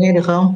[0.00, 0.54] Nghe được không?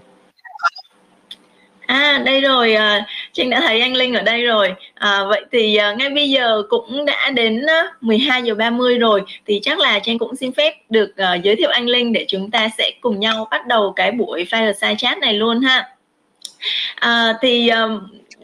[1.87, 4.75] À đây rồi, à, Trinh đã thấy anh Linh ở đây rồi.
[4.95, 9.23] À, vậy thì à, ngay bây giờ cũng đã đến à, 12 giờ 30 rồi
[9.47, 12.51] thì chắc là Trinh cũng xin phép được à, giới thiệu anh Linh để chúng
[12.51, 15.89] ta sẽ cùng nhau bắt đầu cái buổi fireside chat này luôn ha.
[16.95, 17.87] À, thì à,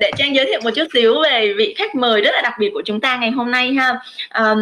[0.00, 2.70] để trang giới thiệu một chút xíu về vị khách mời rất là đặc biệt
[2.74, 4.00] của chúng ta ngày hôm nay ha.
[4.38, 4.58] Um,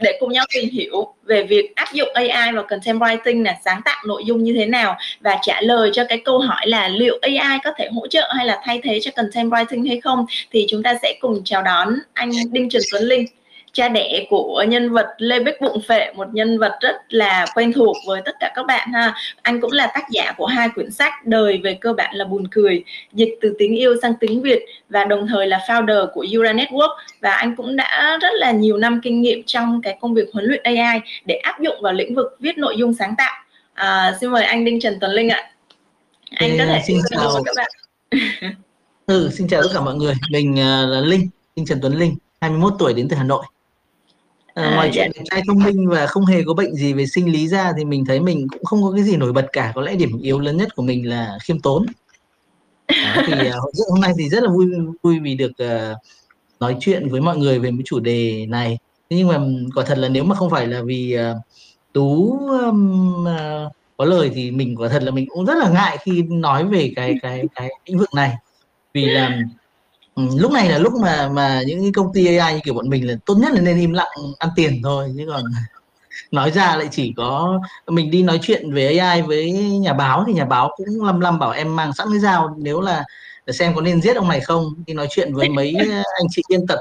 [0.00, 3.80] để cùng nhau tìm hiểu về việc áp dụng AI vào content writing là sáng
[3.84, 7.18] tạo nội dung như thế nào và trả lời cho cái câu hỏi là liệu
[7.22, 10.66] AI có thể hỗ trợ hay là thay thế cho content writing hay không thì
[10.68, 13.26] chúng ta sẽ cùng chào đón anh Đinh Trần Tuấn Linh
[13.76, 17.72] cha đẻ của nhân vật Lê Bích Bụng Phệ một nhân vật rất là quen
[17.72, 19.14] thuộc với tất cả các bạn ha.
[19.42, 22.46] Anh cũng là tác giả của hai quyển sách đời về cơ bản là buồn
[22.50, 26.52] cười dịch từ tiếng yêu sang tiếng Việt và đồng thời là founder của Ura
[26.52, 26.96] Network.
[27.20, 30.44] Và anh cũng đã rất là nhiều năm kinh nghiệm trong cái công việc huấn
[30.44, 33.34] luyện AI để áp dụng vào lĩnh vực viết nội dung sáng tạo.
[33.74, 35.50] À, xin mời anh Đinh Trần Tuấn Linh ạ.
[36.30, 37.70] Anh có thể xin chào các bạn.
[39.06, 40.14] Ừ, xin chào tất cả mọi người.
[40.30, 43.44] Mình uh, là Linh Đinh Trần Tuấn Linh 21 tuổi đến từ Hà Nội
[44.56, 45.08] À, à, ngoài dạ.
[45.14, 47.84] chuyện trai thông minh và không hề có bệnh gì về sinh lý ra thì
[47.84, 49.72] mình thấy mình cũng không có cái gì nổi bật cả.
[49.74, 51.86] Có lẽ điểm yếu lớn nhất của mình là khiêm tốn.
[52.88, 54.66] Đó, thì uh, hôm nay thì rất là vui
[55.02, 55.96] vui vì được uh,
[56.60, 58.78] nói chuyện với mọi người về một chủ đề này.
[59.10, 59.40] Thế nhưng mà
[59.74, 61.36] quả thật là nếu mà không phải là vì uh,
[61.92, 65.98] tú um, uh, có lời thì mình quả thật là mình cũng rất là ngại
[66.02, 68.34] khi nói về cái cái cái lĩnh vực này.
[68.94, 69.38] Vì là
[70.16, 73.08] Ừ, lúc này là lúc mà mà những công ty AI như kiểu bọn mình
[73.08, 75.42] là tốt nhất là nên im lặng ăn tiền thôi chứ còn
[76.32, 80.32] nói ra lại chỉ có mình đi nói chuyện về AI với nhà báo thì
[80.32, 83.04] nhà báo cũng lăm lăm bảo em mang sẵn cái dao nếu là
[83.46, 84.64] để xem có nên giết ông này không?
[84.86, 85.74] Đi nói chuyện với mấy
[86.20, 86.78] anh chị biên tập.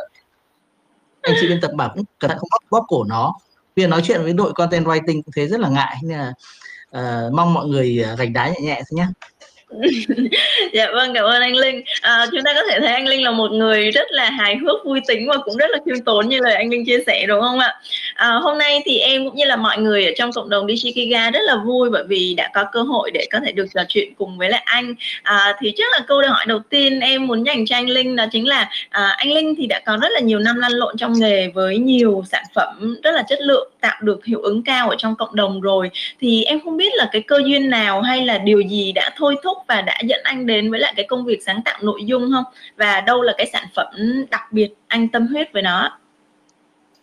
[1.22, 3.34] Anh chị biên tập bảo cũng cẩn thận không bóp, bóp cổ nó.
[3.76, 6.34] Bây nói chuyện với đội content writing cũng thế rất là ngại nên là
[6.98, 9.08] uh, mong mọi người ờ, gạch đá nhẹ nhẹ thôi nhé
[10.74, 11.82] dạ vâng cảm ơn anh Linh.
[12.02, 14.86] À, chúng ta có thể thấy anh Linh là một người rất là hài hước
[14.86, 17.42] vui tính và cũng rất là khiêm tốn như lời anh Linh chia sẻ đúng
[17.42, 17.76] không ạ?
[18.16, 21.32] À, hôm nay thì em cũng như là mọi người ở trong cộng đồng Dichikiga
[21.32, 24.14] rất là vui bởi vì đã có cơ hội để có thể được trò chuyện
[24.16, 24.96] cùng với lại anh.
[25.24, 28.26] À, thì trước là câu hỏi đầu tiên em muốn dành cho anh Linh đó
[28.32, 31.14] chính là à, anh Linh thì đã có rất là nhiều năm lăn lộn trong
[31.20, 34.96] nghề với nhiều sản phẩm rất là chất lượng tạo được hiệu ứng cao ở
[35.00, 35.90] trong cộng đồng rồi.
[36.22, 39.36] Thì em không biết là cái cơ duyên nào hay là điều gì đã thôi
[39.44, 42.32] thúc và đã dẫn anh đến với lại cái công việc sáng tạo nội dung
[42.32, 42.44] không?
[42.78, 43.88] Và đâu là cái sản phẩm
[44.32, 46.00] đặc biệt anh tâm huyết với nó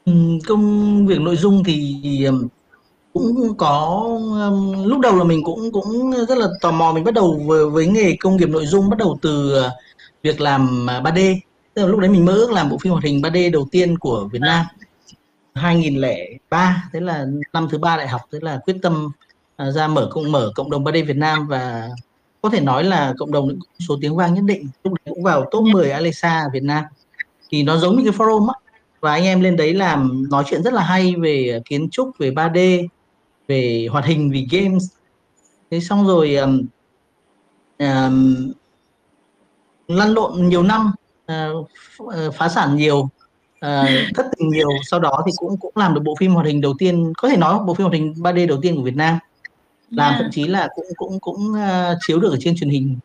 [0.04, 0.12] ừ,
[0.46, 1.96] công việc nội dung thì
[3.12, 4.06] cũng có
[4.84, 6.92] lúc đầu là mình cũng cũng rất là tò mò.
[6.94, 9.70] Mình bắt đầu với, với nghề công nghiệp nội dung bắt đầu từ ờ,
[10.22, 11.36] việc làm à, 3D
[11.74, 13.98] tức là lúc đấy mình mơ ước làm bộ phim hoạt hình 3D đầu tiên
[13.98, 14.66] của Việt Nam.
[15.54, 19.08] 2003 thế là năm thứ ba đại học thế là quyết tâm
[19.56, 21.88] à, ra mở cộng mở cộng đồng 3D Việt Nam và
[22.42, 23.58] có thể nói là cộng đồng
[23.88, 26.84] số tiếng vang nhất định lúc đấy cũng vào top 10 Alexa Việt Nam.
[27.50, 28.54] Thì nó giống như cái forum á.
[29.00, 32.30] Và anh em lên đấy làm nói chuyện rất là hay về kiến trúc về
[32.30, 32.86] 3D
[33.48, 34.84] về hoạt hình vì games.
[35.70, 36.62] Thế xong rồi um,
[37.78, 38.52] um,
[39.88, 40.92] lăn lộn nhiều năm
[41.32, 41.68] uh,
[42.34, 42.98] phá sản nhiều
[43.66, 44.68] uh, thất tình nhiều.
[44.90, 47.36] Sau đó thì cũng cũng làm được bộ phim hoạt hình đầu tiên có thể
[47.36, 49.18] nói bộ phim hoạt hình 3D đầu tiên của Việt Nam
[49.92, 52.98] làm thậm chí là cũng cũng cũng uh, chiếu được ở trên truyền hình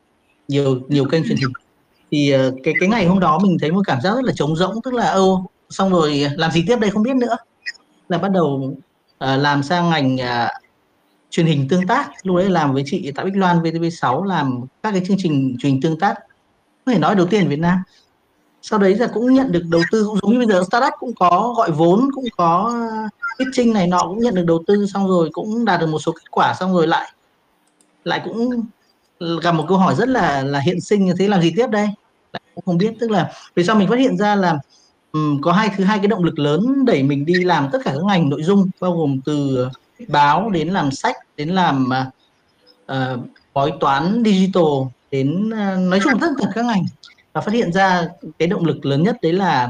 [0.47, 1.53] nhiều nhiều kênh truyền hình.
[2.11, 4.55] Thì uh, cái cái ngày hôm đó mình thấy một cảm giác rất là trống
[4.55, 7.37] rỗng tức là ô xong rồi làm gì tiếp đây không biết nữa.
[8.09, 8.77] Là bắt đầu uh,
[9.19, 10.49] làm sang ngành uh,
[11.29, 12.09] truyền hình tương tác.
[12.23, 15.71] Lúc đấy làm với chị Tạ Bích Loan VTV6 làm các cái chương trình truyền
[15.71, 16.15] hình tương tác.
[16.85, 17.77] Có thể nói đầu tiên ở Việt Nam.
[18.61, 21.15] Sau đấy là cũng nhận được đầu tư cũng giống như bây giờ startup cũng
[21.15, 22.73] có gọi vốn cũng có
[23.39, 26.11] pitching này nọ cũng nhận được đầu tư xong rồi cũng đạt được một số
[26.11, 27.11] kết quả xong rồi lại
[28.03, 28.49] lại cũng
[29.41, 31.89] gặp một câu hỏi rất là là hiện sinh như thế làm gì tiếp đây?
[32.33, 34.59] Lại cũng không biết tức là vì sao mình phát hiện ra là
[35.11, 37.91] um, có hai thứ hai cái động lực lớn đẩy mình đi làm tất cả
[37.91, 39.67] các ngành nội dung bao gồm từ
[40.07, 41.89] báo đến làm sách đến làm
[42.91, 43.19] uh,
[43.53, 44.63] bói toán digital
[45.11, 46.85] đến uh, nói chung tất cả các ngành.
[47.33, 48.07] Và phát hiện ra
[48.39, 49.69] cái động lực lớn nhất đấy là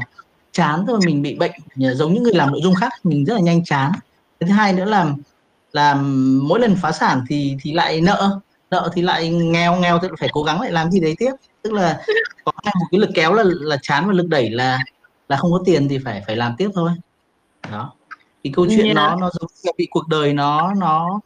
[0.58, 3.40] chán thôi mình bị bệnh giống như người làm nội dung khác mình rất là
[3.40, 3.92] nhanh chán.
[4.40, 5.14] Thứ hai nữa là
[5.72, 5.98] làm
[6.48, 8.40] mỗi lần phá sản thì thì lại nợ
[8.70, 11.32] nợ thì lại nghèo nghèo thì phải cố gắng lại làm gì đấy tiếp.
[11.62, 12.00] Tức là
[12.44, 14.78] có một cái lực kéo là là chán và lực đẩy là
[15.28, 16.90] là không có tiền thì phải phải làm tiếp thôi.
[17.72, 17.92] Đó.
[18.44, 18.96] Thì câu chuyện yeah.
[18.96, 21.20] nó nó giống như bị cuộc đời nó nó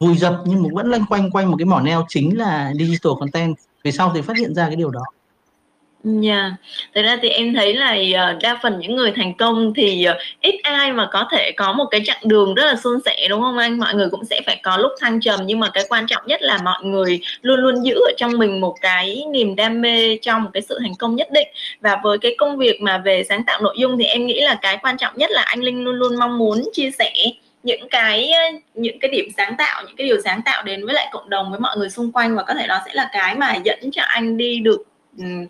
[0.00, 3.12] vùi dập nhưng mà vẫn lanh quanh quanh một cái mỏ neo chính là digital
[3.20, 3.56] content.
[3.84, 5.02] Về sau thì phát hiện ra cái điều đó
[6.04, 6.50] Dạ,
[6.94, 10.18] Thực ra thì em thấy là, ờ, đa phần những người thành công thì, ờ,
[10.40, 13.40] ít ai mà có thể có một cái chặng đường rất là suôn sẻ, đúng
[13.40, 13.78] không anh?
[13.78, 16.42] Mọi người cũng sẽ phải có lúc thăng trầm, nhưng mà cái quan trọng nhất
[16.42, 20.42] là mọi người luôn luôn giữ ở trong mình một cái niềm đam mê trong
[20.44, 21.48] một cái sự thành công nhất định.
[21.80, 24.58] Và với cái công việc mà về sáng tạo nội dung thì em nghĩ là
[24.62, 27.12] cái quan trọng nhất là anh Linh luôn luôn mong muốn chia sẻ
[27.62, 28.40] những cái, ờ,
[28.74, 31.50] những cái điểm sáng tạo, những cái điều sáng tạo đến với lại cộng đồng,
[31.50, 34.02] với mọi người xung quanh và có thể đó sẽ là cái mà dẫn cho
[34.06, 34.82] anh đi được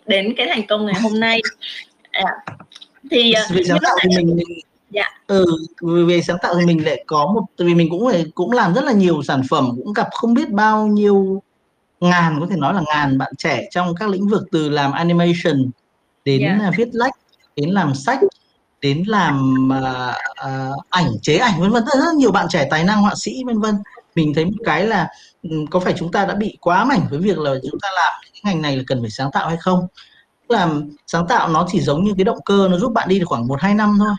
[0.05, 1.41] đến cái thành công ngày hôm nay
[2.11, 2.23] à,
[3.11, 5.45] thì ờ, về sáng tạo thì mình, mình dạ ừ
[6.07, 8.83] về sáng tạo thì mình lại có một vì mình cũng phải cũng làm rất
[8.83, 11.41] là nhiều sản phẩm cũng gặp không biết bao nhiêu
[11.99, 15.71] ngàn có thể nói là ngàn bạn trẻ trong các lĩnh vực từ làm animation
[16.25, 16.57] đến yeah.
[16.61, 16.71] Dạ.
[16.77, 17.13] viết lách
[17.55, 18.19] đến làm sách
[18.81, 20.15] đến làm uh,
[20.47, 23.43] uh, ảnh chế ảnh vân vân rất, rất nhiều bạn trẻ tài năng họa sĩ
[23.45, 23.75] vân vân
[24.15, 25.07] mình thấy một cái là
[25.71, 28.13] có phải chúng ta đã bị quá mảnh với việc là chúng ta làm
[28.49, 29.87] ngành này là cần phải sáng tạo hay không?
[30.49, 33.25] Làm sáng tạo nó chỉ giống như cái động cơ nó giúp bạn đi được
[33.27, 34.15] khoảng một hai năm thôi.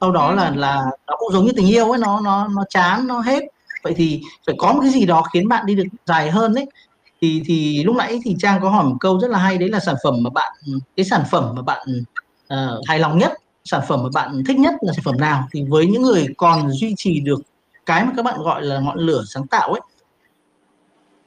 [0.00, 0.54] Sau đó là ừ.
[0.54, 3.42] là nó cũng giống như tình yêu ấy nó nó nó chán nó hết.
[3.84, 6.66] Vậy thì phải có một cái gì đó khiến bạn đi được dài hơn đấy
[7.20, 9.80] thì thì lúc nãy thì trang có hỏi một câu rất là hay đấy là
[9.80, 10.52] sản phẩm mà bạn
[10.96, 11.86] cái sản phẩm mà bạn
[12.54, 13.32] uh, hài lòng nhất
[13.64, 15.48] sản phẩm mà bạn thích nhất là sản phẩm nào?
[15.52, 17.40] Thì với những người còn duy trì được
[17.86, 19.80] cái mà các bạn gọi là ngọn lửa sáng tạo ấy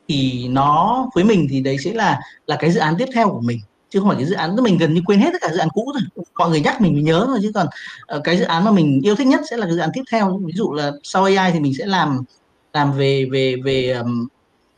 [0.07, 3.41] thì nó với mình thì đấy sẽ là là cái dự án tiếp theo của
[3.41, 3.59] mình.
[3.89, 5.69] Chứ không phải cái dự án mình gần như quên hết tất cả dự án
[5.73, 6.25] cũ rồi.
[6.35, 7.67] Mọi người nhắc mình mới nhớ thôi chứ còn
[8.05, 10.03] ờ, cái dự án mà mình yêu thích nhất sẽ là cái dự án tiếp
[10.11, 10.39] theo.
[10.45, 12.23] Ví dụ là sau AI thì mình sẽ làm
[12.73, 14.27] làm về về về um,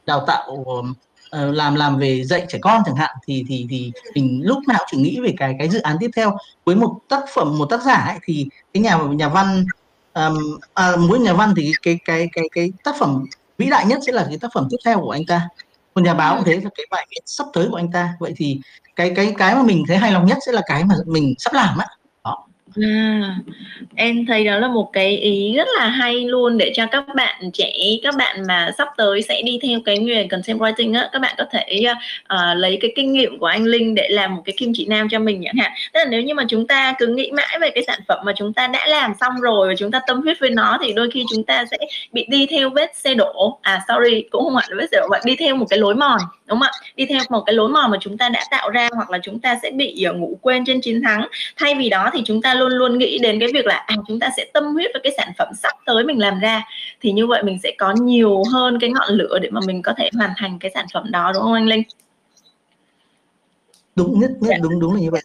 [0.05, 0.93] đào tạo um,
[1.31, 4.97] làm làm về dạy trẻ con chẳng hạn thì thì thì mình lúc nào chỉ
[4.97, 6.37] nghĩ về cái cái dự án tiếp theo.
[6.65, 9.65] Với một tác phẩm một tác giả ấy, thì cái nhà nhà văn
[10.13, 13.25] um, à, mỗi nhà văn thì cái cái cái cái tác phẩm
[13.59, 15.47] vĩ đại nhất sẽ là cái tác phẩm tiếp theo của anh ta.
[15.93, 18.13] Còn nhà báo cũng thế là cái bài viết sắp tới của anh ta.
[18.19, 18.59] Vậy thì
[18.95, 21.53] cái cái cái mà mình thấy hài lòng nhất sẽ là cái mà mình sắp
[21.53, 21.87] làm á.
[22.75, 23.35] À,
[23.95, 27.51] em thấy đó là một cái ý rất là hay luôn để cho các bạn
[27.53, 27.73] trẻ,
[28.03, 31.35] các bạn mà sắp tới sẽ đi theo cái nghề content writing á, các bạn
[31.37, 31.81] có thể
[32.33, 35.07] uh, lấy cái kinh nghiệm của anh Linh để làm một cái kim chỉ nam
[35.09, 35.71] cho mình chẳng hạn.
[35.93, 38.33] Tức là nếu như mà chúng ta cứ nghĩ mãi về cái sản phẩm mà
[38.37, 41.11] chúng ta đã làm xong rồi và chúng ta tâm huyết với nó thì đôi
[41.11, 41.77] khi chúng ta sẽ
[42.11, 43.59] bị đi theo vết xe đổ.
[43.61, 45.95] À sorry, cũng không phải là vết xe đổ, mà đi theo một cái lối
[45.95, 46.19] mòn,
[46.49, 46.71] đúng không ạ?
[46.95, 49.39] Đi theo một cái lối mòn mà chúng ta đã tạo ra hoặc là chúng
[49.39, 51.27] ta sẽ bị uh, ngủ quên trên chiến thắng.
[51.57, 54.19] Thay vì đó thì chúng ta luôn luôn nghĩ đến cái việc là à chúng
[54.19, 56.63] ta sẽ tâm huyết vào cái sản phẩm sắp tới mình làm ra
[57.01, 59.93] thì như vậy mình sẽ có nhiều hơn cái ngọn lửa để mà mình có
[59.97, 61.83] thể hoàn thành cái sản phẩm đó đúng không anh Linh?
[63.95, 64.57] Đúng nhất, nhất dạ.
[64.61, 65.21] đúng đúng là như vậy.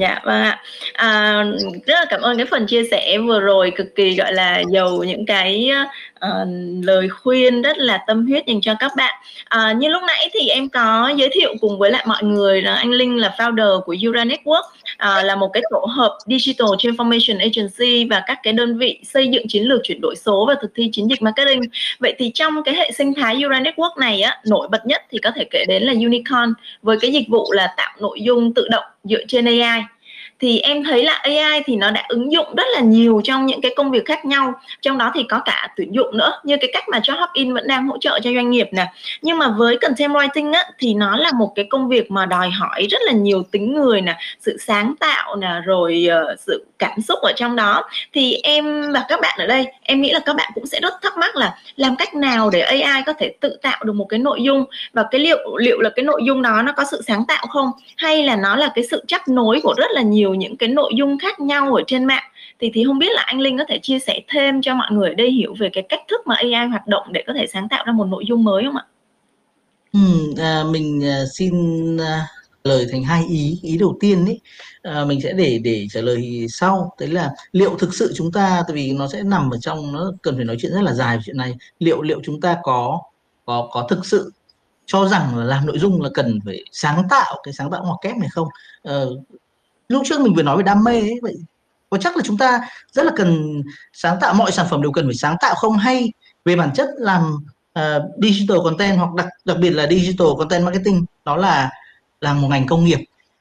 [0.00, 0.60] Dạ vâng ạ.
[0.92, 1.44] À,
[1.86, 5.04] rất là cảm ơn cái phần chia sẻ vừa rồi cực kỳ gọi là giàu
[5.06, 5.70] những cái
[6.24, 6.48] uh,
[6.82, 9.14] lời khuyên rất là tâm huyết dành cho các bạn.
[9.44, 12.74] À, như lúc nãy thì em có giới thiệu cùng với lại mọi người là
[12.74, 14.62] anh Linh là founder của Ura Network
[14.96, 19.28] à, là một cái tổ hợp Digital Transformation Agency và các cái đơn vị xây
[19.28, 21.62] dựng chiến lược chuyển đổi số và thực thi chiến dịch marketing.
[21.98, 25.18] Vậy thì trong cái hệ sinh thái Ura Network này á, nổi bật nhất thì
[25.18, 26.52] có thể kể đến là Unicorn
[26.82, 29.82] với cái dịch vụ là tạo nội dung tự động dựa trên AI
[30.40, 33.60] thì em thấy là AI thì nó đã ứng dụng rất là nhiều trong những
[33.60, 34.52] cái công việc khác nhau.
[34.82, 37.66] Trong đó thì có cả tuyển dụng nữa như cái cách mà cho Hopin vẫn
[37.66, 38.86] đang hỗ trợ cho doanh nghiệp nè.
[39.22, 42.50] Nhưng mà với content writing á, thì nó là một cái công việc mà đòi
[42.50, 47.00] hỏi rất là nhiều tính người nè sự sáng tạo nè rồi uh, sự cảm
[47.00, 47.82] xúc ở trong đó.
[48.12, 50.94] Thì em và các bạn ở đây em nghĩ là các bạn cũng sẽ rất
[51.02, 54.18] thắc mắc là làm cách nào để AI có thể tự tạo được một cái
[54.18, 54.64] nội dung?
[54.92, 57.70] Và cái liệu liệu là cái nội dung đó nó có sự sáng tạo không?
[57.96, 60.68] Hay là nó là cái sự chấp nối của rất là nhiều nhiều những cái
[60.68, 62.22] nội dung khác nhau ở trên mạng.
[62.60, 65.08] Thì thì không biết là anh Linh có thể chia sẻ thêm cho mọi người
[65.08, 67.68] ở đây hiểu về cái cách thức mà AI hoạt động để có thể sáng
[67.68, 68.84] tạo ra một nội dung mới không ạ?
[69.92, 71.52] Ừ, à, mình à, xin
[71.96, 72.26] à,
[72.64, 73.58] lời thành hai ý.
[73.62, 74.40] Ý đầu tiên ấy
[74.82, 76.92] à, mình sẽ để để trả lời sau.
[77.00, 80.12] Đấy là liệu thực sự chúng ta tại vì nó sẽ nằm ở trong nó
[80.22, 81.54] cần phải nói chuyện rất là dài về chuyện này.
[81.78, 83.00] Liệu liệu chúng ta có
[83.44, 84.32] có có thực sự
[84.86, 87.98] cho rằng là làm nội dung là cần phải sáng tạo cái sáng tạo ngoặc
[88.02, 88.48] kép này không?
[88.82, 89.10] Ờ,
[89.88, 91.34] lúc trước mình vừa nói về đam mê ấy vậy
[91.90, 92.60] có chắc là chúng ta
[92.92, 93.62] rất là cần
[93.92, 95.76] sáng tạo mọi sản phẩm đều cần phải sáng tạo không?
[95.76, 96.12] Hay
[96.44, 97.36] về bản chất làm
[97.78, 101.70] uh, digital content hoặc đặc đặc biệt là digital content marketing đó là
[102.20, 102.98] làm một ngành công nghiệp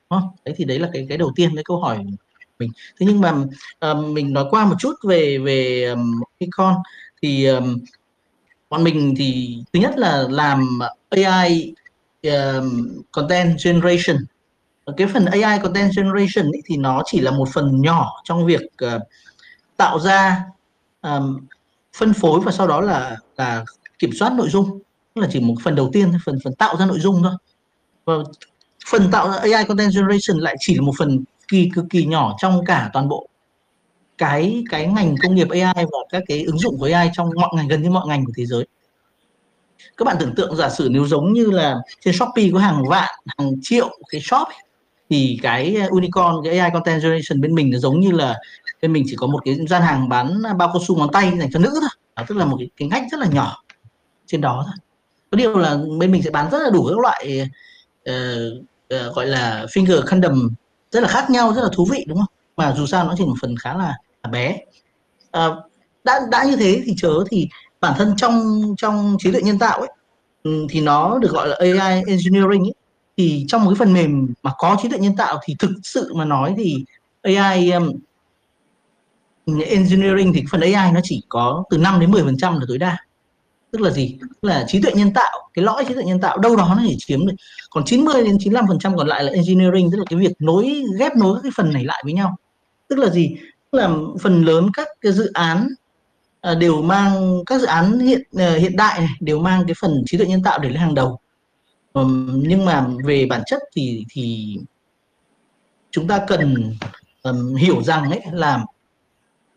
[0.09, 0.29] đúng không?
[0.45, 1.99] đấy thì đấy là cái cái đầu tiên cái câu hỏi
[2.59, 2.71] mình.
[2.99, 3.31] Thế nhưng mà
[3.91, 6.75] uh, mình nói qua một chút về về ờ, um, con
[7.21, 7.79] thì um,
[8.69, 11.73] bọn mình thì thứ nhất là làm AI
[12.23, 14.17] um, content generation
[14.97, 18.61] cái phần AI content generation ý, thì nó chỉ là một phần nhỏ trong việc
[18.85, 19.01] uh,
[19.77, 20.43] tạo ra
[21.01, 21.47] um,
[21.97, 23.65] phân phối và sau đó là là
[23.99, 24.79] kiểm soát nội dung.
[25.13, 27.33] Tức là chỉ một phần đầu tiên phần phần tạo ra nội dung thôi.
[28.05, 28.13] Và
[28.87, 32.35] phần tạo ra AI content generation lại chỉ là một phần kỳ cực kỳ nhỏ
[32.39, 33.29] trong cả toàn bộ
[34.17, 37.49] cái cái ngành công nghiệp AI và các cái ứng dụng của AI trong mọi
[37.55, 38.67] ngành gần như mọi ngành của thế giới.
[39.97, 43.15] Các bạn tưởng tượng giả sử nếu giống như là trên Shopee có hàng vạn
[43.37, 44.47] hàng triệu cái shop
[45.09, 48.39] thì cái ờ, unicorn cái AI content generation bên mình nó giống như là
[48.81, 51.51] bên mình chỉ có một cái gian hàng bán bao cao su ngón tay dành
[51.51, 51.89] cho nữ thôi.
[52.15, 53.63] Đó, tức là một cái, cái ngách rất là nhỏ
[54.25, 54.75] trên đó thôi.
[55.31, 57.49] Có điều là bên mình sẽ bán rất là đủ các loại
[58.09, 58.15] uh,
[58.95, 60.49] uh, gọi là finger condom
[60.91, 62.27] rất là khác nhau rất là thú vị đúng không?
[62.57, 64.57] Mà dù sao nó chỉ một phần khá là, là bé.
[65.37, 65.53] Uh,
[66.03, 67.47] đã đã như thế thì chớ thì
[67.81, 69.89] bản thân trong trong trí tuệ nhân tạo ấy
[70.43, 72.73] ừ, thì nó được gọi là AI engineering ấy,
[73.17, 76.13] thì trong một cái phần mềm mà có trí tuệ nhân tạo thì thực sự
[76.15, 76.85] mà nói thì
[77.21, 77.91] AI um,
[79.45, 82.77] engineering thì phần AI nó chỉ có từ 5 đến 10 phần trăm là tối
[82.77, 82.97] đa.
[83.71, 84.17] Tức là gì?
[84.21, 86.83] Tức là trí tuệ nhân tạo cái lõi trí tuệ nhân tạo đâu đó nó
[86.87, 87.33] chỉ chiếm được
[87.69, 90.83] còn 90 đến 95 phần trăm còn lại là engineering tức là cái việc nối
[90.99, 92.35] ghép nối các cái phần này lại với nhau.
[92.87, 93.35] Tức là gì?
[93.71, 93.89] Tức là
[94.21, 95.67] phần lớn các cái dự án
[96.41, 100.03] à, đều mang các dự án hiện ờ, hiện đại này, đều mang cái phần
[100.05, 101.19] trí tuệ nhân tạo để lên hàng đầu
[101.95, 104.57] um, nhưng mà về bản chất thì thì
[105.91, 106.73] chúng ta cần
[107.23, 108.65] um, hiểu rằng ấy là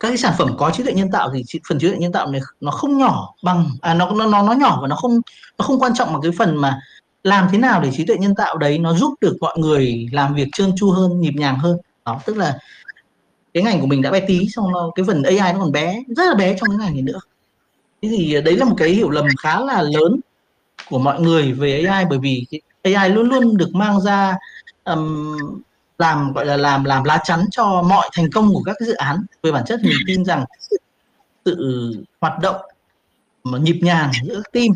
[0.01, 2.31] các cái sản phẩm có trí tuệ nhân tạo thì phần trí tuệ nhân tạo
[2.31, 5.21] này nó không nhỏ bằng à nó nó nó nó nhỏ và nó không
[5.59, 6.81] nó không quan trọng bằng cái phần mà
[7.25, 10.35] làm thế nào để trí tuệ nhân tạo đấy nó giúp được mọi người làm
[10.35, 11.79] việc trơn tru hơn nhịp nhàng hơn.
[12.05, 12.59] Đó tức là
[13.55, 16.03] cái ngành của mình đã bé tí xong nó cái phần AI nó còn bé
[16.17, 17.21] rất là bé trong cái ngành này nữa.
[18.03, 20.21] Thế thì ờ, đấy là một cái hiểu lầm khá là lớn
[20.91, 22.47] của mọi người về AI bởi vì
[22.83, 24.37] AI luôn luôn được mang ra
[24.85, 25.37] um,
[25.99, 29.25] làm gọi là làm làm lá chắn cho mọi thành công của các dự án.
[29.43, 30.45] Về bản chất mình tin rằng
[31.45, 32.57] sự hoạt động
[33.45, 34.69] mà nhịp nhàng giữa team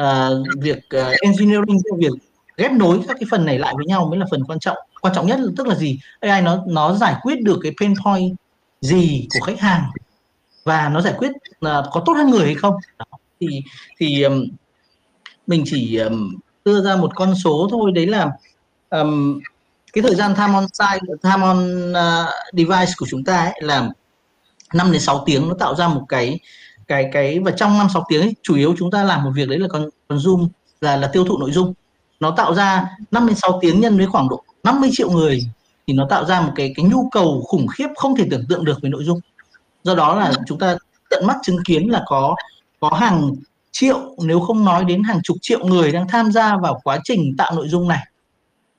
[0.00, 2.12] uh, việc uh, engineering việc
[2.56, 4.76] ghép nối các cái phần này lại với nhau mới là phần quan trọng.
[5.00, 6.00] Quan trọng nhất tức là gì?
[6.20, 8.36] AI nó nó giải quyết được cái pain point
[8.80, 9.82] gì của khách hàng
[10.64, 12.74] và nó giải quyết uh, có tốt hơn người hay không?
[12.98, 13.04] Đó.
[13.40, 13.46] thì
[13.98, 14.46] thì um,
[15.50, 17.92] mình chỉ um, đưa ra một con số thôi.
[17.94, 18.30] Đấy là
[18.90, 19.40] um,
[19.92, 23.88] cái thời gian time on site time on uh, device của chúng ta ấy là
[24.74, 25.48] 5 đến 6 tiếng.
[25.48, 26.38] Nó tạo ra một cái
[26.88, 29.48] cái cái và trong 5 6 tiếng ấy, chủ yếu chúng ta làm một việc
[29.48, 30.48] đấy là con con zoom
[30.80, 31.74] là là tiêu thụ nội dung.
[32.20, 35.40] Nó tạo ra 5 đến 6 tiếng nhân với khoảng độ 50 triệu người
[35.86, 38.64] thì nó tạo ra một cái cái nhu cầu khủng khiếp không thể tưởng tượng
[38.64, 39.20] được về nội dung.
[39.84, 40.76] Do đó là chúng ta
[41.10, 42.34] tận mắt chứng kiến là có
[42.80, 43.30] có hàng
[43.72, 47.34] triệu nếu không nói đến hàng chục triệu người đang tham gia vào quá trình
[47.38, 48.06] tạo nội dung này.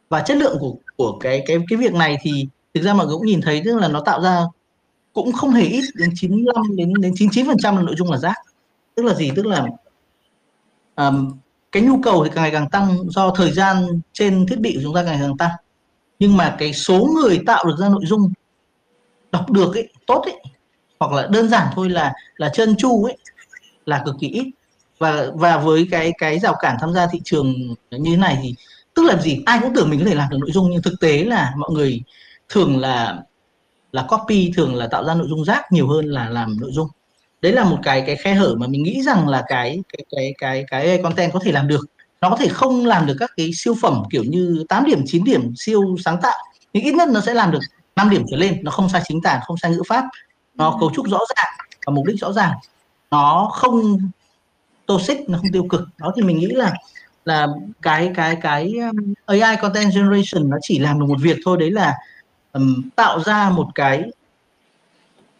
[0.09, 3.15] Và chất lượng của của cái cái cái việc này thì thực ra mọi người
[3.15, 4.43] cũng nhìn thấy tức là nó tạo ra
[5.13, 8.17] cũng không hề ít đến 95 đến đến 99 phần trăm là nội dung là
[8.17, 8.35] rác.
[8.95, 9.31] Tức là gì?
[9.35, 9.67] Tức là
[10.95, 11.31] um,
[11.71, 14.81] cái nhu cầu thì càng ngày càng tăng do thời gian trên thiết bị của
[14.83, 15.51] chúng ta càng ngày càng tăng.
[16.19, 18.33] Nhưng mà cái số người tạo được ra nội dung
[19.31, 20.41] đọc được ấy tốt ấy
[20.99, 23.17] hoặc là đơn giản thôi là là chân chu ấy
[23.85, 24.51] là cực kỳ ít
[25.01, 27.53] và và với cái cái rào cản tham gia thị trường
[27.91, 28.55] như thế này thì
[28.93, 29.43] tức là gì?
[29.45, 31.69] Ai cũng tưởng mình có thể làm được nội dung, nhưng thực tế là mọi
[31.71, 32.01] người
[32.49, 33.17] thường là
[33.91, 36.87] là copy, thường là tạo ra nội dung rác nhiều hơn là làm nội dung.
[37.41, 40.33] Đấy là một cái cái khe hở mà mình nghĩ rằng là cái cái cái
[40.37, 41.85] cái cái content có thể làm được.
[42.21, 45.23] Nó có thể không làm được các cái siêu phẩm kiểu như 8 điểm 9
[45.23, 46.37] điểm siêu sáng tạo,
[46.73, 47.59] nhưng ít nhất nó sẽ làm được
[47.95, 48.59] 5 điểm trở lên.
[48.63, 50.05] Nó không sai chính tả, không sai ngữ pháp.
[50.55, 51.53] Nó cấu trúc rõ ràng
[51.85, 52.53] và mục đích rõ ràng.
[53.11, 53.97] Nó không
[54.91, 56.73] toxic nó không tiêu cực đó thì mình nghĩ là
[57.25, 57.47] là
[57.81, 61.71] cái cái cái um, AI content generation nó chỉ làm được một việc thôi đấy
[61.71, 61.97] là
[62.53, 64.03] um, tạo ra một cái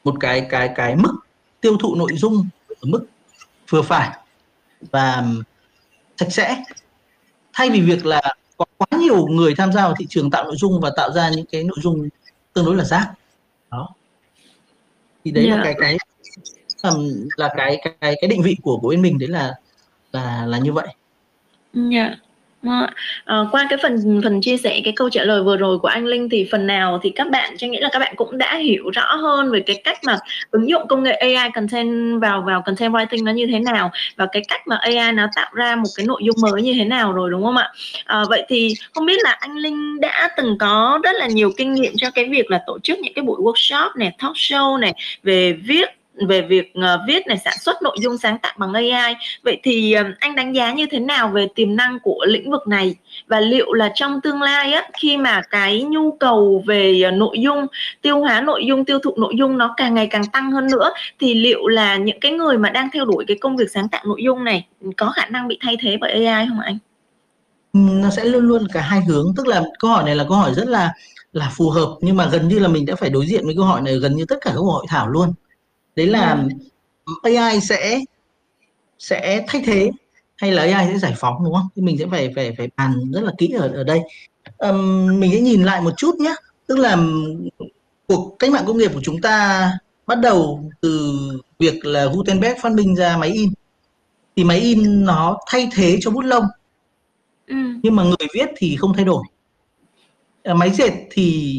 [0.03, 1.13] một cái cái cái mức
[1.62, 3.05] tiêu thụ nội dung ở mức
[3.70, 4.17] vừa phải
[4.91, 5.24] và
[6.17, 6.63] sạch sẽ
[7.53, 10.55] thay vì việc là có quá nhiều người tham gia vào thị trường tạo nội
[10.58, 12.10] dung và tạo ra những cái nội dung
[12.53, 13.12] tương đối là rác
[13.72, 13.89] đó
[15.25, 15.58] thì đấy yeah.
[15.58, 15.74] là dạ.
[15.74, 15.98] cái cái
[16.83, 19.53] um, là cái cái cái định vị của của bên mình đấy là
[20.11, 20.88] là là như vậy
[21.91, 22.11] Yeah.
[23.25, 26.05] À, qua cái phần phần chia sẻ cái câu trả lời vừa rồi của anh
[26.05, 28.89] Linh thì phần nào thì các bạn cho nghĩ là các bạn cũng đã hiểu
[28.89, 30.17] rõ hơn về cái cách mà
[30.51, 34.27] ứng dụng công nghệ AI content vào vào content writing nó như thế nào và
[34.31, 37.13] cái cách mà AI nó tạo ra một cái nội dung mới như thế nào
[37.13, 37.71] rồi đúng không ạ?
[38.05, 41.73] À, vậy thì không biết là anh Linh đã từng có rất là nhiều kinh
[41.73, 44.93] nghiệm cho cái việc là tổ chức những cái buổi workshop này, talk show này
[45.23, 49.15] về viết về việc ờ, viết này, sản xuất nội dung sáng tạo bằng AI
[49.44, 52.68] vậy thì ờ, anh đánh giá như thế nào về tiềm năng của lĩnh vực
[52.68, 52.96] này?
[53.27, 57.38] Và liệu là trong tương lai á, khi mà cái nhu cầu về ờ, nội
[57.39, 57.68] dung,
[58.01, 60.91] tiêu hóa nội dung, tiêu thụ nội dung nó càng ngày càng tăng hơn nữa,
[61.20, 64.01] thì liệu là những cái người mà đang theo đuổi cái công việc sáng tạo
[64.06, 66.77] nội dung này có khả năng bị thay thế bởi AI không anh?
[67.74, 69.34] Ừ, nó sẽ luôn luôn cả hai hướng.
[69.38, 70.94] Tức là câu hỏi này là câu hỏi rất là
[71.34, 73.65] là phù hợp, nhưng mà gần như là mình đã phải đối diện với câu
[73.65, 75.34] hỏi này gần như tất cả các hội thảo luôn
[75.95, 76.45] đấy là
[77.24, 78.00] AI sẽ
[79.00, 79.91] sẽ thay thế
[80.38, 81.67] hay là AI sẽ giải phóng đúng không?
[81.75, 84.00] Thì mình sẽ phải phải phải bàn rất là kỹ ở ở đây.
[84.57, 86.36] Um, mình sẽ nhìn lại một chút nhé,
[86.67, 86.98] tức là
[88.07, 89.71] cuộc cách mạng công nghiệp của chúng ta
[90.07, 91.12] bắt đầu từ
[91.60, 93.50] việc là Gutenberg phát minh ra máy in
[94.36, 96.43] thì máy in nó thay thế cho bút lông
[97.48, 97.55] ừ.
[97.83, 99.24] nhưng mà người viết thì không thay đổi
[100.43, 101.57] à, máy dệt thì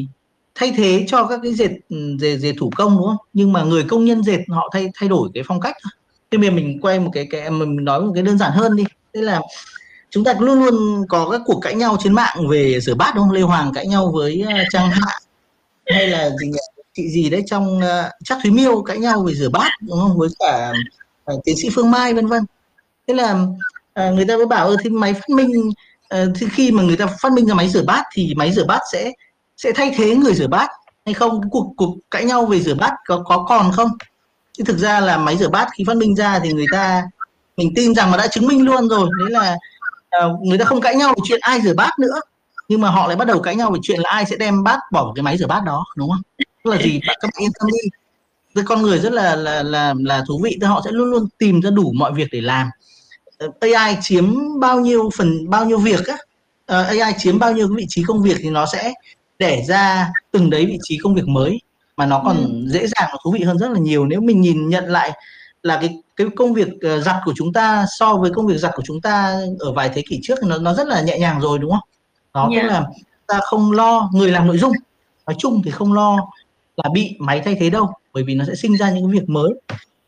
[0.54, 3.16] thay thế cho các cái dệt ừ, dệt, dệt thủ công đúng không?
[3.32, 5.90] Nhưng mà người công nhân dệt họ thay thay đổi cái phong cách thôi.
[6.30, 8.85] Thế bây mình quay một cái cái mình nói một cái đơn giản hơn đi.
[9.14, 9.40] Thế là
[10.11, 13.25] chúng ta luôn luôn có các cuộc cãi nhau trên mạng về rửa bát đúng
[13.25, 13.32] không?
[13.32, 15.18] Lê hoàng cãi nhau với ờ, trang hạ
[15.87, 16.59] hay là gì nhỉ?
[16.94, 20.18] chị gì đấy trong uh, chắc thúy miêu cãi nhau về rửa bát đúng không?
[20.18, 20.73] Với cả
[21.32, 22.42] uh, tiến sĩ phương mai vân vân.
[23.09, 25.71] Thế là uh, người ta mới bảo thì máy phát minh
[26.14, 28.64] uh, thì khi mà người ta phát minh ra máy rửa bát thì máy rửa
[28.64, 29.12] bát sẽ
[29.62, 30.71] sẽ thay thế người rửa bát
[31.07, 31.50] hay không?
[31.50, 33.90] Cuộc cuộc cãi nhau về rửa bát có có còn không?
[34.52, 37.02] Chứ thực ra là máy rửa bát khi phát minh ra thì người ta
[37.57, 39.09] mình tin rằng mà đã chứng minh luôn rồi.
[39.19, 39.57] Đấy là
[40.26, 42.21] uh, người ta không cãi nhau về chuyện ai rửa bát nữa.
[42.69, 44.78] Nhưng mà họ lại bắt đầu cãi nhau về chuyện là ai sẽ đem bát
[44.92, 46.23] bỏ vào cái máy rửa bát đó đúng không?
[46.64, 47.00] Tức là gì?
[47.07, 47.88] Bạn các bạn yên tâm đi.
[48.54, 51.28] Cái con người rất là là là là thú vị thì họ sẽ luôn luôn
[51.38, 52.69] tìm ra đủ mọi việc để làm.
[53.38, 56.16] Ờ, AI chiếm bao nhiêu phần bao nhiêu việc á?
[56.66, 58.92] Ờ, AI chiếm bao nhiêu vị trí công việc thì nó sẽ
[59.42, 61.58] để ra từng đấy vị trí công việc mới
[61.96, 62.64] mà nó còn ừ.
[62.66, 65.12] dễ dàng và thú vị hơn rất là nhiều nếu mình nhìn nhận lại
[65.62, 68.72] là cái cái công việc uh, giặt của chúng ta so với công việc giặt
[68.75, 71.58] của chúng ta ở vài thế kỷ trước nó nó rất là nhẹ nhàng rồi
[71.58, 71.88] đúng không?
[72.34, 72.62] Đó yeah.
[72.62, 72.84] tức là
[73.26, 74.72] ta không lo người làm nội dung
[75.26, 76.16] nói chung thì không lo
[76.76, 79.50] là bị máy thay thế đâu bởi vì nó sẽ sinh ra những việc mới.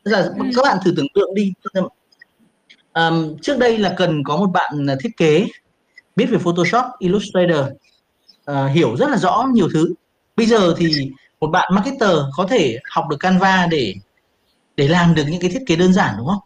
[0.02, 0.44] Tức là ừ.
[0.56, 1.52] các bạn thử tưởng tượng đi.
[2.94, 5.46] Um, trước đây là cần có một bạn thiết kế
[6.16, 7.66] biết về Photoshop, Illustrator,
[8.50, 9.94] uh, hiểu rất là rõ nhiều thứ.
[10.36, 13.94] Bây giờ thì một bạn marketer có thể học được Canva để
[14.76, 16.38] để làm được những cái thiết kế đơn giản đúng không?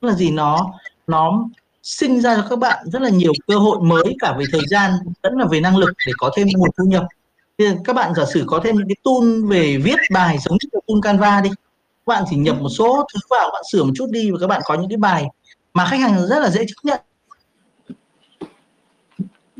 [0.00, 0.72] Tức là gì nó
[1.06, 1.44] nó
[1.82, 4.92] sinh ra cho các bạn rất là nhiều cơ hội mới cả về thời gian
[5.22, 7.04] lẫn là về năng lực để có thêm nguồn thu nhập.
[7.84, 10.98] Các bạn giả sử có thêm những cái tool về viết bài giống như tool
[11.02, 11.50] Canva đi.
[12.06, 14.46] Các bạn chỉ nhập một số thứ vào, bạn sửa một chút đi và các
[14.46, 15.24] bạn có những cái bài
[15.74, 17.00] mà khách hàng rất là dễ chấp nhận.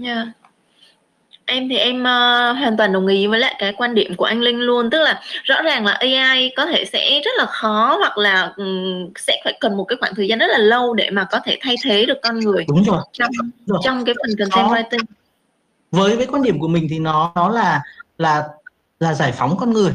[0.03, 0.29] Yeah
[1.47, 4.41] em thì em uh, hoàn toàn đồng ý với lại cái quan điểm của anh
[4.41, 4.91] Linh luôn.
[4.91, 9.13] Tức là rõ ràng là AI có thể sẽ rất là khó hoặc là um,
[9.17, 11.59] sẽ phải cần một cái khoảng thời gian rất là lâu để mà có thể
[11.61, 13.03] thay thế được con người đúng rồi.
[13.13, 13.81] trong đúng rồi.
[13.85, 15.05] trong cái phần content writing.
[15.91, 17.83] Với với quan điểm của mình thì nó nó là
[18.19, 18.45] là
[19.01, 19.93] là giải phóng con người.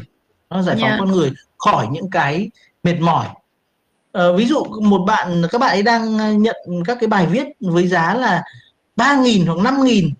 [0.50, 0.98] Nó giải phóng yeah.
[0.98, 2.50] con người khỏi những cái
[2.82, 3.26] mệt mỏi.
[4.18, 7.88] Uh, ví dụ một bạn các bạn ấy đang nhận các cái bài viết với
[7.88, 8.42] giá là
[8.96, 10.10] ba nghìn hoặc năm nghìn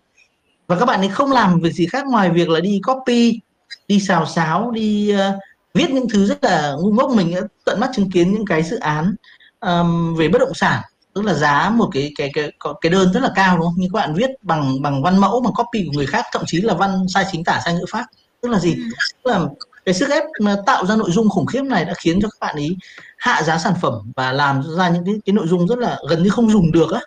[0.72, 3.40] và các bạn ấy không làm việc gì khác ngoài việc là đi copy
[3.88, 5.34] đi xào xáo đi uh,
[5.74, 8.62] viết những thứ rất là ngu ngốc mình đã tận mắt chứng kiến những cái
[8.62, 9.14] dự án
[9.60, 10.82] um, về bất động sản
[11.14, 13.74] tức là giá một cái cái cái cái đơn rất là cao đúng không?
[13.76, 16.60] Nhưng các bạn viết bằng bằng văn mẫu bằng copy của người khác, thậm chí
[16.60, 18.04] là văn sai chính tả sai ngữ pháp.
[18.40, 18.74] Tức là gì?
[18.74, 18.82] Ừ.
[19.24, 19.40] Tức là
[19.84, 20.22] cái sức ép
[20.66, 22.76] tạo ra nội dung khủng khiếp này đã khiến cho các bạn ấy
[23.16, 26.22] hạ giá sản phẩm và làm ra những cái, cái nội dung rất là gần
[26.22, 27.00] như không dùng được á.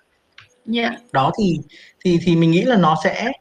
[0.73, 0.93] Yeah.
[1.11, 1.59] Đó thì
[2.05, 3.31] thì thì mình nghĩ là nó sẽ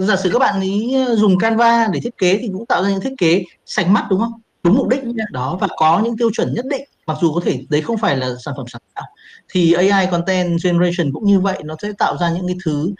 [0.00, 2.90] giả sử các bạn ấy ờ, dùng Canva để thiết kế thì cũng tạo ra
[2.90, 4.32] những thiết kế sạch mắt đúng không?
[4.62, 7.64] Đúng mục đích đó và có những tiêu chuẩn nhất định mặc dù có thể
[7.68, 9.04] đấy không phải là sản phẩm sáng tạo.
[9.48, 12.92] Thì AI content generation cũng như vậy nó sẽ tạo ra những cái thứ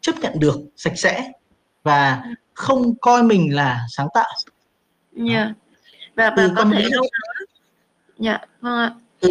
[0.00, 1.32] chấp nhận được sạch sẽ
[1.82, 2.22] và
[2.54, 4.32] không coi mình là sáng tạo.
[5.28, 5.48] Yeah.
[6.14, 7.02] Và, và có thể đâu?
[7.02, 7.46] đó
[8.18, 8.94] dạ vâng ạ.
[9.20, 9.30] Ừ.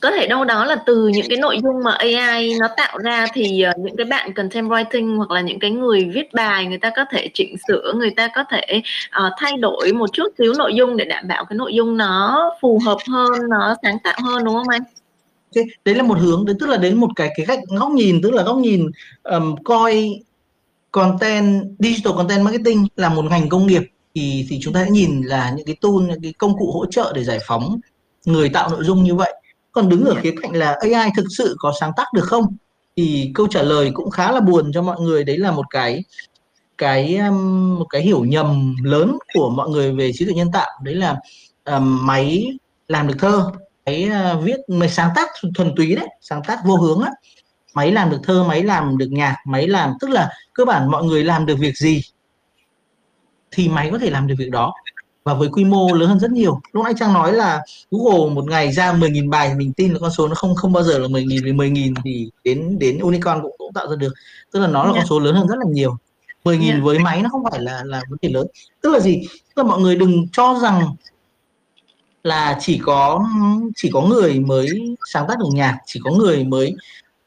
[0.00, 3.26] Có thể đâu đó là từ những cái nội dung mà AI nó tạo ra
[3.34, 6.78] thì uh, những cái bạn content writing hoặc là những cái người viết bài người
[6.78, 8.82] ta có thể chỉnh sửa người ta có thể
[9.26, 12.50] uh, thay đổi một chút xíu nội dung để đảm bảo cái nội dung nó
[12.60, 14.82] phù hợp hơn nó sáng tạo hơn đúng không anh?
[15.54, 18.22] Thế, đấy là một hướng đấy tức là đến một cái cái cách góc nhìn
[18.22, 18.90] tức là góc nhìn
[19.22, 20.20] um, coi
[20.92, 23.82] content digital content marketing là một ngành công nghiệp
[24.14, 26.86] thì thì chúng ta sẽ nhìn là những cái tool những cái công cụ hỗ
[26.86, 27.80] trợ để giải phóng
[28.24, 29.32] người tạo nội dung như vậy
[29.72, 32.56] còn đứng ở khía cạnh là AI thực sự có sáng tác được không?
[32.96, 35.24] Thì câu trả lời cũng khá là buồn cho mọi người.
[35.24, 36.04] Đấy là một cái
[36.78, 40.70] cái um, một cái hiểu nhầm lớn của mọi người về trí tuệ nhân tạo.
[40.82, 41.16] Đấy là
[41.64, 42.46] um, máy
[42.88, 43.50] làm được thơ
[43.86, 47.10] máy uh, viết máy sáng tác thuần túy đấy sáng tác vô hướng á.
[47.74, 51.04] Máy làm được thơ máy làm được nhạc máy làm tức là cơ bản mọi
[51.04, 52.02] người làm được việc gì
[53.50, 54.74] thì máy có thể làm được việc đó
[55.24, 58.44] và với quy mô lớn hơn rất nhiều lúc nãy trang nói là Google một
[58.44, 61.08] ngày ra 10.000 bài mình tin là con số nó không không bao giờ là
[61.08, 64.12] 10.000 vì 10.000 thì đến đến unicorn cũng, cũng tạo ra được
[64.52, 65.06] tức là nó là con dạ.
[65.08, 65.96] số lớn hơn rất là nhiều
[66.44, 66.74] 10.000 yeah.
[66.74, 66.80] Dạ.
[66.84, 68.46] với máy nó không phải là là vấn đề lớn
[68.80, 69.20] tức là gì
[69.54, 70.94] tức là mọi người đừng cho rằng
[72.22, 73.28] là chỉ có
[73.76, 76.74] chỉ có người mới sáng tác được nhạc chỉ có người mới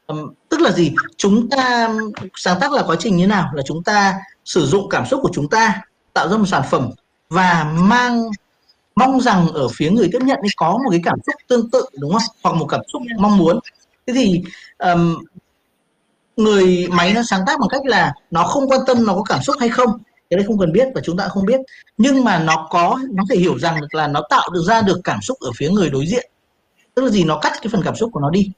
[0.06, 1.94] um, tức là gì chúng ta
[2.36, 5.30] sáng tác là quá trình như nào là chúng ta sử dụng cảm xúc của
[5.34, 5.80] chúng ta
[6.12, 6.90] tạo ra một sản phẩm
[7.34, 8.30] và mang
[8.96, 11.84] mong rằng ở phía người tiếp nhận ấy có một cái cảm xúc tương tự
[11.98, 12.22] đúng không?
[12.42, 13.58] Hoặc một cảm xúc mong muốn.
[14.06, 14.42] Thế thì
[14.78, 15.24] um,
[16.36, 19.42] người máy nó sáng tác bằng cách là nó không quan tâm nó có cảm
[19.42, 19.90] xúc hay không
[20.30, 21.60] cái đấy không cần biết và chúng ta không biết.
[21.98, 25.20] Nhưng mà nó có nó phải hiểu rằng là nó tạo được ra được cảm
[25.22, 26.30] xúc ở phía người đối diện.
[26.94, 27.24] Tức là gì?
[27.24, 28.50] Nó cắt cái phần cảm xúc của nó đi.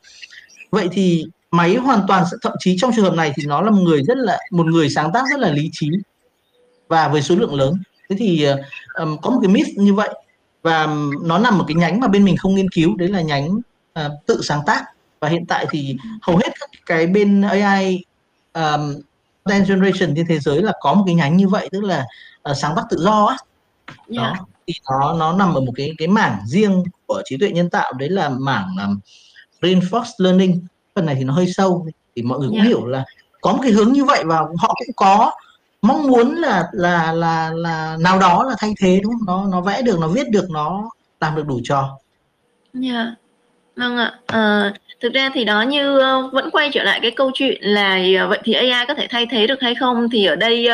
[0.71, 3.83] Vậy thì máy hoàn toàn thậm chí trong trường hợp này thì nó là một
[3.83, 5.89] người rất là một người sáng tác rất là lý trí
[6.89, 7.75] và với số lượng lớn
[8.09, 8.47] thế thì
[8.95, 10.11] um, có một cái myth như vậy
[10.63, 10.89] và
[11.23, 13.61] nó nằm ở cái nhánh mà bên mình không nghiên cứu đấy là nhánh
[14.01, 14.85] uh, tự sáng tác
[15.21, 18.05] và hiện tại thì hầu hết các cái bên AI
[18.55, 19.01] um,
[19.45, 22.05] content generation trên thế giới là có một cái nhánh như vậy tức là
[22.51, 23.99] uh, sáng tác tự do á yeah.
[24.09, 24.23] Dạ.
[24.23, 27.71] đó thì nó nó nằm ở một cái cái mảng riêng của trí tuệ nhân
[27.71, 28.99] tạo đấy là mảng um,
[29.61, 30.61] reinforced learning
[30.95, 32.67] phần này thì nó hơi sâu thì mọi người cũng yeah.
[32.67, 32.69] Dạ.
[32.69, 33.05] hiểu là
[33.41, 35.33] có một cái hướng như vậy và họ cũng có
[35.83, 39.61] mong muốn là là là là nào đó là thay thế, đúng không nó nó
[39.61, 41.99] vẽ được, nó viết được, nó làm được đủ trò
[42.83, 42.85] yeah.
[42.85, 43.26] Dạ
[43.77, 44.13] vâng ạ.
[44.27, 48.01] À, thực ra thì đó như uh, vẫn quay trở lại cái câu chuyện là
[48.25, 50.09] uh, vậy thì AI có thể thay thế được hay không?
[50.13, 50.69] Thì ở đây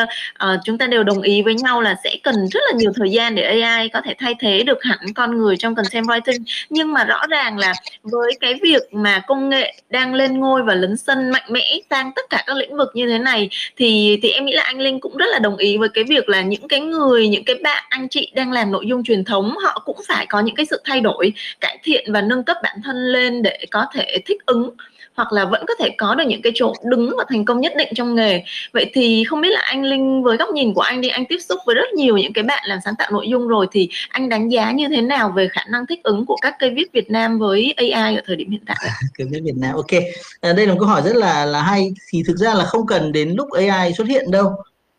[0.44, 3.10] uh, chúng ta đều đồng ý với nhau là sẽ cần rất là nhiều thời
[3.10, 6.42] gian để AI có thể thay thế được hẳn con người trong content writing.
[6.70, 10.74] Nhưng mà rõ ràng là với cái việc mà công nghệ đang lên ngôi và
[10.74, 14.30] lấn sân mạnh mẽ sang tất cả các lĩnh vực như thế này thì thì
[14.30, 16.68] em nghĩ là anh Linh cũng rất là đồng ý với cái việc là những
[16.68, 19.98] cái người những cái bạn anh chị đang làm nội dung truyền thống họ cũng
[20.08, 23.42] phải có những cái sự thay đổi cải thiện và nâng cấp bản thân lên
[23.42, 24.70] để có thể thích ứng
[25.14, 27.72] hoặc là vẫn có thể có được những cái chỗ đứng và thành công nhất
[27.76, 28.44] định trong nghề.
[28.72, 31.38] Vậy thì không biết là anh Linh với góc nhìn của anh đi anh tiếp
[31.48, 34.28] xúc với rất nhiều những cái bạn làm sáng tạo nội dung rồi thì anh
[34.28, 37.10] đánh giá như thế nào về khả năng thích ứng của các cây viết Việt
[37.10, 38.76] Nam với AI ở thời điểm hiện tại
[39.18, 40.02] cây viết Việt Nam ok.
[40.40, 41.92] À, đây là một câu hỏi rất là là hay.
[42.08, 44.50] Thì thực ra là không cần đến lúc AI xuất hiện đâu.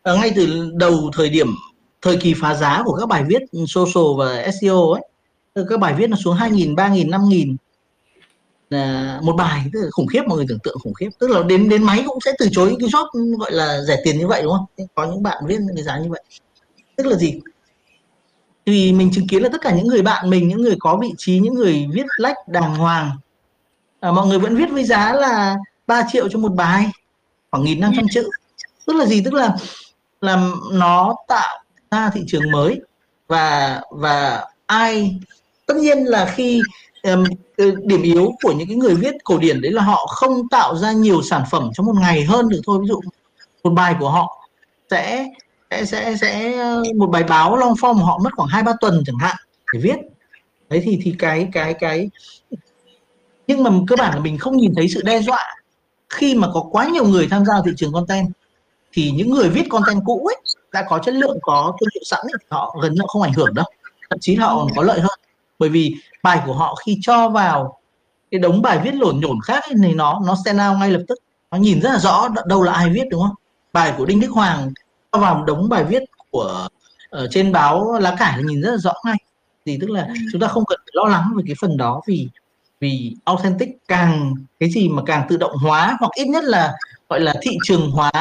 [0.02, 1.46] À, ngay từ đầu thời điểm
[2.02, 5.02] thời kỳ phá giá của các bài viết social và SEO ấy
[5.68, 7.56] các bài viết nó xuống 2.000, 3.000, 5.000
[9.22, 11.08] một bài tức là khủng khiếp mọi người tưởng tượng khủng khiếp.
[11.18, 14.18] Tức là đến đến máy cũng sẽ từ chối cái job gọi là rẻ tiền
[14.18, 14.86] như vậy đúng không?
[14.94, 16.22] Có những bạn viết những cái giá như vậy.
[16.96, 17.40] Tức là gì?
[18.66, 21.14] Thì mình chứng kiến là tất cả những người bạn mình những người có vị
[21.18, 23.10] trí những người viết lách đàng hoàng
[24.00, 26.86] à, mọi người vẫn viết với giá là 3 triệu cho một bài
[27.50, 28.30] khoảng nghìn năm trăm chữ.
[28.86, 29.22] Tức là gì?
[29.24, 29.56] Tức là
[30.20, 32.80] làm nó tạo ra thị trường mới
[33.26, 35.20] và và ai
[35.66, 36.62] tất nhiên là khi
[37.04, 37.24] um,
[37.84, 40.92] điểm yếu của những cái người viết cổ điển đấy là họ không tạo ra
[40.92, 42.78] nhiều sản phẩm trong một ngày hơn được thôi.
[42.82, 43.00] Ví dụ
[43.62, 44.48] một bài của họ
[44.90, 45.26] sẽ
[45.70, 49.02] sẽ sẽ, sẽ ờ, một bài báo long form họ mất khoảng hai ba tuần
[49.06, 49.36] chẳng hạn
[49.72, 49.96] để viết.
[50.70, 52.10] Đấy thì thì cái cái cái
[53.46, 55.56] nhưng mà cơ bản là mình không nhìn thấy sự đe dọa.
[56.08, 58.28] Khi mà có quá nhiều người tham gia thị trường content
[58.92, 60.36] thì những người viết content cũ ấy
[60.72, 63.54] đã có chất lượng có thương hiệu sẵn ấy, họ gần như không ảnh hưởng
[63.54, 63.66] đâu.
[64.10, 65.18] Thậm chí họ còn có lợi hơn
[65.58, 67.78] bởi vì bài của họ khi cho vào
[68.30, 71.02] cái đống bài viết lộn nhổn khác ấy, thì nó nó stand out ngay lập
[71.08, 71.18] tức.
[71.50, 73.34] Nó nhìn rất là rõ đâu là ai viết đúng không?
[73.72, 74.72] Bài của đinh đức hoàng
[75.12, 76.68] cho vào đống bài viết của
[77.10, 79.16] ở trên báo lá cải nhìn rất là rõ ngay.
[79.66, 80.14] Thì tức là ừ.
[80.32, 82.28] chúng ta không cần lo lắng về cái phần đó vì
[82.80, 86.74] vì authentic càng cái gì mà càng tự động hóa hoặc ít nhất là
[87.08, 88.12] gọi là thị trường hóa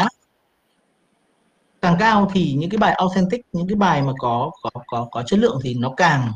[1.82, 5.24] càng cao thì những cái bài authentic những cái bài mà có có có có
[5.24, 6.32] chất lượng thì nó càng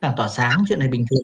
[0.00, 1.22] càng tỏa sáng chuyện này bình thường.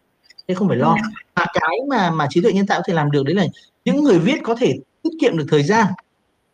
[0.48, 0.96] Thế không phải lo.
[1.36, 3.44] Mà cái mà mà trí tuệ nhân tạo có thể làm được đấy là
[3.84, 5.86] những người viết có thể tiết kiệm được thời gian.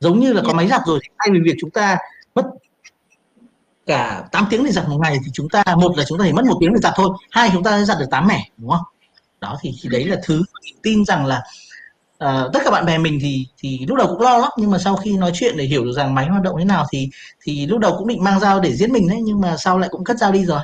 [0.01, 1.99] Giống như là có máy giặt rồi thay vì việc chúng ta
[2.35, 2.45] mất
[3.87, 6.33] cả 8 tiếng để giặt một ngày thì chúng ta một là chúng ta chỉ
[6.33, 8.83] mất một tiếng để giặt thôi hai chúng ta giặt được 8 mẻ đúng không?
[9.41, 11.43] Đó thì, thì đấy là thứ mình tin rằng là
[12.25, 14.79] uh, tất cả bạn bè mình thì thì lúc đầu cũng lo lắm nhưng mà
[14.79, 17.09] sau khi nói chuyện để hiểu được rằng máy hoạt động thế nào thì
[17.41, 19.89] thì lúc đầu cũng định mang dao để giết mình đấy nhưng mà sau lại
[19.93, 20.61] cũng cất dao đi rồi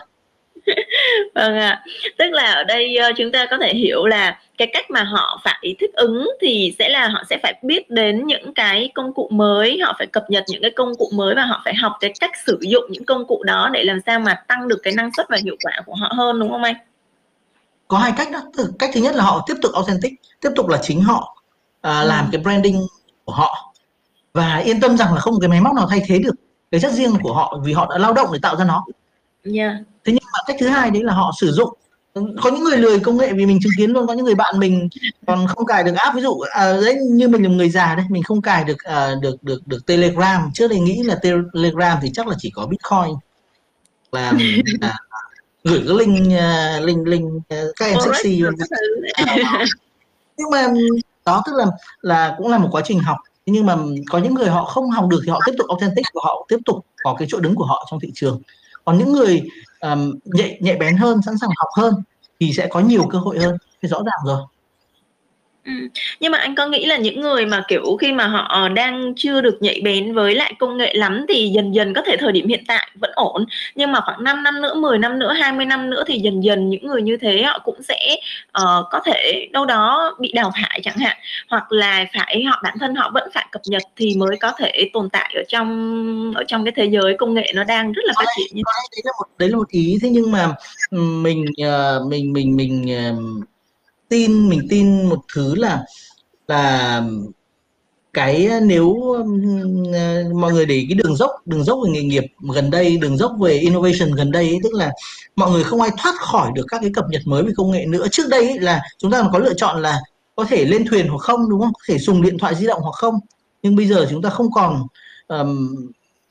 [1.34, 1.82] vâng ạ.
[2.18, 5.40] Tức là ở đây uh, chúng ta có thể hiểu là cái cách mà họ
[5.44, 9.28] phải thích ứng thì sẽ là họ sẽ phải biết đến những cái công cụ
[9.32, 12.12] mới họ phải cập nhật những cái công cụ mới và họ phải học cái
[12.20, 15.10] cách sử dụng những công cụ đó để làm sao mà tăng được cái năng
[15.16, 16.74] suất và hiệu quả của họ hơn đúng không anh?
[17.88, 18.42] Có hai cách đó.
[18.78, 21.42] Cách thứ nhất là họ tiếp tục authentic tiếp tục là chính họ
[21.80, 22.08] à, ừ.
[22.08, 22.86] làm cái branding
[23.24, 23.74] của họ.
[24.32, 26.34] Và yên tâm rằng là không cái máy móc nào thay thế được
[26.70, 28.84] cái chất riêng của họ vì họ đã lao động để tạo ra nó
[29.54, 29.76] Yeah.
[30.04, 31.78] thế nhưng mà cách thứ hai đấy là họ sử dụng.
[32.14, 34.58] Có những người lười công nghệ vì mình chứng kiến luôn có những người bạn
[34.58, 34.88] mình
[35.26, 36.16] còn không cài được app.
[36.16, 39.14] Ví dụ à, đấy như mình là người già đấy mình không cài được à,
[39.22, 40.50] được được được telegram.
[40.54, 43.16] Trước đây nghĩ là telegram thì chắc là chỉ có bitcoin.
[44.12, 44.32] Là
[44.80, 44.98] à,
[45.64, 47.42] gửi cái link uh, link link uh,
[47.76, 48.42] các em sexy
[50.36, 50.66] nhưng mà
[51.26, 51.66] đó tức là
[52.00, 53.16] là cũng là một quá trình học.
[53.46, 53.76] Nhưng mà
[54.10, 56.58] có những người họ không học được thì họ tiếp tục authentic của họ tiếp
[56.64, 58.42] tục có cái chỗ đứng của họ trong thị trường
[58.86, 59.42] còn những người
[59.80, 61.94] um, nhạy nhạy bén hơn sẵn sàng học hơn
[62.40, 63.56] thì sẽ có nhiều cơ hội hơn.
[63.82, 64.42] Thì rõ ràng rồi
[66.20, 69.40] nhưng mà anh có nghĩ là những người mà, kiểu, khi mà họ đang chưa
[69.40, 72.48] được nhạy bén với lại công nghệ lắm thì dần dần có thể thời điểm
[72.48, 75.90] hiện tại vẫn ổn, nhưng mà khoảng 5 năm nữa, 10 năm nữa, 20 năm
[75.90, 78.16] nữa thì dần dần những người như thế họ cũng sẽ,
[78.52, 81.16] ờ, có thể đâu đó bị đào thải chẳng hạn,
[81.50, 84.90] hoặc là phải họ bản thân họ vẫn phải cập nhật thì mới có thể
[84.92, 88.12] tồn tại ở trong ở trong cái thế giới công nghệ nó đang rất là
[88.16, 88.62] phát triển như.
[88.92, 90.54] Đấy là một đấy là một ý, thế nhưng mà,
[91.22, 93.12] mình, ờ, mình mình mình, ờ
[94.08, 95.84] tin mình tin một thứ là
[96.48, 97.02] là
[98.12, 99.26] cái nếu uh,
[100.34, 103.32] mọi người để cái đường dốc đường dốc về nghề nghiệp gần đây đường dốc
[103.40, 104.92] về innovation gần đây ấy, tức là
[105.36, 107.84] mọi người không ai thoát khỏi được các cái cập nhật mới về công nghệ
[107.88, 108.06] nữa.
[108.10, 110.00] Trước đây ấy, là chúng ta còn có lựa chọn là
[110.36, 111.72] có thể lên thuyền hoặc không đúng không?
[111.72, 113.14] Có thể dùng điện thoại di động hoặc không.
[113.62, 114.86] Nhưng bây giờ chúng ta không còn
[115.28, 115.76] um,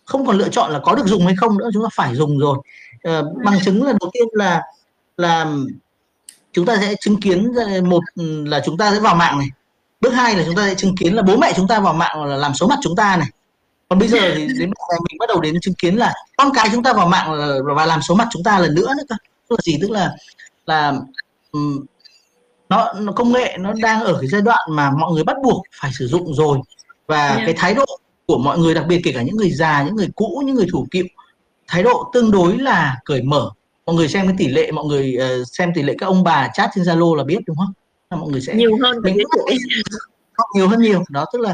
[0.06, 2.38] không còn lựa chọn là có được dùng hay không nữa chúng ta phải dùng
[2.38, 2.58] rồi.
[3.10, 4.62] Uh, bằng chứng là đầu tiên là
[5.18, 5.56] là
[6.56, 7.52] chúng ta sẽ chứng kiến
[7.84, 8.04] một
[8.46, 9.48] là chúng ta sẽ vào mạng này
[10.06, 12.24] bước hai là chúng ta sẽ chứng kiến là bố mẹ chúng ta vào mạng
[12.24, 13.28] là làm xấu mặt chúng ta này.
[13.90, 16.70] Còn bây giờ thì đến bây mình bắt đầu đến chứng kiến là con cái
[16.72, 19.16] chúng ta vào mạng là, và làm xấu mặt chúng ta lần nữa nữa cơ.
[19.50, 19.78] Tức là gì?
[19.82, 20.12] Tức là
[20.66, 20.94] là
[21.52, 21.86] um,
[22.70, 25.64] nó, nó công nghệ nó đang ở cái giai đoạn mà mọi người bắt buộc
[25.82, 26.60] phải sử dụng rồi.
[27.08, 27.42] Và yeah.
[27.46, 27.86] cái thái độ
[28.28, 30.68] của mọi người đặc biệt kể cả những người già những người cũ những người
[30.72, 31.04] thủ cựu
[31.68, 33.52] thái độ tương đối là cởi mở
[33.86, 36.50] mọi người xem cái tỷ lệ mọi người uh, xem tỷ lệ các ông bà
[36.54, 37.74] chat trên zalo là biết đúng không?
[38.10, 39.58] Là mọi người sẽ nhiều hơn mình tuổi
[40.56, 41.04] nhiều hơn nhiều.
[41.10, 41.54] Đó tức là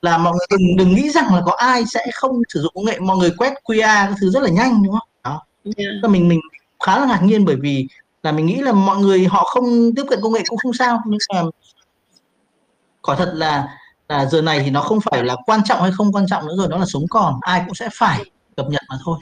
[0.00, 2.84] là mọi người đừng đừng nghĩ rằng là có ai sẽ không sử dụng công
[2.84, 2.98] nghệ.
[3.00, 5.08] Mọi người quét QR cái thứ rất là nhanh đúng không?
[5.24, 5.42] Đó.
[5.64, 5.90] Yeah.
[6.02, 6.08] Dạ.
[6.08, 6.40] mình mình
[6.80, 7.86] khá là ngạc nhiên bởi vì
[8.22, 11.02] là mình nghĩ là mọi người họ không tiếp cận công nghệ cũng không sao.
[11.06, 11.42] Nhưng mà
[13.02, 13.68] quả thật là
[14.08, 16.54] là giờ này thì nó không phải là quan trọng hay không quan trọng nữa
[16.58, 17.34] rồi nó là sống còn.
[17.40, 18.24] Ai cũng sẽ phải
[18.56, 19.18] cập nhật mà thôi.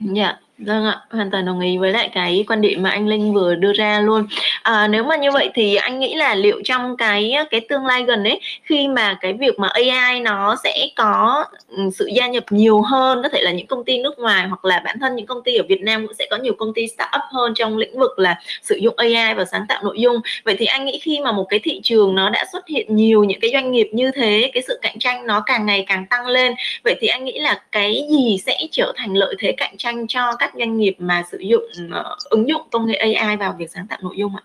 [0.00, 3.32] Dạ, vâng ạ, hoàn toàn đồng ý với lại cái quan điểm mà anh Linh
[3.34, 4.26] vừa đưa ra luôn.
[4.62, 8.02] À, nếu mà như vậy thì anh nghĩ là liệu trong cái cái tương lai
[8.02, 12.44] gần ấy khi mà cái việc mà AI nó sẽ có ừ, sự gia nhập
[12.50, 15.26] nhiều hơn, có thể là những công ty nước ngoài hoặc là bản thân những
[15.26, 17.98] công ty ở Việt Nam cũng sẽ có nhiều công ty startup hơn trong lĩnh
[17.98, 20.16] vực là sử dụng AI và sáng tạo nội dung.
[20.44, 23.24] Vậy thì anh nghĩ khi mà một cái thị trường nó đã xuất hiện nhiều
[23.24, 26.26] những cái doanh nghiệp như thế, cái sự cạnh tranh nó càng ngày càng tăng
[26.26, 26.54] lên.
[26.84, 30.06] Vậy thì anh nghĩ là cái gì sẽ trở thành lợi thế cạnh tranh tranh
[30.06, 33.54] cho các các doanh nghiệp mà sử dụng uh, ứng dụng công nghệ AI vào
[33.58, 34.42] việc sáng tạo nội dung ạ?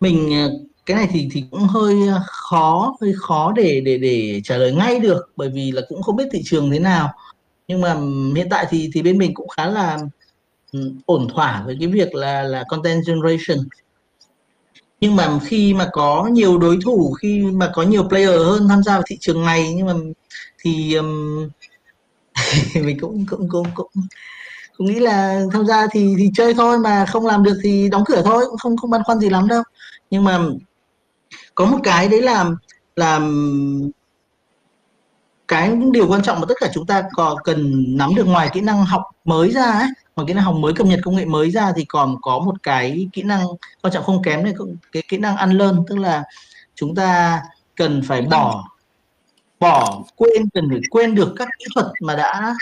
[0.00, 0.50] Mình ờ,
[0.86, 4.72] cái này thì thì cũng hơi ờ, khó hơi khó để để để trả lời
[4.72, 7.08] ngay được bởi vì là cũng không biết thị trường thế nào
[7.68, 7.96] nhưng mà
[8.36, 9.98] hiện tại thì thì bên mình cũng khá là
[11.06, 13.58] ổn thỏa với cái việc là là content generation
[15.00, 18.82] nhưng mà khi mà có nhiều đối thủ khi mà có nhiều player hơn tham
[18.82, 19.92] gia vào thị trường này nhưng mà
[20.64, 21.48] thì um,
[22.74, 23.90] mình cũng cũng cũng cũng
[24.76, 28.04] cũng nghĩ là tham gia thì thì chơi thôi mà không làm được thì đóng
[28.06, 29.62] cửa thôi cũng không không băn khoăn gì lắm đâu.
[30.10, 30.38] Nhưng mà
[31.54, 32.44] có một cái đấy là
[32.96, 33.20] là
[35.48, 38.60] cái điều quan trọng mà tất cả chúng ta có cần nắm được ngoài kỹ
[38.60, 41.50] năng học mới ra ấy, ngoài kỹ năng học mới cập nhật công nghệ mới
[41.50, 43.46] ra thì còn có một cái kỹ năng
[43.82, 44.54] quan trọng không kém này
[44.92, 46.24] cái kỹ năng ăn lơn tức là
[46.74, 47.40] chúng ta
[47.76, 48.64] cần phải bỏ
[49.60, 52.54] bỏ quên cần phải quên được các kỹ thuật mà đã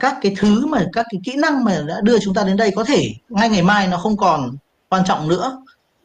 [0.00, 2.70] các cái thứ mà các cái kỹ năng mà đã đưa chúng ta đến đây.
[2.76, 4.56] Có thể ngay ngày mai nó không còn
[4.88, 5.62] quan trọng nữa.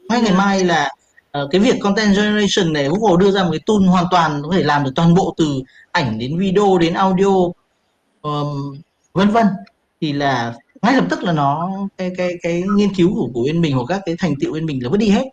[0.09, 0.89] Ngay ngày mai là
[1.43, 4.49] uh, cái việc content generation này Google đưa ra một cái tool hoàn toàn có
[4.55, 7.33] thể làm được toàn bộ từ ảnh đến video đến audio
[8.21, 8.77] um,
[9.13, 9.47] vân vân.
[10.01, 13.61] Thì là ngay lập tức là nó cái cái cái nghiên cứu của của bên
[13.61, 15.25] mình hoặc các cái thành tựu bên mình là vứt đi hết.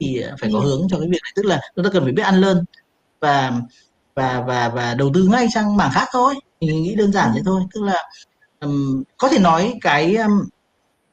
[0.00, 0.64] Thì phải có ừ.
[0.64, 1.32] hướng cho cái việc này.
[1.36, 2.64] Tức là chúng ta cần phải biết ăn lơn.
[3.20, 3.52] Và
[4.18, 6.34] và và và đầu tư ngay sang mảng khác thôi.
[6.60, 7.62] Mình nghĩ đơn giản thế thôi.
[7.74, 8.08] Tức là
[8.60, 10.44] um, có thể nói cái um,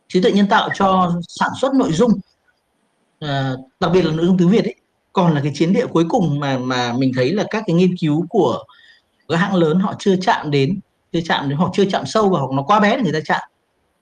[0.08, 2.12] trí tuệ nhân tạo cho sản xuất nội dung
[3.26, 4.76] uh, đặc biệt là nội dung tiếng Việt ấy
[5.14, 7.98] còn là cái chiến địa cuối cùng mà mà mình thấy là các cái nghiên
[7.98, 8.64] cứu của
[9.28, 10.80] các hãng lớn họ chưa chạm đến
[11.14, 13.20] chưa chạm đến hoặc chưa chạm sâu vào hoặc nó quá bé để người ta
[13.26, 13.50] chạm.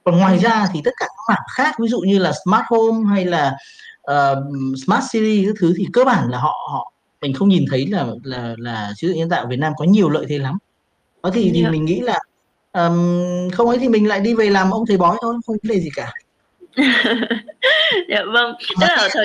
[0.04, 3.10] Còn ngoài ra thì tất cả các mảng khác ví dụ như là smart home
[3.10, 3.56] hay là
[4.12, 4.38] uh,
[4.86, 6.92] smart city các thứ thì cơ bản là họ họ
[7.24, 10.10] mình không nhìn thấy là là là trí tuệ nhân tạo Việt Nam có nhiều
[10.10, 10.58] lợi thế lắm
[11.22, 11.72] đó thì, thì yeah.
[11.72, 12.18] Mình nghĩ là
[12.72, 15.74] um, không ấy thì mình lại đi về làm ông thầy bói thôi không vấn
[15.74, 16.12] đề gì cả
[18.08, 19.24] dạ vâng tức là ở thời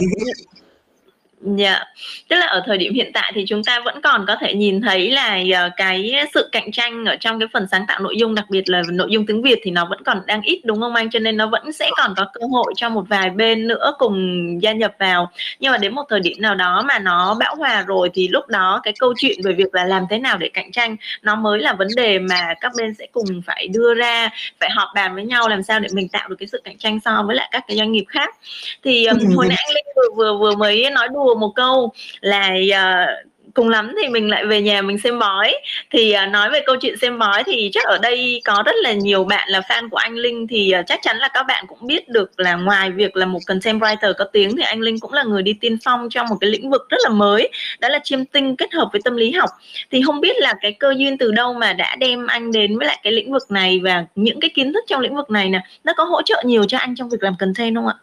[1.42, 1.84] Dạ,
[2.30, 4.82] tức là ở thời điểm hiện tại thì chúng ta vẫn còn có thể nhìn
[4.82, 8.36] thấy là uh, cái sự cạnh tranh ở trong cái phần sáng tạo nội dung,
[8.36, 10.96] đặc biệt là nội dung tiếng Việt thì nó vẫn còn đang ít đúng không
[10.96, 11.10] anh?
[11.10, 14.18] Cho nên nó vẫn sẽ còn có cơ hội cho một vài bên nữa cùng
[14.62, 15.32] gia nhập vào.
[15.60, 18.48] Nhưng mà đến một thời điểm nào đó mà nó bão hòa rồi thì lúc
[18.48, 21.60] đó cái câu chuyện về việc là làm thế nào để cạnh tranh nó mới
[21.60, 25.26] là vấn đề mà các bên sẽ cùng phải đưa ra, phải họp bàn với
[25.26, 27.64] nhau làm sao để mình tạo được cái sự cạnh tranh so với lại các
[27.68, 28.36] cái doanh nghiệp khác.
[28.84, 32.54] Thì um, hồi nãy anh Linh vừa vừa vừa mới nói đùa một câu là
[32.54, 35.54] uh, cùng lắm thì mình lại về nhà mình xem bói
[35.92, 38.94] thì uh, nói về câu chuyện xem bói thì chắc ở đây có rất là
[38.94, 41.88] nhiều bạn là fan của anh Linh thì uh, chắc chắn là các bạn cũng
[41.88, 45.14] biết được là ngoài việc là một content writer có tiếng thì anh Linh cũng
[45.14, 48.00] là người đi tiên phong trong một cái lĩnh vực rất là mới đó là
[48.04, 49.50] chiêm tinh kết hợp với tâm lý học
[49.92, 52.88] thì không biết là cái cơ duyên từ đâu mà đã đem anh đến với
[52.88, 55.62] lại cái lĩnh vực này và những cái kiến thức trong lĩnh vực này nè
[55.84, 57.96] nó có hỗ trợ nhiều cho anh trong việc làm content không ạ?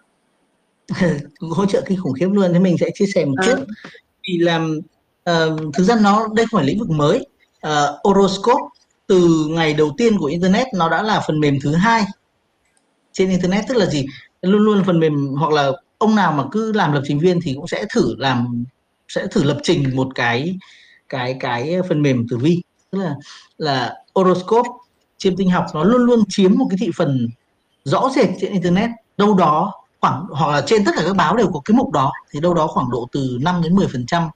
[1.40, 3.46] hỗ trợ kinh khủng khiếp luôn thế mình sẽ chia sẻ một à.
[3.46, 3.64] chút.
[4.28, 4.80] Vì làm
[5.30, 7.26] uh, thực ra nó đây không phải lĩnh vực mới.
[7.66, 7.72] Uh,
[8.04, 8.62] horoscope
[9.06, 12.04] từ ngày đầu tiên của internet nó đã là phần mềm thứ hai
[13.12, 13.64] trên internet.
[13.68, 14.06] Tức là gì?
[14.42, 17.54] Luôn luôn phần mềm hoặc là ông nào mà cứ làm lập trình viên thì
[17.54, 18.64] cũng sẽ thử làm
[19.08, 20.58] sẽ thử lập trình một cái
[21.08, 22.62] cái cái phần mềm tử vi.
[22.90, 23.14] Tức là
[23.58, 24.68] là horoscope
[25.18, 27.28] chiêm tinh học nó luôn luôn chiếm một cái thị phần
[27.84, 28.90] rõ rệt trên internet.
[29.16, 29.72] Đâu đó
[30.06, 32.54] khoảng hoặc là trên tất cả các báo đều có cái mục đó thì đâu
[32.54, 34.28] đó khoảng độ từ 5 đến 10 phần trăm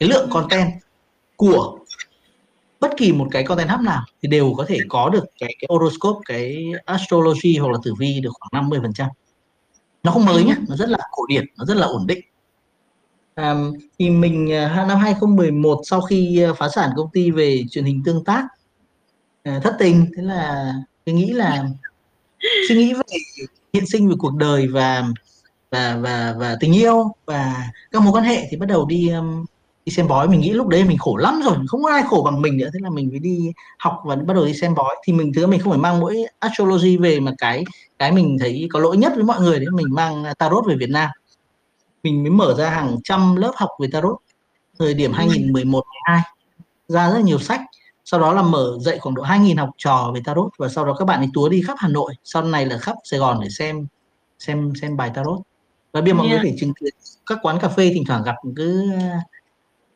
[0.00, 0.72] cái lượng content
[1.36, 1.78] của
[2.80, 5.68] bất kỳ một cái content hub nào thì đều có thể có được cái cái
[5.68, 9.08] horoscope cái astrology hoặc là tử vi được khoảng 50 phần trăm.
[10.02, 12.20] Nó không mới nhá nó rất là cổ điển nó rất là ổn định.
[13.34, 13.54] À,
[13.98, 18.02] thì mình à, năm 2011 sau khi à, phá sản công ty về truyền hình
[18.04, 18.46] tương tác
[19.42, 20.72] à, thất tình thế là
[21.04, 21.64] tôi nghĩ là
[22.68, 23.02] suy nghĩ về
[23.72, 25.04] hiện sinh về cuộc đời và
[25.70, 29.44] và và và tình yêu và các mối quan hệ thì bắt đầu đi um,
[29.84, 30.28] đi xem bói.
[30.28, 32.68] Mình nghĩ lúc đấy mình khổ lắm rồi không có ai khổ bằng mình nữa.
[32.72, 34.96] Thế là mình mới đi học và bắt đầu đi xem bói.
[35.06, 37.64] Thì mình thứ mình không phải mang mỗi astrology về mà cái
[37.98, 40.90] cái mình thấy có lỗi nhất với mọi người đấy mình mang tarot về Việt
[40.90, 41.10] Nam.
[42.02, 44.16] Mình mới mở ra hàng trăm lớp học về tarot.
[44.78, 46.22] Thời điểm 2011 12
[46.88, 47.60] ra rất nhiều sách
[48.04, 50.94] sau đó là mở dạy khoảng độ 2.000 học trò về tarot và sau đó
[50.98, 53.48] các bạn ấy túa đi khắp Hà Nội sau này là khắp Sài Gòn để
[53.48, 53.86] xem
[54.38, 55.40] xem xem bài tarot
[55.92, 56.42] và bây giờ mọi yeah.
[56.42, 56.94] người thể chứng kiến
[57.26, 58.90] các quán cà phê thỉnh thoảng gặp cứ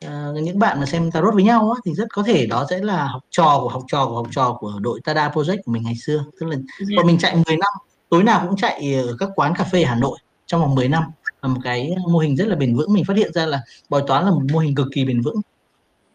[0.05, 2.79] uh, những bạn mà xem tarot với nhau á, thì rất có thể đó sẽ
[2.79, 5.83] là học trò của học trò của học trò của đội Tada Project của mình
[5.83, 6.97] ngày xưa tức là yeah.
[6.97, 7.73] bọn mình chạy 10 năm
[8.09, 11.03] tối nào cũng chạy ở các quán cà phê Hà Nội trong vòng 10 năm
[11.41, 14.03] là một cái mô hình rất là bền vững mình phát hiện ra là bói
[14.07, 15.41] toán là một mô hình cực kỳ bền vững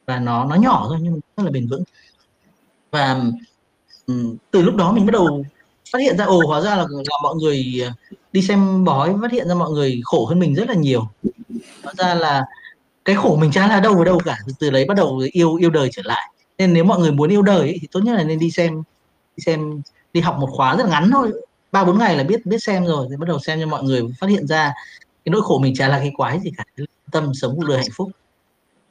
[0.07, 1.83] và nó nó nhỏ thôi nhưng mà rất là bền vững.
[2.91, 3.21] Và
[4.51, 5.45] từ lúc đó mình bắt đầu
[5.93, 7.83] phát hiện ra ồ hóa ra là, là mọi người
[8.33, 11.09] đi xem bói phát hiện ra mọi người khổ hơn mình rất là nhiều.
[11.83, 12.45] Hóa ra là
[13.05, 15.71] cái khổ mình chả là đâu vào đâu cả từ đấy bắt đầu yêu yêu
[15.71, 16.31] đời trở lại.
[16.59, 18.83] Nên nếu mọi người muốn yêu đời ấy, thì tốt nhất là nên đi xem
[19.37, 21.33] đi xem đi học một khóa rất là ngắn thôi.
[21.73, 24.03] Ba bốn ngày là biết biết xem rồi thì bắt đầu xem cho mọi người
[24.21, 24.73] phát hiện ra
[25.25, 26.65] cái nỗi khổ mình chả là cái quái gì cả.
[27.13, 28.11] Tâm sống cuộc đời hạnh phúc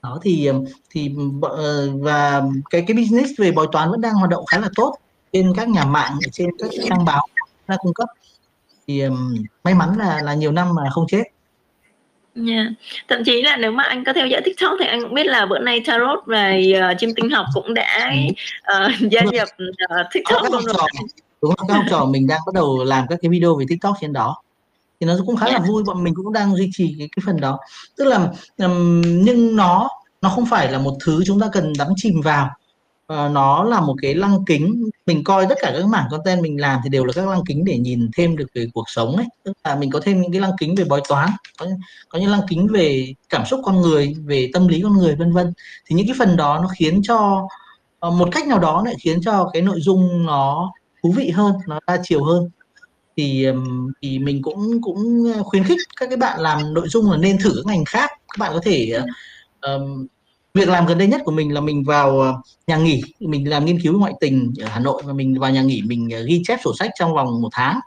[0.04, 0.50] đó thì
[0.90, 1.12] thì
[1.42, 4.96] ờ, và cái cái business về bói toán vẫn đang hoạt động khá là tốt
[5.34, 7.28] trên các nhà mạng trên các trang báo
[7.68, 8.10] ra cung cấp
[8.88, 9.04] thì
[9.64, 11.24] may mắn là là nhiều năm mà không chết
[12.36, 12.68] Yeah.
[13.08, 15.46] Thậm chí là nếu mà anh có theo dõi TikTok thì anh cũng biết là
[15.46, 16.54] bữa nay Tarot và
[16.92, 18.14] uh, chim tinh học cũng đã
[18.86, 19.48] uh, gia nhập
[19.84, 20.88] uh, TikTok luôn rồi.
[21.42, 21.68] Đúng không?
[21.68, 24.42] Các học trò mình đang bắt đầu làm các cái video về TikTok trên đó
[25.04, 25.66] thì nó cũng khá là dạ.
[25.68, 27.60] vui bọn mình cũng đang duy trì cái cái phần đó.
[27.98, 29.90] Tức là um, nhưng nó
[30.22, 32.50] nó không phải là một thứ chúng ta cần đắm chìm vào.
[33.14, 34.90] Uh, nó là một cái lăng kính.
[35.06, 37.66] Mình coi tất cả các mảng content mình làm thì đều là các lăng kính
[37.66, 39.26] để nhìn thêm được về cuộc sống ấy.
[39.44, 41.68] Tức là mình có thêm những cái lăng kính về bói toán có,
[42.10, 45.34] có những lăng kính về cảm xúc con người về tâm lý con người vân
[45.34, 45.54] vân.
[45.86, 47.48] Thì những cái phần đó nó khiến cho
[48.08, 50.72] uh, một cách nào đó lại khiến cho cái nội dung nó
[51.04, 52.50] thú vị hơn nó đa chiều hơn
[53.18, 53.48] thì
[54.02, 57.52] thì mình cũng cũng khuyến khích các cái bạn làm nội dung là nên thử
[57.56, 58.10] các ngành khác.
[58.10, 58.92] Các bạn có thể
[59.62, 60.08] um,
[60.54, 63.02] việc làm gần đây nhất của mình là mình vào ờ, nhà nghỉ.
[63.20, 66.10] Mình làm nghiên cứu ngoại tình ở Hà Nội và mình vào nhà nghỉ mình
[66.14, 67.80] ờ, ghi chép sổ sách trong vòng một tháng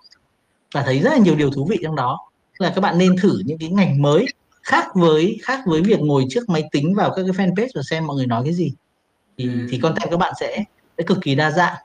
[0.75, 2.19] và thấy rất là nhiều điều thú vị trong đó.
[2.59, 4.27] Là các bạn nên thử những cái ngành mới
[4.63, 8.07] khác với khác với việc ngồi trước máy tính vào các cái fanpage và xem
[8.07, 8.73] mọi người nói cái gì.
[9.39, 9.51] Thì ừ.
[9.71, 10.65] thì content các bạn sẽ
[10.99, 11.77] sẽ cực kỳ đa dạng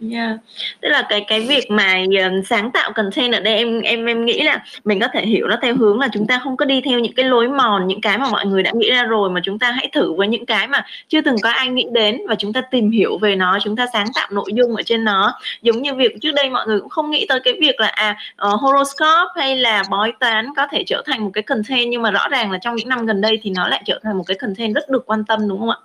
[0.00, 0.36] Yeah.
[0.80, 4.24] Tức là cái cái việc mà uh, sáng tạo content ở đây em em em
[4.24, 6.80] nghĩ là mình có thể hiểu nó theo hướng là chúng ta không có đi
[6.80, 9.40] theo những cái lối mòn những cái mà mọi người đã nghĩ ra rồi mà
[9.44, 12.34] chúng ta hãy thử với những cái mà chưa từng có ai nghĩ đến và
[12.34, 15.32] chúng ta tìm hiểu về nó chúng ta sáng tạo nội dung ở trên nó
[15.62, 18.16] giống như việc trước đây mọi người cũng không nghĩ tới cái việc là à
[18.52, 22.10] uh, horoscope hay là bói toán có thể trở thành một cái content nhưng mà
[22.10, 24.36] rõ ràng là trong những năm gần đây thì nó lại trở thành một cái
[24.40, 25.76] content rất được quan tâm đúng không ạ?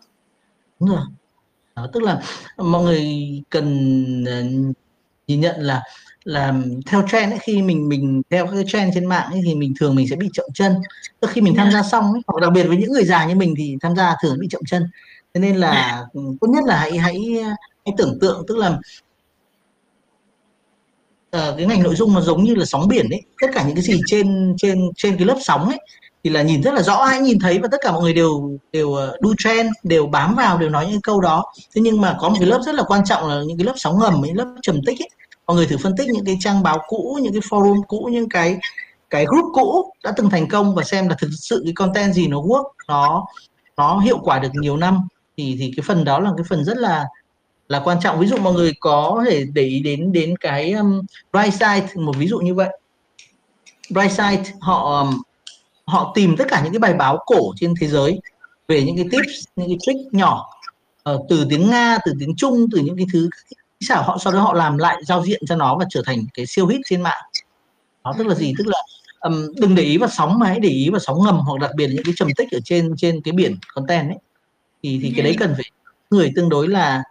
[0.79, 0.99] Đúng rồi
[1.75, 2.21] đó, tức là
[2.57, 3.03] mọi người
[3.49, 4.75] cần uh,
[5.27, 5.83] nhìn nhận là
[6.23, 6.53] là
[6.85, 9.95] theo trend ấy, khi mình mình theo cái trend trên mạng ấy, thì mình thường
[9.95, 10.75] mình sẽ bị chậm chân.
[11.19, 13.35] Tức khi mình tham gia xong ấy, hoặc đặc biệt với những người già như
[13.35, 14.83] mình thì tham gia thường bị chậm chân.
[15.33, 17.19] Thế nên là tốt nhất là hãy hãy
[17.85, 18.69] hãy tưởng tượng tức là
[21.37, 23.21] uh, cái ngành nội dung nó giống như là sóng biển ấy.
[23.41, 25.79] Tất cả những cái gì trên trên trên cái lớp sóng ấy
[26.25, 28.57] thì là nhìn rất là rõ hãy nhìn thấy và tất cả mọi người đều
[28.71, 31.43] đều ờ, đu trend đều bám vào đều nói những câu đó.
[31.75, 33.73] Thế nhưng mà có một cái lớp rất là quan trọng là những cái lớp
[33.75, 35.09] sóng ngầm những lớp trầm tích ấy.
[35.47, 38.29] Mọi người thử phân tích những cái trang báo cũ những cái forum cũ những
[38.29, 38.57] cái
[39.09, 42.27] cái group cũ đã từng thành công và xem là thực sự cái content gì
[42.27, 43.25] nó work nó
[43.77, 45.07] nó hiệu quả được nhiều năm.
[45.37, 47.05] Thì thì cái phần đó là cái phần rất là
[47.67, 48.19] là quan trọng.
[48.19, 51.01] Ví dụ mọi người có thể để ý đến đến cái um,
[51.33, 52.69] bright side một ví dụ như vậy.
[53.89, 55.21] Bright side họ um,
[55.85, 58.19] họ tìm tất cả những cái bài báo cổ trên thế giới
[58.67, 60.49] về những cái tips những cái trick nhỏ
[61.09, 63.29] uh, từ tiếng nga từ tiếng trung từ những cái thứ
[63.79, 66.45] sao họ sau đó họ làm lại giao diện cho nó và trở thành cái
[66.45, 67.23] siêu hit trên mạng.
[68.03, 68.53] Đó tức là gì?
[68.57, 68.77] Tức là
[69.19, 71.71] um, đừng để ý vào sóng mà hãy để ý vào sóng ngầm hoặc đặc
[71.75, 74.17] biệt là những cái trầm tích ở trên trên cái biển content ấy.
[74.83, 75.71] Thì thì cái đấy cần phải
[76.09, 77.03] người tương đối là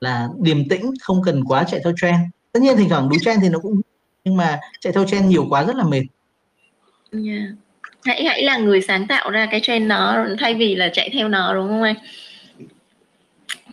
[0.00, 2.18] là điềm tĩnh không cần quá chạy theo trend.
[2.52, 3.80] Tất nhiên thỉnh thoảng đúng trend thì nó cũng
[4.24, 6.02] nhưng mà chạy theo trend nhiều quá rất là mệt.
[7.12, 7.54] Yeah
[8.04, 11.28] hãy hãy là người sáng tạo ra cái trend nó thay vì là chạy theo
[11.28, 11.94] nó, đúng không anh?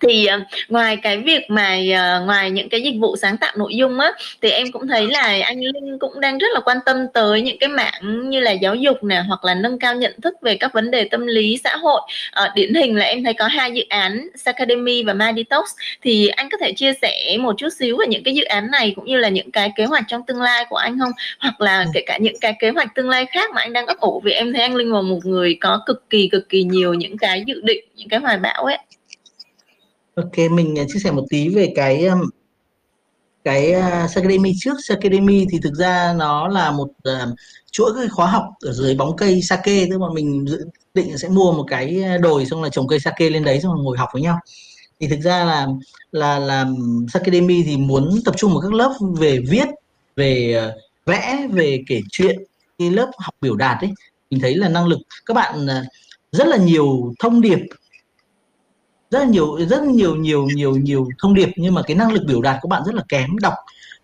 [0.02, 3.76] Thì uh, ngoài cái việc mà uh, ngoài những cái dịch vụ sáng tạo nội
[3.76, 6.98] dung á thì em cũng thấy là anh Linh cũng đang rất là quan tâm
[7.14, 10.34] tới những cái mảng như là giáo dục nè hoặc là nâng cao nhận thức
[10.42, 12.02] về các vấn đề tâm lý xã hội.
[12.44, 14.28] Uh, điển hình là em thấy có hai dự án
[14.58, 15.66] Academy và My Detox
[16.02, 18.94] thì anh có thể chia sẻ một chút xíu về những cái dự án này
[18.96, 21.12] cũng như là những cái kế hoạch trong tương lai của anh không?
[21.40, 21.86] Hoặc là ừ.
[21.94, 24.32] kể cả những cái kế hoạch tương lai khác mà anh đang ấp ủ vì
[24.32, 27.44] em thấy anh Linh là một người có cực kỳ cực kỳ nhiều những cái
[27.48, 28.78] dự định những cái hoài bão ấy
[30.18, 32.08] Ok, mình à, chia sẻ một tí về cái
[33.44, 34.74] cái à, uh, Academy trước.
[34.90, 37.36] Academy thì thực ra nó là một uh,
[37.72, 41.30] chuỗi cái khóa học ở dưới bóng cây sake, tức là mình dự định sẽ
[41.30, 44.10] mua một cái đồi xong là trồng cây sake lên đấy xong là ngồi học
[44.14, 44.38] với nhau.
[45.00, 45.68] Thì thực ra là
[46.12, 46.66] là là
[47.14, 49.68] Academy thì muốn tập trung vào các lớp về viết,
[50.16, 52.44] về uh, vẽ, về kể chuyện,
[52.78, 53.92] cái lớp học biểu đạt ấy.
[54.32, 55.86] Mình thấy là năng lực các bạn uh,
[56.32, 57.60] rất là nhiều thông điệp
[59.12, 62.24] rất là nhiều rất nhiều nhiều nhiều nhiều thông điệp nhưng mà cái năng lực
[62.28, 63.38] biểu đạt của bạn rất là kém.
[63.42, 63.54] Đọc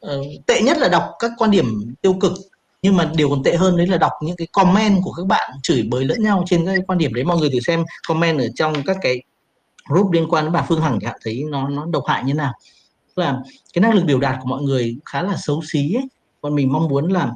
[0.06, 2.34] uh, tệ nhất là đọc các quan điểm tiêu cực
[2.82, 5.52] nhưng mà điều còn tệ hơn đấy là đọc những cái comment của các bạn
[5.64, 7.24] chửi bới lẫn nhau trên các quan điểm đấy.
[7.24, 9.22] Mọi người thử xem comment ở trong các cái
[9.90, 12.34] group liên quan đến bà Phương Hằng thì bạn thấy nó nó độc hại như
[12.34, 12.54] nào.
[13.16, 13.40] Là
[13.74, 16.08] cái năng lực biểu đạt của mọi người khá là xấu xí ấy.
[16.42, 17.32] còn mình mong muốn là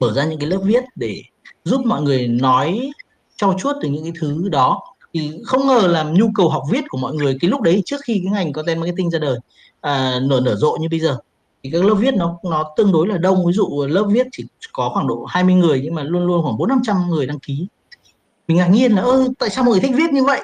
[0.00, 1.22] mở ra những cái lớp viết để
[1.64, 2.90] giúp mọi người nói
[3.36, 4.80] trau chuốt từ những cái thứ đó
[5.14, 8.00] thì không ngờ là nhu cầu học viết của mọi người cái lúc đấy trước
[8.04, 9.38] khi cái ngành content marketing ra đời
[9.80, 11.18] à, nở nở rộ như bây giờ
[11.62, 13.46] thì các lớp viết nó nó tương đối là đông.
[13.46, 16.56] Ví dụ lớp viết chỉ có khoảng độ 20 người nhưng mà luôn luôn khoảng
[16.56, 17.66] bốn năm trăm người đăng ký.
[18.48, 20.40] Mình ngạc nhiên là ơ tại sao mọi người thích viết như vậy?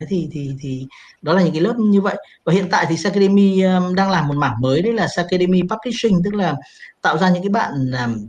[0.00, 0.86] Thế thì thì thì
[1.22, 2.16] đó là những cái lớp như vậy.
[2.44, 6.22] Và hiện tại thì Academy um, đang làm một mảng mới đấy là Academy Publishing
[6.24, 6.54] tức là
[7.02, 8.28] tạo ra những cái bạn um,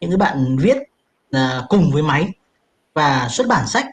[0.00, 0.76] những cái bạn viết
[1.36, 2.28] uh, cùng với máy
[2.94, 3.86] và xuất bản sách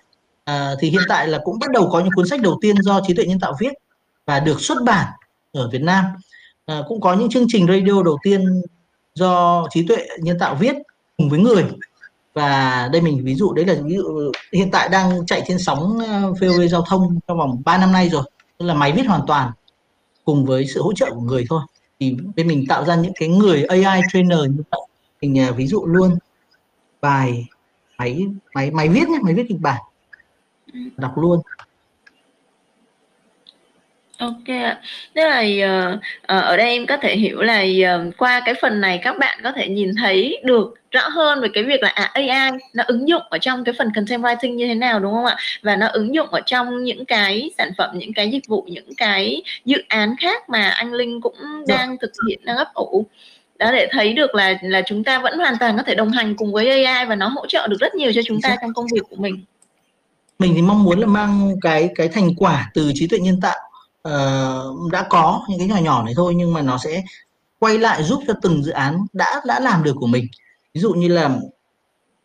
[0.50, 3.02] à, thì hiện tại là cũng bắt đầu có những cuốn sách đầu tiên do
[3.08, 3.74] trí tuệ nhân tạo viết
[4.26, 5.08] và được xuất bản
[5.54, 6.06] ở Việt Nam.
[6.66, 8.62] À, cũng có những chương trình radio đầu tiên
[9.14, 10.76] do trí tuệ nhân tạo viết
[11.18, 11.66] cùng với người.
[12.34, 16.00] Và đây mình ví dụ đấy là ví dụ hiện tại đang chạy trên sóng
[16.00, 18.24] ờ, VOV giao thông trong vòng 3 năm nay rồi
[18.58, 19.52] tức là máy viết hoàn toàn
[20.26, 21.62] cùng với sự hỗ trợ của người thôi.
[22.00, 24.82] Thì bên mình tạo ra những cái người AI trainer như vậy.
[25.22, 26.18] Mình ví dụ luôn
[27.02, 27.48] bài
[27.98, 29.82] máy máy máy viết nhé máy viết kịch bản
[30.98, 31.42] đọc luôn
[34.20, 34.82] Ok ạ.
[35.14, 35.44] Tức là
[35.94, 39.40] uh, ở đây em có thể hiểu là uh, qua cái phần này các bạn
[39.44, 43.08] có thể nhìn thấy được rõ hơn về cái việc là à, AI nó ứng
[43.08, 45.38] dụng ở trong cái phần content writing như thế nào đúng không ạ?
[45.62, 48.96] Và nó ứng dụng ở trong những cái sản phẩm, những cái dịch vụ, những
[48.98, 51.78] cái dự án khác mà anh Linh cũng dạ.
[51.78, 53.06] đang thực hiện đang ấp ủ
[53.60, 56.36] đó để thấy được là là chúng ta vẫn hoàn toàn có thể đồng hành
[56.36, 58.86] cùng với AI và nó hỗ trợ được rất nhiều cho chúng ta trong công
[58.94, 59.44] việc của mình
[60.40, 63.58] mình thì mong muốn là mang cái cái thành quả từ trí tuệ nhân tạo
[64.08, 67.04] uh, đã có những cái nhỏ nhỏ này thôi nhưng mà nó sẽ
[67.60, 70.28] quay lại giúp cho từng dự án đã đã làm được của mình.
[70.74, 71.30] Ví dụ như là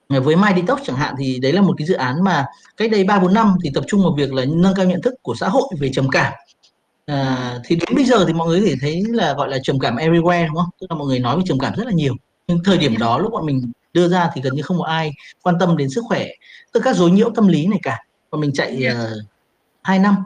[0.09, 2.47] với My Detox chẳng hạn thì đấy là một cái dự án mà
[2.77, 5.15] cách đây ba bốn năm thì tập trung vào việc là nâng cao nhận thức
[5.23, 6.33] của xã hội về trầm cảm.
[7.07, 9.79] À, thì đến bây giờ thì mọi người có thể thấy là gọi là trầm
[9.79, 10.71] cảm everywhere đúng không?
[10.81, 12.15] Tức là mọi người nói về trầm cảm rất là nhiều.
[12.47, 15.13] Nhưng thời điểm đó lúc bọn mình đưa ra thì gần như không có ai
[15.43, 16.27] quan tâm đến sức khỏe
[16.73, 18.05] tức các dối nhiễu tâm lý này cả.
[18.31, 19.17] Và mình chạy uh, ờ,
[19.83, 20.17] 2 năm.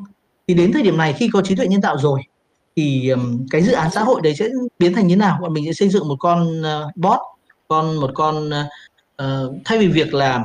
[0.49, 2.21] Thì đến thời điểm này khi có trí tuệ nhân tạo rồi
[2.77, 4.49] thì um, cái dự án xã hội đấy sẽ
[4.79, 5.39] biến thành như nào?
[5.43, 7.19] Bọn mình sẽ xây dựng một con uh, bot
[7.69, 8.51] con một con
[9.23, 10.45] uh, thay vì việc là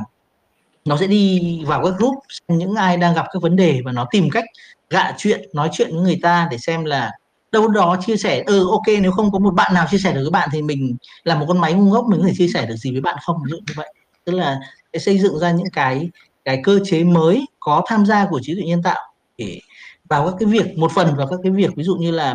[0.84, 3.92] nó sẽ đi vào các group xem những ai đang gặp các vấn đề và
[3.92, 4.44] nó tìm cách
[4.90, 7.12] gạ chuyện nói chuyện với người ta để xem là
[7.54, 10.20] đâu đó chia sẻ ừ ok nếu không có một bạn nào chia sẻ được
[10.22, 12.66] với bạn thì mình là một con máy ngu ngốc mình có thể chia sẻ
[12.66, 13.36] được gì với bạn không?
[13.44, 13.94] Ví dụ như vậy.
[14.24, 14.60] Tức là
[14.92, 16.10] để xây dựng ra những cái
[16.44, 19.00] cái cơ chế mới có tham gia của trí tuệ nhân tạo
[19.38, 19.60] để
[20.08, 22.34] vào các cái việc một phần vào các cái việc ví dụ như là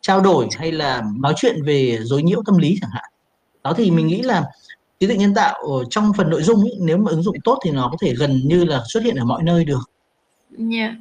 [0.00, 3.04] trao đổi hay là nói chuyện về dối nhiễu tâm lý chẳng hạn.
[3.62, 4.44] Đó thì mình nghĩ là
[5.00, 5.54] trí tuệ nhân tạo
[5.90, 8.40] trong phần nội dung ý, nếu mà ứng dụng tốt thì nó có thể gần
[8.44, 9.90] như là xuất hiện ở mọi nơi được.
[10.72, 10.94] Yeah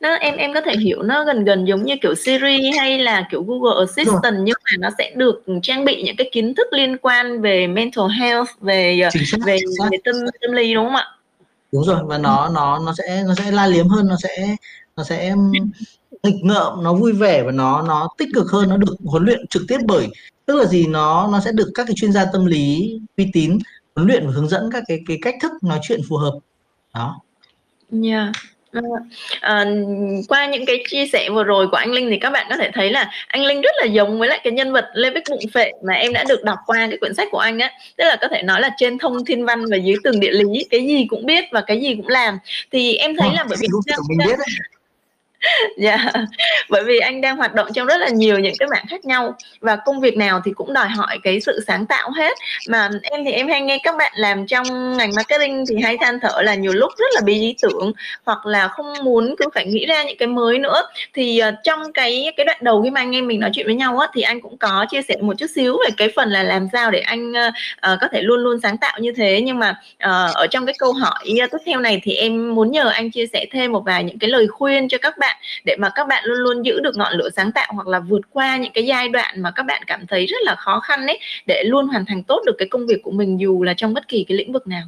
[0.00, 3.28] nó em em có thể hiểu nó gần gần giống như kiểu Siri hay là
[3.30, 4.42] kiểu Google Assistant rồi.
[4.44, 8.04] nhưng mà nó sẽ được trang bị những cái kiến thức liên quan về mental
[8.20, 9.10] health về ờ,
[9.46, 9.58] về,
[9.90, 11.06] về tâm tâm lý đúng không ạ?
[11.72, 14.56] Đúng rồi và nó nó nó sẽ nó sẽ la liếm hơn nó sẽ
[14.96, 15.34] nó sẽ
[16.22, 19.46] nghịch ngợm nó vui vẻ và nó nó tích cực hơn nó được huấn luyện
[19.50, 20.08] trực tiếp bởi
[20.46, 23.58] tức là gì nó nó sẽ được các cái chuyên gia tâm lý uy tín
[23.94, 26.32] huấn luyện và hướng dẫn các cái cái cách thức nói chuyện phù hợp
[26.94, 27.20] đó.
[28.02, 28.32] Yeah.
[29.40, 29.64] À,
[30.28, 32.70] qua những cái chia sẻ vừa rồi của anh Linh thì các bạn có thể
[32.74, 35.50] thấy là anh Linh rất là giống với lại cái nhân vật Lê Bích Bụng
[35.52, 37.70] Phệ mà em đã được đọc qua cái quyển sách của anh á.
[37.96, 40.66] Tức là có thể nói là trên thông thiên văn và dưới tường địa lý
[40.70, 42.38] cái gì cũng biết và cái gì cũng làm.
[42.72, 43.68] Thì em thấy là bởi vì
[44.08, 44.36] mình biết
[45.76, 46.12] dạ.
[46.70, 49.36] Bởi vì anh đang hoạt động trong rất là nhiều những cái mảng khác nhau.
[49.60, 52.38] Và công việc nào thì cũng đòi hỏi cái sự sáng tạo hết.
[52.68, 56.20] Mà em thì em hay nghe các bạn làm trong ngành marketing thì hay than
[56.20, 57.92] thở là nhiều lúc rất là bị ý tưởng
[58.24, 60.82] hoặc là không muốn cứ phải nghĩ ra những cái mới nữa.
[61.14, 63.74] Thì ờ, trong cái cái đoạn đầu khi mà anh em mình nói chuyện với
[63.74, 66.42] nhau á thì anh cũng có chia sẻ một chút xíu về cái phần là
[66.42, 69.40] làm sao để anh uh, có thể luôn luôn sáng tạo như thế.
[69.44, 72.88] Nhưng mà uh, ở trong cái câu hỏi tiếp theo này thì em muốn nhờ
[72.88, 75.33] anh chia sẻ thêm một vài những cái lời khuyên cho các bạn
[75.64, 78.20] để mà các bạn luôn luôn giữ được ngọn lửa sáng tạo hoặc là vượt
[78.30, 81.20] qua những cái giai đoạn mà các bạn cảm thấy rất là khó khăn ấy
[81.46, 84.08] để luôn hoàn thành tốt được cái công việc của mình dù là trong bất
[84.08, 84.84] kỳ cái lĩnh vực nào.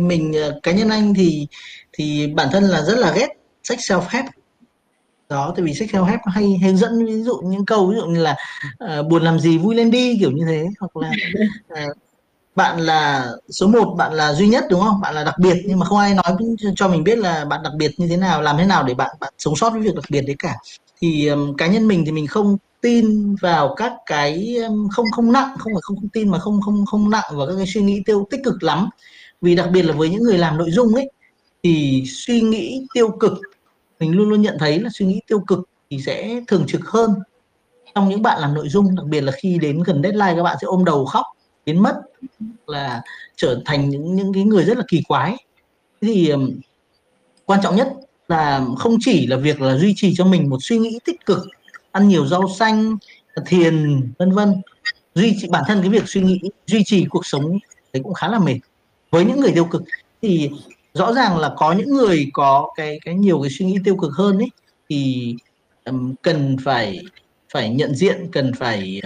[0.00, 1.46] Mình ờ, cá nhân anh thì
[1.92, 3.28] thì bản thân là rất là ghét
[3.62, 4.24] sách self help
[5.28, 8.06] đó tại vì sách self help hay hướng dẫn ví dụ những câu ví dụ
[8.06, 8.36] như là
[8.84, 11.10] uh, buồn làm gì vui lên đi kiểu như thế hoặc là
[11.72, 11.96] uh,
[12.56, 15.00] bạn là số 1 bạn là duy nhất đúng không?
[15.00, 16.36] Bạn là đặc biệt nhưng mà không ai nói
[16.76, 19.16] cho mình biết là bạn đặc biệt như thế nào làm thế nào để bạn
[19.20, 20.54] bạn sống sót với việc đặc biệt đấy cả.
[21.00, 25.32] Thì um, cá nhân mình thì mình không tin vào các cái um, không không
[25.32, 27.82] nặng không phải không không tin mà không không không nặng vào các cái suy
[27.82, 28.88] nghĩ tiêu tích cực lắm.
[29.40, 31.10] Vì đặc biệt là với những người làm nội dung ấy
[31.62, 33.32] thì suy nghĩ tiêu cực
[34.00, 35.58] mình luôn luôn nhận thấy là suy nghĩ tiêu cực
[35.90, 37.14] thì sẽ thường trực hơn
[37.94, 40.56] trong những bạn làm nội dung đặc biệt là khi đến gần deadline các bạn
[40.60, 41.26] sẽ ôm đầu khóc
[41.66, 42.00] biến mất
[42.66, 43.02] là
[43.36, 45.36] trở thành những những cái người rất là kỳ quái.
[46.00, 46.60] Thì um,
[47.44, 47.88] quan trọng nhất
[48.28, 51.38] là không chỉ là việc là duy trì cho mình một suy nghĩ tích cực
[51.92, 52.96] ăn nhiều rau xanh
[53.46, 54.62] thiền vân vân.
[55.14, 57.58] Duy trì bản thân cái việc suy nghĩ duy trì cuộc sống
[57.92, 58.58] đấy cũng khá là mệt.
[59.10, 59.82] Với những người tiêu cực
[60.22, 60.50] thì
[60.94, 64.12] rõ ràng là có những người có cái cái nhiều cái suy nghĩ tiêu cực
[64.12, 64.50] hơn ấy
[64.88, 65.34] thì
[65.84, 67.00] um, cần phải
[67.52, 69.00] phải nhận diện cần phải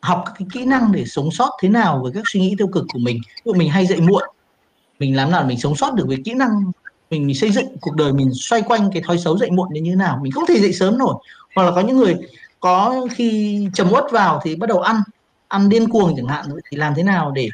[0.00, 2.68] học các cái kỹ năng để sống sót thế nào với các suy nghĩ tiêu
[2.68, 3.18] cực của mình.
[3.26, 4.22] Ví dụ mình hay dậy muộn,
[4.98, 6.50] mình làm nào mình sống sót được với kỹ năng
[7.10, 9.90] mình xây dựng cuộc đời, mình xoay quanh cái thói xấu dậy muộn đến như
[9.90, 10.18] thế nào.
[10.22, 11.14] Mình không thể dậy sớm nổi.
[11.56, 12.16] Hoặc là có những người
[12.60, 15.02] có khi trầm uất vào thì bắt đầu ăn
[15.48, 17.48] ăn điên cuồng chẳng hạn, thì làm thế nào để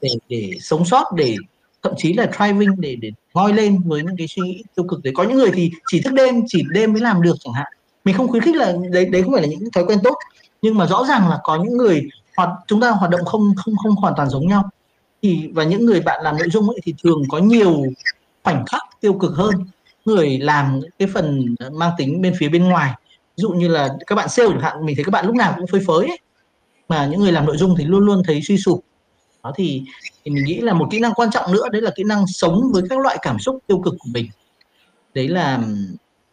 [0.00, 1.36] để để sống sót, để
[1.82, 5.02] thậm chí là thriving, để để ngoi lên với những cái suy nghĩ tiêu cực
[5.04, 5.12] đấy.
[5.16, 7.66] Có những người thì chỉ thức đêm, chỉ đêm mới làm được chẳng hạn.
[8.04, 10.14] Mình không khuyến khích là, đấy đấy không phải là những thói quen tốt
[10.62, 13.74] nhưng mà rõ ràng là có những người hoặc chúng ta hoạt động không không
[13.76, 14.70] không hoàn toàn giống nhau.
[15.22, 17.82] Thì và những người bạn làm nội dung ấy thì thường có nhiều
[18.44, 19.54] khoảnh khắc tiêu cực hơn.
[20.04, 22.94] Người làm cái phần mang tính bên phía bên ngoài
[23.36, 25.54] ví dụ như là các bạn sale chẳng hạn mình thấy các bạn lúc nào
[25.56, 26.18] cũng phơi phới ấy.
[26.88, 28.80] mà những người làm nội dung thì luôn luôn thấy suy sụp.
[29.44, 29.82] Đó thì,
[30.24, 32.70] thì mình nghĩ là một kỹ năng quan trọng nữa đấy là kỹ năng sống
[32.72, 34.30] với các loại cảm xúc tiêu cực của mình.
[35.14, 35.60] Đấy là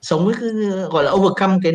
[0.05, 0.49] sống với cái,
[0.91, 1.71] gọi là overcome cái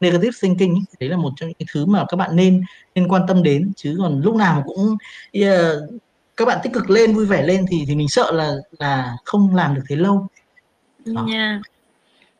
[0.00, 0.82] negative thinking ấy.
[1.00, 2.62] đấy là một trong những thứ mà các bạn nên
[2.94, 4.96] nên quan tâm đến chứ còn lúc nào cũng
[5.32, 5.76] yeah,
[6.36, 9.54] các bạn tích cực lên vui vẻ lên thì thì mình sợ là là không
[9.54, 10.26] làm được thế lâu
[11.04, 11.26] Đó.
[11.32, 11.60] Yeah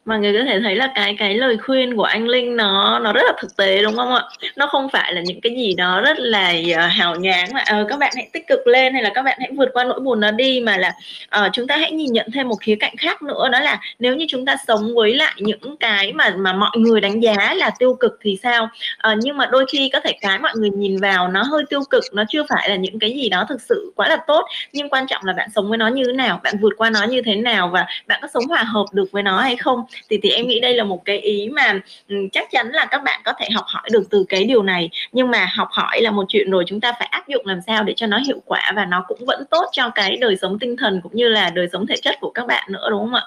[0.04, 3.12] mọi người có thể thấy là cái cái lời khuyên của anh Linh nó nó
[3.12, 4.22] rất là thực tế đúng không ạ?
[4.56, 7.88] Nó không phải là những cái gì đó rất là uh, hào nhoáng mà uh,
[7.88, 10.20] các bạn hãy tích cực lên hay là các bạn hãy vượt qua nỗi buồn
[10.20, 10.92] nó đi mà là
[11.40, 14.16] uh, chúng ta hãy nhìn nhận thêm một khía cạnh khác nữa đó là nếu
[14.16, 17.70] như chúng ta sống với lại những cái mà mà mọi người đánh giá là
[17.78, 18.68] tiêu cực thì sao?
[19.12, 21.80] Uh, nhưng mà đôi khi có thể cái mọi người nhìn vào nó hơi tiêu
[21.90, 24.88] cực nó chưa phải là những cái gì đó thực sự quá là tốt nhưng
[24.88, 27.22] quan trọng là bạn sống với nó như thế nào bạn vượt qua nó như
[27.22, 29.84] thế nào và bạn có sống hòa hợp được với nó hay không?
[30.10, 33.02] Thì thì em nghĩ đây là một cái ý mà ừ, chắc chắn là các
[33.04, 34.90] bạn có thể học hỏi được từ cái điều này.
[35.12, 37.82] Nhưng mà học hỏi là một chuyện rồi chúng ta phải áp dụng làm sao
[37.84, 40.76] để cho nó hiệu quả và nó cũng vẫn tốt cho cái đời sống tinh
[40.76, 43.22] thần cũng như là đời sống thể chất của các bạn nữa, đúng không ạ?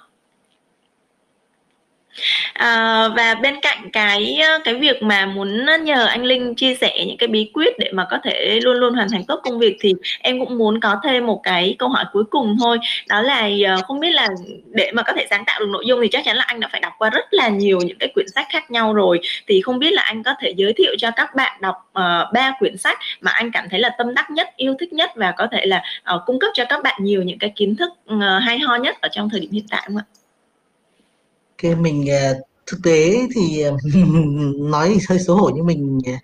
[2.53, 7.05] À, và bên cạnh cái ờ, cái việc mà muốn nhờ anh Linh chia sẻ
[7.07, 9.77] những cái bí quyết để mà có thể luôn luôn hoàn thành tốt công việc
[9.79, 13.49] thì em cũng muốn có thêm một cái câu hỏi cuối cùng thôi đó là
[13.67, 14.29] ờ, không biết là
[14.65, 16.67] để mà có thể sáng tạo được nội dung thì chắc chắn là anh đã
[16.71, 19.79] phải đọc qua rất là nhiều những cái quyển sách khác nhau rồi thì không
[19.79, 21.75] biết là anh có thể giới thiệu cho các bạn đọc
[22.33, 25.11] ba uh, quyển sách mà anh cảm thấy là tâm đắc nhất yêu thích nhất
[25.15, 25.83] và có thể là
[26.15, 29.01] uh, cung cấp cho các bạn nhiều những cái kiến thức uh, hay ho nhất
[29.01, 30.03] ở trong thời điểm hiện tại không ạ?
[31.63, 32.33] Ok, mình à,
[32.65, 33.71] thực tế thì à,
[34.59, 36.19] nói thì hơi xấu hổ nhưng mình à,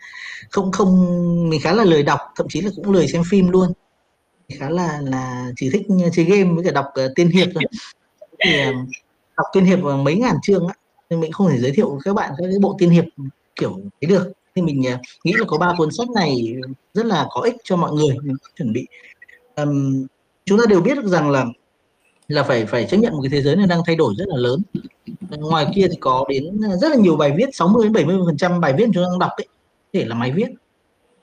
[0.49, 3.71] không không mình khá là lười đọc thậm chí là cũng lười xem phim luôn.
[4.59, 5.81] Khá là là chỉ thích
[6.13, 7.63] chơi game với cả đọc uh, tiên hiệp thôi.
[8.45, 8.75] Thì uh,
[9.37, 10.73] đọc tiên hiệp mấy ngàn chương á
[11.09, 13.05] nên mình không thể giới thiệu các bạn các cái bộ tiên hiệp
[13.55, 14.31] kiểu ấy được.
[14.55, 16.55] Thì mình uh, nghĩ là có ba cuốn sách này
[16.93, 18.87] rất là có ích cho mọi người mình chuẩn bị.
[19.55, 20.05] Um,
[20.45, 21.45] chúng ta đều biết được rằng là
[22.27, 24.37] là phải phải chấp nhận một cái thế giới này đang thay đổi rất là
[24.37, 24.61] lớn
[25.29, 28.61] ngoài kia thì có đến rất là nhiều bài viết 60 đến 70 phần trăm
[28.61, 29.47] bài viết chúng ta đang đọc ấy
[29.93, 30.47] để là máy viết.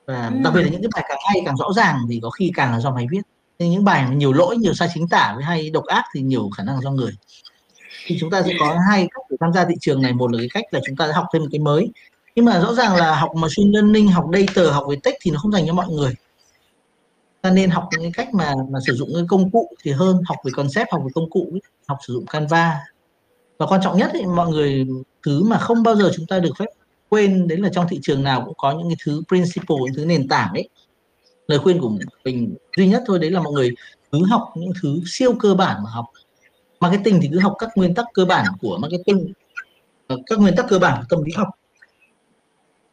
[0.05, 0.33] Và ừ.
[0.43, 2.71] đặc biệt là những cái bài càng hay càng rõ ràng thì có khi càng
[2.71, 3.21] là do máy viết.
[3.59, 6.49] Nhưng những bài nhiều lỗi nhiều sai chính tả với hay độc ác thì nhiều
[6.57, 7.11] khả năng do người.
[8.05, 10.13] Thì chúng ta sẽ có hai cách để tham gia thị trường này.
[10.13, 11.89] Một là cái cách là chúng ta học thêm một cái mới.
[12.35, 15.39] Nhưng mà rõ ràng là học machine learning học data học về tech thì nó
[15.39, 16.15] không dành cho mọi người.
[17.41, 20.21] Ta nên học những cái cách mà mà sử dụng cái công cụ thì hơn
[20.25, 21.47] học về concept học về công cụ
[21.87, 22.79] học sử dụng Canva
[23.61, 24.87] và quan trọng nhất thì mọi người
[25.25, 26.65] thứ mà không bao giờ chúng ta được phép
[27.09, 30.05] quên đấy là trong thị trường nào cũng có những cái thứ principle những thứ
[30.05, 30.69] nền tảng ấy.
[31.47, 31.91] Lời khuyên của
[32.25, 33.71] mình duy nhất thôi đấy là mọi người
[34.11, 36.05] cứ học những thứ siêu cơ bản mà học.
[36.79, 39.33] Marketing thì cứ học các nguyên tắc cơ bản của marketing.
[40.07, 41.47] Ờ, các nguyên tắc cơ bản của tâm lý học.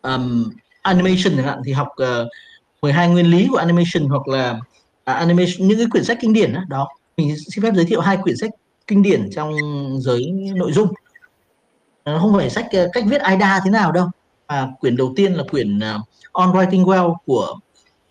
[0.02, 0.52] Um,
[0.82, 2.28] animation chẳng hạn thì học ờ, uh,
[2.82, 4.60] 12 nguyên lý của animation hoặc là uh,
[5.04, 6.88] animation những cái quyển sách kinh điển đó, đó.
[7.16, 8.50] Mình xin phép giới thiệu hai quyển sách
[8.88, 9.54] kinh điển trong
[10.00, 10.92] giới nội dung.
[12.04, 14.10] Nó không phải sách ờ, cách viết AIDA thế nào đâu
[14.48, 17.58] à, quyển đầu tiên là quyển uh, On Writing Well của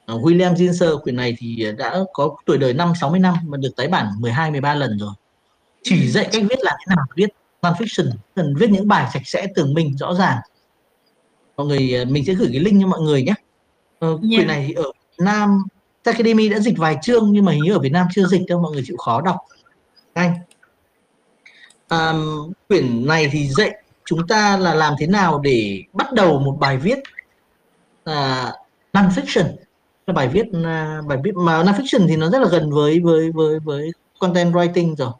[0.08, 0.90] William Ginser.
[1.04, 4.52] Quyển này thì đã có tuổi đời năm 60 năm mà được tái bản 12
[4.52, 5.12] 13 lần rồi.
[5.84, 7.30] Chỉ dạy cách viết làm thế nào viết
[7.62, 10.38] non-fiction cần viết những bài sạch sẽ tường minh rõ ràng.
[11.58, 13.34] Mọi người mình sẽ gửi cái link cho mọi người nhé.
[14.00, 14.20] Ờ, yeah.
[14.22, 15.64] quyển này thì ở Nam
[16.04, 18.62] Academy đã dịch vài chương nhưng mà hình như ở Việt Nam chưa dịch đâu
[18.62, 19.38] mọi người chịu khó đọc.
[20.14, 20.34] Anh
[21.90, 23.72] um, quyển này thì dạy
[24.06, 27.00] chúng ta là làm thế nào để bắt đầu một bài viết
[28.10, 28.54] uh,
[28.94, 29.46] non-fiction.
[30.08, 33.32] Là bài viết uh, bài viết mà non-fiction thì nó rất là gần với với
[33.32, 35.12] với với content writing rồi.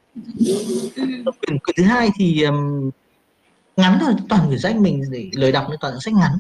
[1.24, 2.90] Quyển, quyển thứ hai thì um,
[3.78, 6.32] ngắn thôi toàn quyển sách mình để lời đọc nên toàn sách ngắn.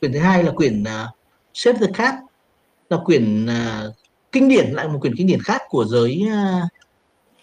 [0.00, 1.16] Quyển thứ hai là quyển uh,
[1.54, 2.14] Save the Cat
[2.90, 3.94] là quyển uh,
[4.32, 6.70] kinh điển lại một quyển kinh điển khác của giới uh,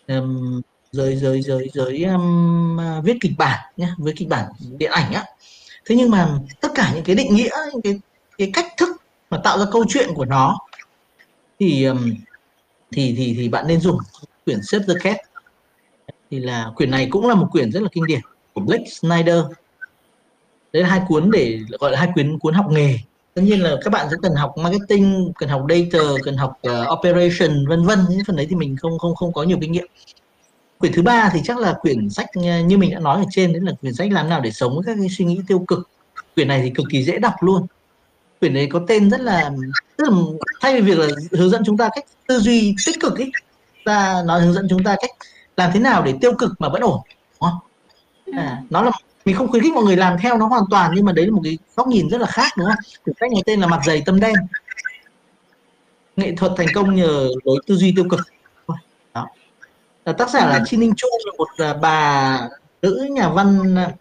[0.07, 0.61] um,
[0.93, 4.45] giới giới giới giới um, à, viết kịch bản nhé với kịch bản
[4.77, 5.25] điện ảnh á.
[5.85, 7.99] Thế nhưng mà tất cả những cái định nghĩa những cái
[8.37, 8.89] cái cách thức
[9.29, 10.59] mà tạo ra câu chuyện của nó
[11.59, 12.13] thì um,
[12.91, 13.97] thì thì thì bạn nên dùng
[14.45, 15.17] quyển Save the Cat.
[16.31, 18.19] Thì là quyển này cũng là một quyển rất là kinh điển
[18.53, 19.39] của Blake Snyder.
[20.73, 22.99] Đấy là hai cuốn để gọi là hai cuốn cuốn học nghề.
[23.33, 26.99] Tất nhiên là các bạn sẽ cần học marketing cần học data cần học uh,
[26.99, 27.99] operation vân vân.
[28.09, 29.87] Những phần đấy thì mình không không không có nhiều kinh nghiệm
[30.83, 33.53] quyển thứ ba thì chắc là quyển sách ờ, như mình đã nói ở trên
[33.53, 35.89] đấy là quyển sách làm nào để sống với các cái suy nghĩ tiêu cực.
[36.35, 37.67] Quyển này thì cực kỳ dễ đọc luôn.
[38.39, 39.51] Quyển này có tên rất là
[39.97, 40.17] tức là
[40.61, 43.31] thay vì việc là hướng dẫn chúng ta cách tư duy tích cực ấy
[43.85, 45.11] ta nói hướng dẫn chúng ta cách
[45.57, 46.99] làm thế nào để tiêu cực mà vẫn ổn
[47.41, 47.59] đúng không?
[48.33, 48.91] À, nó là
[49.25, 51.31] mình không khuyến khích mọi người làm theo nó hoàn toàn nhưng mà đấy là
[51.31, 52.83] một cái góc nhìn rất là khác đúng không?
[53.03, 54.35] Quyển sách này tên là mặt dày tâm đen.
[56.15, 58.19] Nghệ thuật thành công nhờ lối tư duy tiêu cực
[60.11, 62.49] tác giả là Chi Ninh Chu là một à, bà
[62.81, 63.91] nữ nhà văn à,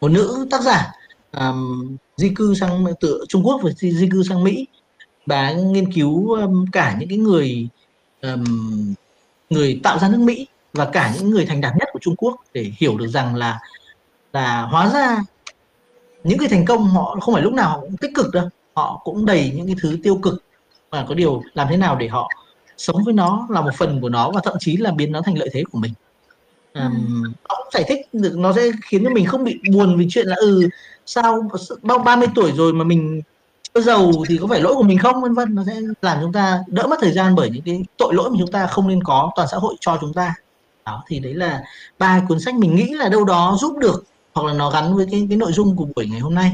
[0.00, 0.92] một nữ tác giả
[1.32, 4.66] um, di cư sang từ Trung Quốc và di, di cư sang Mỹ.
[5.26, 7.68] Bà nghiên cứu um, cả những cái người
[8.22, 8.94] um,
[9.50, 12.36] người tạo ra nước Mỹ và cả những người thành đạt nhất của Trung Quốc
[12.52, 13.60] để hiểu được rằng là
[14.32, 15.24] là hóa ra
[16.24, 18.48] những cái thành công họ không phải lúc nào họ cũng tích cực đâu.
[18.74, 20.44] Họ cũng đầy những cái thứ tiêu cực.
[20.90, 22.30] Và có điều làm thế nào để họ
[22.76, 25.38] sống với nó là một phần của nó và thậm chí là biến nó thành
[25.38, 25.92] lợi thế của mình.
[26.74, 30.06] Um, nó cũng giải thích được nó sẽ khiến cho mình không bị buồn vì
[30.10, 30.68] chuyện là ừ
[31.06, 31.48] sao
[31.82, 33.22] bao 30 tuổi rồi mà mình
[33.74, 35.22] chưa giàu thì có phải lỗi của mình không?
[35.22, 38.14] Vân vân nó sẽ làm chúng ta đỡ mất thời gian bởi những cái tội
[38.14, 40.34] lỗi mà chúng ta không nên có toàn xã hội cho chúng ta.
[40.84, 41.62] Đó thì đấy là
[41.98, 44.04] ba cuốn sách mình nghĩ là đâu đó giúp được
[44.34, 46.52] hoặc là nó gắn với cái cái nội dung của buổi ngày hôm nay.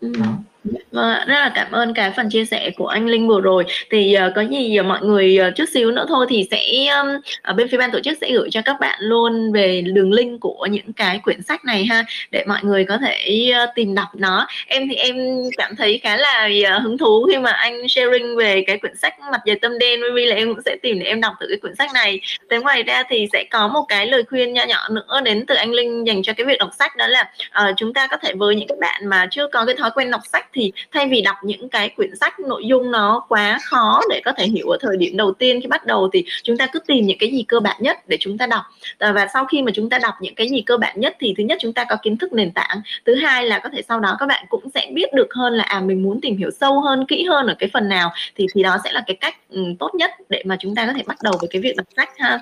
[0.00, 0.12] Ừ.
[0.18, 0.26] đó.
[0.64, 3.64] Vâng, rất là cảm ơn cái phần chia sẻ của anh Linh vừa rồi.
[3.90, 7.08] Thì uh, có gì uh, mọi người uh, chút xíu nữa thôi thì sẽ um,
[7.42, 10.40] ở bên phía ban tổ chức sẽ gửi cho các bạn luôn về đường link
[10.40, 14.08] của những cái quyển sách này ha để mọi người có thể uh, tìm đọc
[14.14, 14.46] nó.
[14.66, 15.16] Em thì em
[15.56, 19.14] cảm thấy khá là uh, hứng thú khi mà anh sharing về cái quyển sách
[19.32, 21.58] mặt trời tâm đen vì là em cũng sẽ tìm để em đọc thử cái
[21.60, 22.20] quyển sách này.
[22.50, 25.54] Thế ngoài ra thì sẽ có một cái lời khuyên nho nhỏ nữa đến từ
[25.54, 27.30] anh Linh dành cho cái việc đọc sách đó là
[27.62, 30.10] uh, chúng ta có thể với những các bạn mà chưa có cái thói quen
[30.10, 34.00] đọc sách thì thay vì đọc những cái quyển sách nội dung nó quá khó
[34.10, 36.66] để có thể hiểu ở thời điểm đầu tiên khi bắt đầu thì chúng ta
[36.66, 38.62] cứ tìm những cái gì cơ bản nhất để chúng ta đọc.
[38.98, 41.44] Và sau khi mà chúng ta đọc những cái gì cơ bản nhất thì thứ
[41.44, 44.16] nhất chúng ta có kiến thức nền tảng thứ hai là có thể sau đó
[44.20, 47.06] các bạn cũng sẽ biết được hơn là à mình muốn tìm hiểu sâu hơn
[47.08, 49.94] kỹ hơn ở cái phần nào thì thì đó sẽ là cái cách um, tốt
[49.94, 52.40] nhất để mà chúng ta có thể bắt đầu với cái việc đọc sách ha.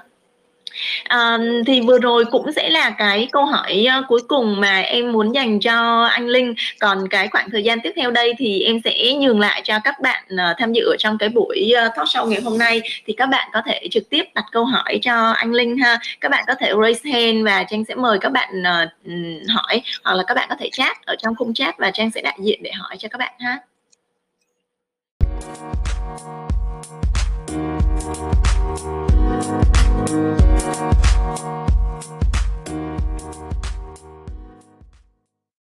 [1.05, 5.13] À, thì vừa rồi cũng sẽ là cái câu hỏi uh, cuối cùng mà em
[5.13, 6.55] muốn dành cho anh Linh.
[6.81, 10.01] Còn cái khoảng thời gian tiếp theo đây thì em sẽ nhường lại cho các
[10.01, 12.81] bạn uh, tham dự ở trong cái buổi uh, talk show ngày hôm nay.
[13.07, 15.99] Thì các bạn có thể trực tiếp đặt câu hỏi cho anh Linh ha.
[16.21, 18.89] Các bạn có thể raise hand và Trang sẽ mời các bạn uh,
[19.49, 22.21] hỏi hoặc là các bạn có thể chat ở trong khung chat và Trang sẽ
[22.21, 23.59] đại diện để hỏi cho các bạn ha.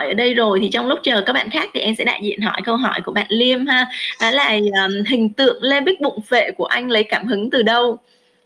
[0.07, 2.41] Ở đây rồi thì trong lúc chờ các bạn khác thì em sẽ đại diện
[2.41, 3.87] hỏi câu hỏi của bạn Liêm ha.
[4.21, 7.63] Đó là um, hình tượng Lê Bích bụng phệ của anh lấy cảm hứng từ
[7.63, 7.99] đâu?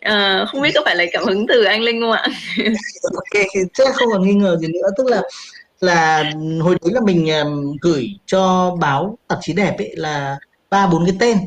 [0.09, 2.27] Uh, không biết có phải lấy cảm hứng từ anh Linh không ạ?
[3.03, 3.43] Ok
[3.75, 4.89] chắc không còn nghi ngờ gì nữa.
[4.99, 5.23] Tức là
[5.81, 10.39] là hồi đấy là mình um, gửi cho báo tạp chí đẹp ấy là
[10.71, 11.39] ba bốn cái tên.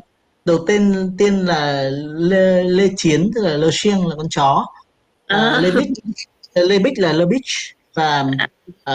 [0.46, 4.66] Đầu tiên tiên là Lê, Lê Chiến tức là Lê Siêng là con chó.
[5.28, 5.54] À.
[5.58, 5.90] uh, Lê Bích
[6.54, 7.46] Lê Bích là Lê Bích
[8.00, 8.26] và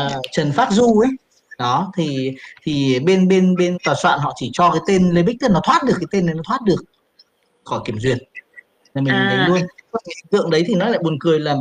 [0.07, 1.11] uh, Trần Phát Du ấy
[1.59, 2.32] đó thì
[2.62, 5.61] thì bên bên bên tòa soạn họ chỉ cho cái tên Lê Bích tức nó
[5.64, 6.84] thoát được cái tên này nó thoát được
[7.64, 8.18] khỏi kiểm duyệt
[8.94, 9.46] nên mình à.
[9.48, 11.57] luôn hiện tượng đấy thì nó lại buồn cười là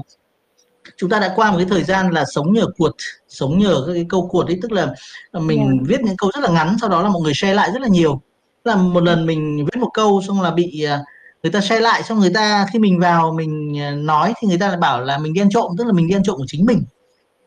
[0.98, 2.96] chúng ta đã qua một cái thời gian là sống nhờ cuột
[3.28, 4.94] sống nhờ các cái câu cuột ấy tức là
[5.34, 5.70] mình yeah.
[5.72, 5.84] Dạ.
[5.88, 7.88] viết những câu rất là ngắn sau đó là mọi người share lại rất là
[7.88, 8.22] nhiều
[8.64, 11.00] là một lần mình viết một câu xong là bị à,
[11.44, 14.58] người ta share lại xong người ta khi mình vào mình à, nói thì người
[14.58, 16.84] ta lại bảo là mình ghen trộm tức là mình ghen trộm của chính mình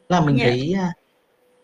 [0.09, 0.39] là mình.
[0.39, 0.45] Dạ.
[0.45, 0.93] thấy à,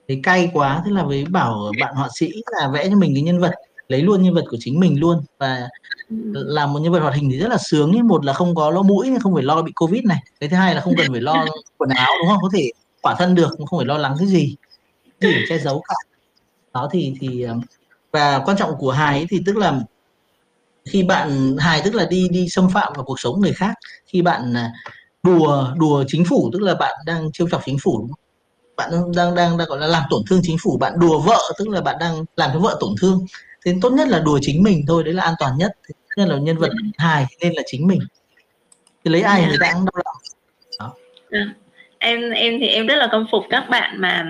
[0.09, 2.31] thấy cay quá thế là với bảo bạn họa sĩ
[2.61, 3.53] là vẽ cho mình cái nhân vật
[3.89, 5.25] lấy luôn nhân vật của chính mình luôn.
[5.39, 5.69] Và
[6.11, 6.17] ừ.
[6.33, 8.03] làm một nhân vật hoạt hình thì rất là sướng ấy.
[8.03, 10.19] Một là không có lo mũi không phải lo bị covid này.
[10.41, 11.45] Cái thứ hai là không cần phải lo
[11.79, 12.43] quần áo đúng không?
[12.43, 12.71] Có thể
[13.03, 14.57] quả thân được không phải lo lắng cái gì.
[15.21, 15.95] Gì che giấu cả.
[16.75, 17.47] Đó thì thì
[18.13, 19.81] và quan trọng của hài ấy thì tức là
[20.85, 23.75] khi bạn hài tức là đi đi xâm phạm vào cuộc sống người khác.
[24.07, 24.73] Khi bạn à,
[25.23, 28.09] đùa đùa chính phủ tức là bạn đang trêu chọc chính phủ
[28.77, 31.53] bạn đang đang đang, đang gọi là làm tổn thương chính phủ bạn đùa vợ
[31.59, 33.27] tức là bạn đang làm cho vợ tổn thương.
[33.65, 35.73] Thế tốt nhất là đùa chính mình thôi đấy là an toàn nhất.
[35.89, 38.01] Thế nên là nhân vật hài nên là chính mình.
[39.05, 40.17] Thì lấy ai người ta cũng đau lòng.
[40.79, 40.95] Đó.
[41.31, 41.62] Dạ
[42.03, 44.27] em em thì em rất là công phục các bạn mà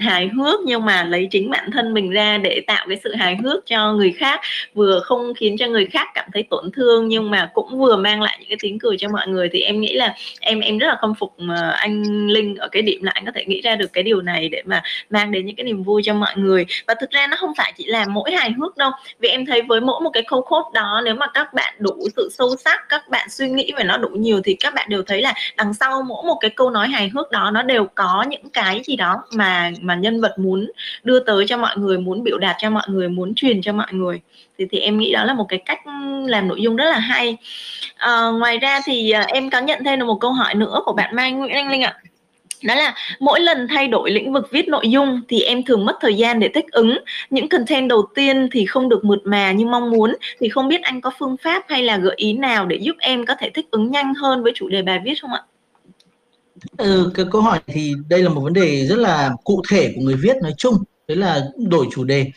[0.00, 3.36] hài hước nhưng mà lấy chính bản thân mình ra để tạo cái sự hài
[3.36, 4.40] hước cho người khác.
[4.74, 8.22] Vừa không khiến cho người khác cảm thấy tổn thương nhưng mà cũng vừa mang
[8.22, 9.48] lại những cái tiếng cười cho mọi người.
[9.52, 12.82] Thì em nghĩ là em em rất là công phục mà anh Linh ở cái
[12.82, 15.46] điểm là anh có thể nghĩ ra được cái điều này để mà mang đến
[15.46, 16.66] những cái niềm vui cho mọi người.
[16.86, 18.90] Và thực ra nó không phải chỉ là mỗi hài hước đâu.
[19.18, 22.08] Vì em thấy với mỗi một cái câu cốt đó, nếu mà các bạn đủ
[22.16, 25.02] sự sâu sắc, các bạn suy nghĩ về nó đủ nhiều thì các bạn đều
[25.02, 28.24] thấy là đằng sau mỗi một cái câu nói hài hước đó nó đều có
[28.28, 30.70] những cái gì đó mà mà nhân vật muốn
[31.04, 33.86] đưa tới cho mọi người muốn biểu đạt cho mọi người muốn truyền cho mọi
[33.90, 34.20] người.
[34.58, 35.78] Thì thì em nghĩ đó là một cái cách
[36.26, 37.36] làm nội dung rất là hay.
[37.96, 40.92] À, ngoài ra thì à, em có nhận thêm được một câu hỏi nữa của
[40.92, 41.94] bạn Mai Nguyễn Anh Linh ạ.
[42.62, 45.96] Đó là mỗi lần thay đổi lĩnh vực viết nội dung thì em thường mất
[46.00, 46.98] thời gian để thích ứng.
[47.30, 50.82] Những content đầu tiên thì không được mượt mà như mong muốn thì không biết
[50.82, 53.66] anh có phương pháp hay là gợi ý nào để giúp em có thể thích
[53.70, 55.42] ứng nhanh hơn với chủ đề bài viết không ạ?
[56.78, 60.00] Ừ, cái câu hỏi thì đây là một vấn đề rất là cụ thể của
[60.00, 60.74] người viết nói chung
[61.08, 62.30] đấy là đổi chủ đề.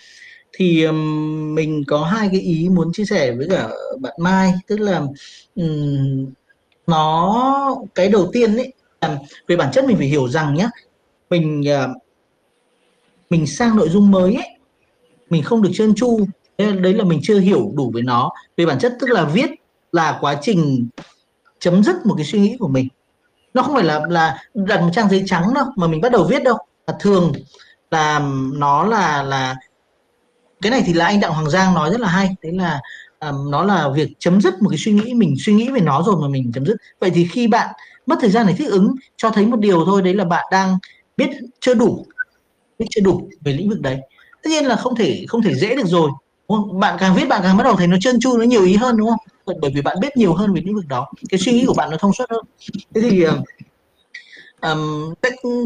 [0.54, 3.70] Thì um, mình có hai cái ý muốn chia sẻ với cả
[4.00, 5.02] bạn Mai tức là
[5.56, 6.26] um,
[6.88, 9.18] nó cái đầu tiên ấy là
[9.48, 10.68] về bản chất mình phải hiểu rằng nhé
[11.30, 11.98] mình uh,
[13.30, 14.48] mình sang nội dung mới ấy
[15.30, 16.20] mình không được trơn tru
[16.58, 18.32] đấy là mình chưa hiểu đủ với nó.
[18.58, 19.50] Về bản chất tức là viết
[19.92, 20.88] là quá trình
[21.60, 22.88] chấm dứt một cái suy nghĩ của mình
[23.56, 26.24] nó không phải là là đặt một trang giấy trắng đâu mà mình bắt đầu
[26.24, 26.58] viết đâu.
[26.88, 27.34] Mà thường
[27.92, 28.20] là
[28.54, 29.56] nó là là
[30.62, 32.36] cái này thì là anh đặng hoàng giang nói rất là hay.
[32.44, 32.82] Đấy là
[33.20, 36.04] um, nó là việc chấm dứt một cái suy nghĩ mình suy nghĩ về nó
[36.04, 36.76] rồi mà mình chấm dứt.
[37.00, 37.76] Vậy thì khi bạn
[38.06, 40.78] mất thời gian để thích ứng cho thấy một điều thôi đấy là bạn đang
[41.18, 41.30] biết
[41.60, 42.06] chưa đủ
[42.80, 44.00] biết chưa đủ về lĩnh vực đấy.
[44.44, 46.12] Tất nhiên là không thể không thể dễ được rồi
[46.50, 46.80] đúng không?
[46.80, 48.98] bạn càng viết bạn càng bắt đầu thấy nó trơn tru nó nhiều ý hơn
[48.98, 49.58] đúng không?
[49.62, 51.08] Bởi vì bạn biết nhiều hơn về lĩnh vực đó.
[51.30, 52.42] Cái suy nghĩ của bạn nó thông suốt hơn.
[52.96, 53.26] Thế thì
[54.62, 55.14] um,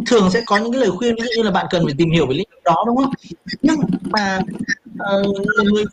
[0.05, 2.11] thường sẽ có những cái lời khuyên ví dụ như là bạn cần phải tìm
[2.11, 3.13] hiểu về lĩnh vực đó đúng không?
[3.61, 4.39] Nhưng mà
[5.15, 5.83] uh, người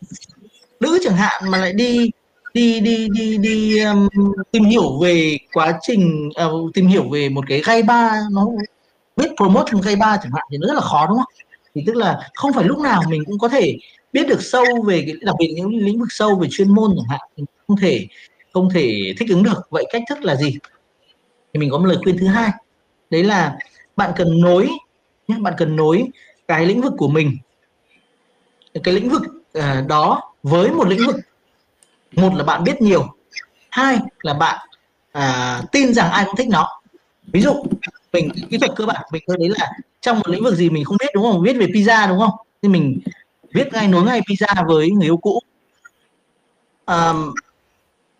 [0.80, 2.10] nữ chẳng hạn mà lại đi
[2.54, 4.08] đi đi đi đi um,
[4.50, 8.46] tìm hiểu về quá trình uh, tìm hiểu về một cái gai ba nó
[9.16, 11.32] biết promote gai ba chẳng hạn thì nó rất là khó đúng không?
[11.74, 13.78] Thì tức là không phải lúc nào mình cũng có thể
[14.12, 17.08] biết được sâu về cái đặc biệt những lĩnh vực sâu về chuyên môn chẳng
[17.08, 18.06] hạn không thể
[18.52, 19.66] không thể thích ứng được.
[19.70, 20.58] Vậy cách thức là gì?
[21.52, 22.50] Thì mình có một lời khuyên thứ hai.
[23.10, 23.58] Đấy là
[23.96, 24.68] bạn cần nối
[25.28, 26.04] nhé bạn cần nối
[26.48, 27.36] cái lĩnh vực của mình
[28.84, 29.22] cái lĩnh vực
[29.58, 31.16] uh, đó với một lĩnh vực.
[32.12, 33.06] Một là bạn biết nhiều.
[33.70, 34.68] Hai là bạn
[35.18, 36.80] uh, tin rằng ai cũng thích nó.
[37.26, 37.64] Ví dụ
[38.12, 40.84] mình kỹ thuật cơ bản mình thấy đấy là trong một lĩnh vực gì mình
[40.84, 41.42] không biết đúng không?
[41.42, 42.34] Biết về pizza đúng không?
[42.62, 43.00] Thì mình
[43.56, 45.40] viết ngay nối ngay pizza với người yêu cũ?
[46.84, 47.12] À,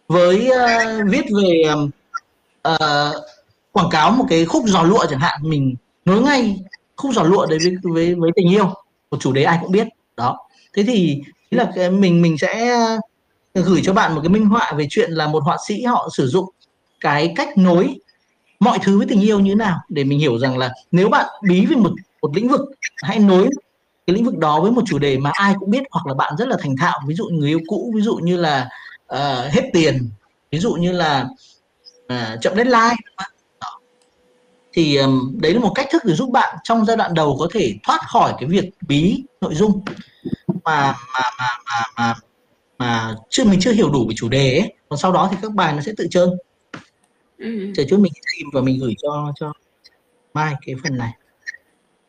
[0.09, 1.73] với uh, viết về
[2.69, 3.15] uh,
[3.73, 5.75] quảng cáo một cái khúc giò lụa chẳng hạn mình
[6.05, 6.57] nối ngay
[6.97, 8.73] khúc giò lụa đấy với với, với tình yêu
[9.11, 10.39] một chủ đề ai cũng biết đó.
[10.75, 12.79] Thế thì là cái mình mình sẽ
[13.55, 16.29] gửi cho bạn một cái minh họa về chuyện là một họa sĩ họ sử
[16.29, 16.51] dụng
[17.01, 17.99] cái cách nối
[18.61, 21.27] mọi thứ với tình yêu như thế nào để mình hiểu rằng là nếu bạn
[21.49, 22.61] bí về một một lĩnh vực
[23.03, 23.49] hãy nối
[24.07, 26.35] cái lĩnh vực đó với một chủ đề mà ai cũng biết hoặc là bạn
[26.39, 28.69] rất là thành thạo ví dụ người yêu cũ ví dụ như là
[29.15, 30.11] uh, hết tiền
[30.51, 31.29] ví dụ như là
[32.13, 32.97] uh, chậm deadline
[34.73, 37.49] thì um, đấy là một cách thức để giúp bạn trong giai đoạn đầu có
[37.53, 39.85] thể thoát khỏi cái việc bí nội dung
[40.65, 42.15] mà mà mà mà mà,
[42.79, 45.53] mà chưa mình chưa hiểu đủ về chủ đề ấy còn sau đó thì các
[45.53, 46.31] bài nó sẽ tự trơn
[47.39, 47.73] ừ.
[47.77, 49.53] chờ chút mình tìm và mình gửi cho cho
[50.35, 51.13] mai cái phần này.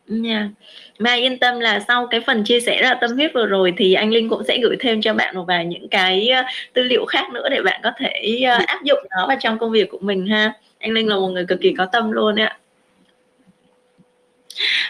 [0.10, 0.45] Yeah.
[0.99, 3.93] Mai yên tâm là sau cái phần chia sẻ là tâm huyết vừa rồi thì
[3.93, 6.30] anh Linh cũng sẽ gửi thêm cho bạn một vài những cái
[6.74, 9.89] tư liệu khác nữa để bạn có thể áp dụng nó vào trong công việc
[9.91, 10.53] của mình ha.
[10.80, 12.58] Anh Linh là một người cực kỳ có tâm luôn ạ.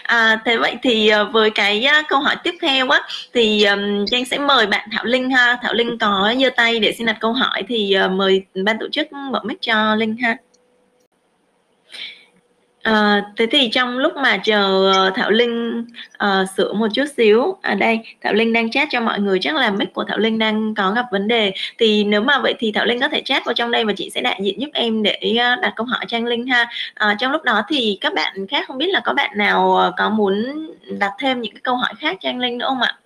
[0.02, 3.00] À, thế vậy thì ờ, với cái câu hỏi tiếp theo á
[3.32, 5.58] thì um, Trang sẽ mời bạn Thảo Linh ha.
[5.62, 8.88] Thảo Linh có giơ tay để xin đặt câu hỏi thì uh, mời ban tổ
[8.92, 10.36] chức mở mic cho Linh ha.
[12.88, 15.84] À, thế thì trong lúc mà chờ ờ, Thảo Linh
[16.24, 19.38] uh, sửa một chút xíu ở à đây Thảo Linh đang chat cho mọi người
[19.40, 22.54] chắc là mic của Thảo Linh đang có gặp vấn đề thì nếu mà vậy
[22.58, 24.70] thì Thảo Linh có thể chat vào trong đây và chị sẽ đại diện giúp
[24.72, 27.98] em để uh, đặt câu hỏi cho anh Linh ha à, trong lúc đó thì
[28.00, 30.66] các bạn khác không biết là có bạn nào có muốn
[30.98, 32.96] đặt thêm những cái câu hỏi khác cho anh Linh nữa không ạ?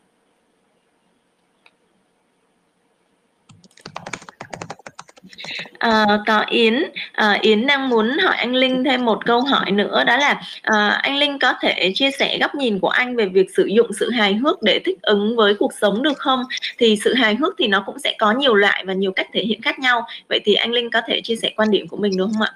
[5.78, 6.82] À, có Yến,
[7.12, 10.88] à, Yến đang muốn hỏi anh Linh thêm một câu hỏi nữa đó là à,
[10.88, 14.10] anh Linh có thể chia sẻ góc nhìn của anh về việc sử dụng sự
[14.10, 16.42] hài hước để thích ứng với cuộc sống được không?
[16.78, 19.42] Thì sự hài hước thì nó cũng sẽ có nhiều loại và nhiều cách thể
[19.42, 20.06] hiện khác nhau.
[20.28, 22.52] Vậy thì anh Linh có thể chia sẻ quan điểm của mình đúng không ạ?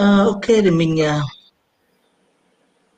[0.00, 1.22] Uh, ok để mình uh,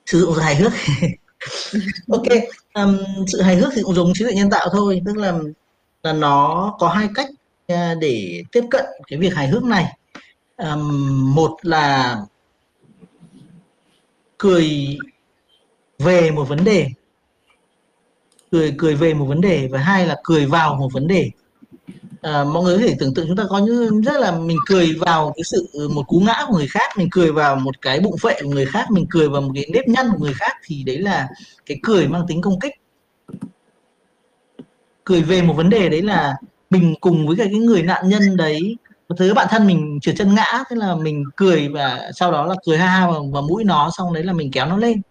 [0.07, 0.73] sử dụng hài hước
[2.09, 2.27] ok
[2.75, 2.99] um,
[3.33, 5.33] sự hài hước thì cũng dùng trí tuệ nhân tạo thôi tức là
[6.05, 7.29] là nó có hai cách
[7.67, 9.97] à, để tiếp cận cái việc hài hước này.
[10.57, 12.17] Um, một là
[14.39, 14.99] cười
[15.99, 16.89] về một vấn đề
[18.51, 21.31] cười cười về một vấn đề và hai là cười vào một vấn đề.
[22.23, 24.93] À, mọi người có thể tưởng tượng chúng ta có như rất là mình cười
[24.93, 28.19] vào cái sự một cú ngã của người khác mình cười vào một cái bụng
[28.19, 30.83] phệ của người khác mình cười vào một cái nếp nhăn của người khác thì
[30.83, 31.29] đấy là
[31.67, 32.73] cái cười mang tính công kích
[35.05, 36.37] cười về một vấn đề đấy là
[36.71, 38.77] mình cùng với cái người nạn nhân đấy
[39.09, 42.47] một thứ bạn thân mình trượt chân ngã thế là mình cười và sau đó
[42.47, 45.03] là cười ha ha vào, vào mũi nó xong đấy là mình kéo nó lên.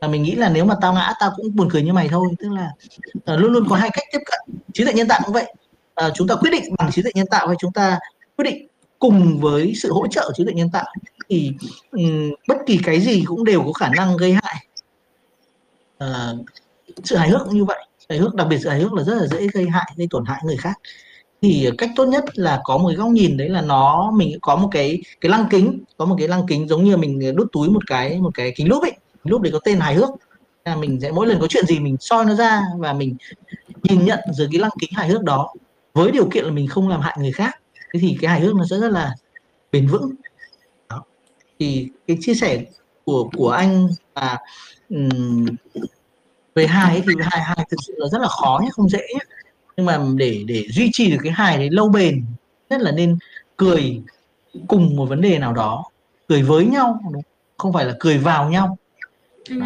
[0.00, 2.28] Và mình nghĩ là nếu mà tao ngã tao cũng buồn cười như mày thôi
[2.38, 2.70] tức là
[3.16, 5.54] uh, luôn luôn có hai cách tiếp cận trí tuệ nhân tạo cũng vậy.
[6.06, 7.98] Uh, chúng ta quyết định bằng trí tuệ nhân tạo hay chúng ta
[8.36, 8.66] quyết định
[8.98, 10.86] cùng với sự hỗ trợ trí tuệ nhân tạo
[11.28, 11.52] thì
[11.90, 14.66] um, bất kỳ cái gì cũng đều có khả năng gây hại.
[16.04, 16.46] Uh,
[17.04, 19.14] sự hài hước cũng như vậy hài hước đặc biệt sự hài hước là rất
[19.14, 20.74] là dễ gây hại gây tổn hại người khác.
[21.42, 24.56] Thì cách tốt nhất là có một cái góc nhìn đấy là nó mình có
[24.56, 27.70] một cái cái lăng kính có một cái lăng kính giống như mình đút túi
[27.70, 28.92] một cái một cái kính lúp ấy.
[29.24, 30.08] Lúp đấy có tên hài hước.
[30.64, 33.16] Là mình sẽ mỗi lần có chuyện gì mình soi nó ra và mình
[33.82, 35.54] nhìn nhận dưới cái lăng kính hài hước đó
[35.94, 37.54] với điều kiện là mình không làm hại người khác
[37.94, 39.14] thế thì cái hài hước nó sẽ rất là
[39.72, 40.10] bền vững.
[40.88, 41.04] Đó.
[41.58, 42.64] thì cái chia sẻ
[43.04, 44.38] của của anh là
[44.88, 45.46] um,
[46.54, 49.20] về hài thì hài hài thực sự là rất là khó nhé không dễ nhé.
[49.76, 52.24] Nhưng mà để để duy trì được cái hài đấy lâu bền
[52.70, 53.18] nhất là nên
[53.56, 54.02] cười
[54.68, 55.84] cùng một vấn đề nào đó
[56.28, 57.00] cười với nhau
[57.58, 57.72] không?
[57.72, 58.78] Phải là cười vào nhau.
[59.48, 59.56] Ừ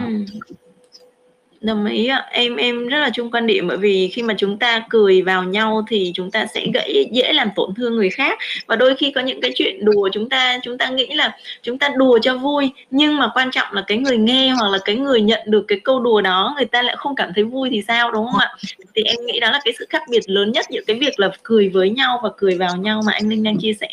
[1.61, 2.27] đồng ý ạ.
[2.31, 5.45] Em em rất là chung quan điểm bởi vì khi mà chúng ta cười vào
[5.45, 8.39] nhau thì chúng ta sẽ gãy dễ làm tổn thương người khác.
[8.67, 11.79] Và đôi khi có những cái chuyện đùa chúng ta chúng ta nghĩ là chúng
[11.79, 14.97] ta đùa cho vui nhưng mà quan trọng là cái người nghe hoặc là cái
[14.97, 17.83] người nhận được cái câu đùa đó người ta lại không cảm thấy vui thì
[17.89, 18.55] sao đúng không ạ?
[18.95, 21.31] Thì em nghĩ đó là cái sự khác biệt lớn nhất giữa cái việc là
[21.43, 23.89] cười với nhau và cười vào nhau mà anh Linh đang chia sẻ.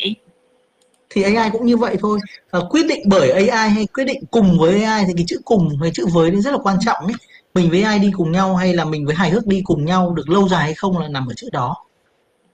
[1.10, 2.18] Thì AI cũng như vậy thôi.
[2.50, 5.68] À, quyết định bởi AI hay quyết định cùng với AI thì cái chữ cùng
[5.80, 7.14] hay chữ với rất là quan trọng ấy
[7.56, 10.14] mình với ai đi cùng nhau hay là mình với hài hước đi cùng nhau
[10.14, 11.76] được lâu dài hay không là nằm ở chữ đó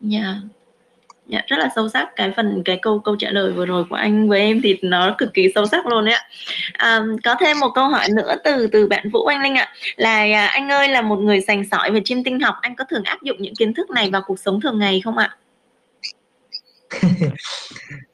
[0.01, 0.37] dạ yeah.
[1.27, 3.97] Dạ, rất là sâu sắc cái phần cái câu câu trả lời vừa rồi của
[3.97, 6.29] anh với em thì nó cực kỳ sâu sắc luôn đấy ạ.
[6.73, 10.17] À, có thêm một câu hỏi nữa từ từ bạn Vũ Anh Linh ạ là
[10.35, 13.05] à, anh ơi là một người sành sỏi về chiêm tinh học anh có thường
[13.05, 15.37] áp dụng những kiến thức này vào cuộc sống thường ngày không ạ?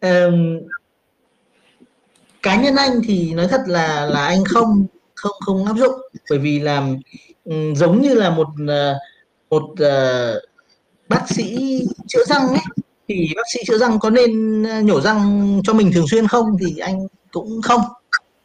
[0.01, 0.59] um,
[2.43, 4.87] cá nhân anh thì nói thật là là anh không
[5.19, 6.01] không không áp dụng.
[6.31, 7.01] Bởi vì làm um,
[7.45, 8.99] ừ, giống như là một ờ,
[9.51, 10.43] một uh,
[11.09, 12.65] bác sĩ chữa răng ấy
[13.09, 16.57] thì bác sĩ chữa răng có nên ờ, nhổ răng cho mình thường xuyên không?
[16.61, 17.81] Thì anh cũng không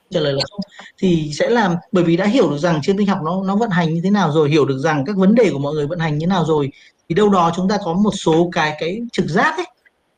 [0.09, 0.59] trả lời là không.
[0.97, 3.69] Thì sẽ làm bởi vì đã hiểu được rằng trên tinh học nó nó vận
[3.69, 5.99] hành như thế nào rồi hiểu được rằng các vấn đề của mọi người vận
[5.99, 6.71] hành như thế nào rồi
[7.09, 9.65] thì đâu đó chúng ta có một số cái cái trực giác ấy.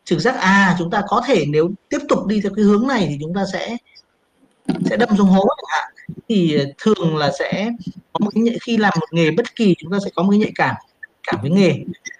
[0.05, 3.05] Trực giác à chúng ta có thể nếu tiếp tục đi theo cái hướng này
[3.09, 3.77] thì chúng ta sẽ
[4.85, 5.93] sẽ đâm xuống hố chẳng hạn
[6.29, 7.71] thì ờ, thường là sẽ
[8.13, 10.31] có một cái nhạy khi làm một nghề bất kỳ chúng ta sẽ có một
[10.31, 10.75] cái nhạy cảm
[11.27, 11.75] cảm với nghề.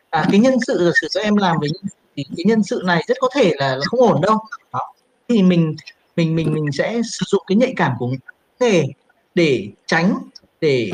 [0.09, 1.69] À, cái nhân sự giả sử cho em làm với
[2.15, 4.37] thì cái nhân sự này rất có thể là, là không ổn đâu.
[4.73, 4.93] Đó.
[5.29, 5.75] thì mình
[6.15, 8.09] mình mình mình sẽ sử dụng cái nhạy cảm của
[8.59, 8.83] nghề
[9.35, 10.17] để tránh
[10.61, 10.91] để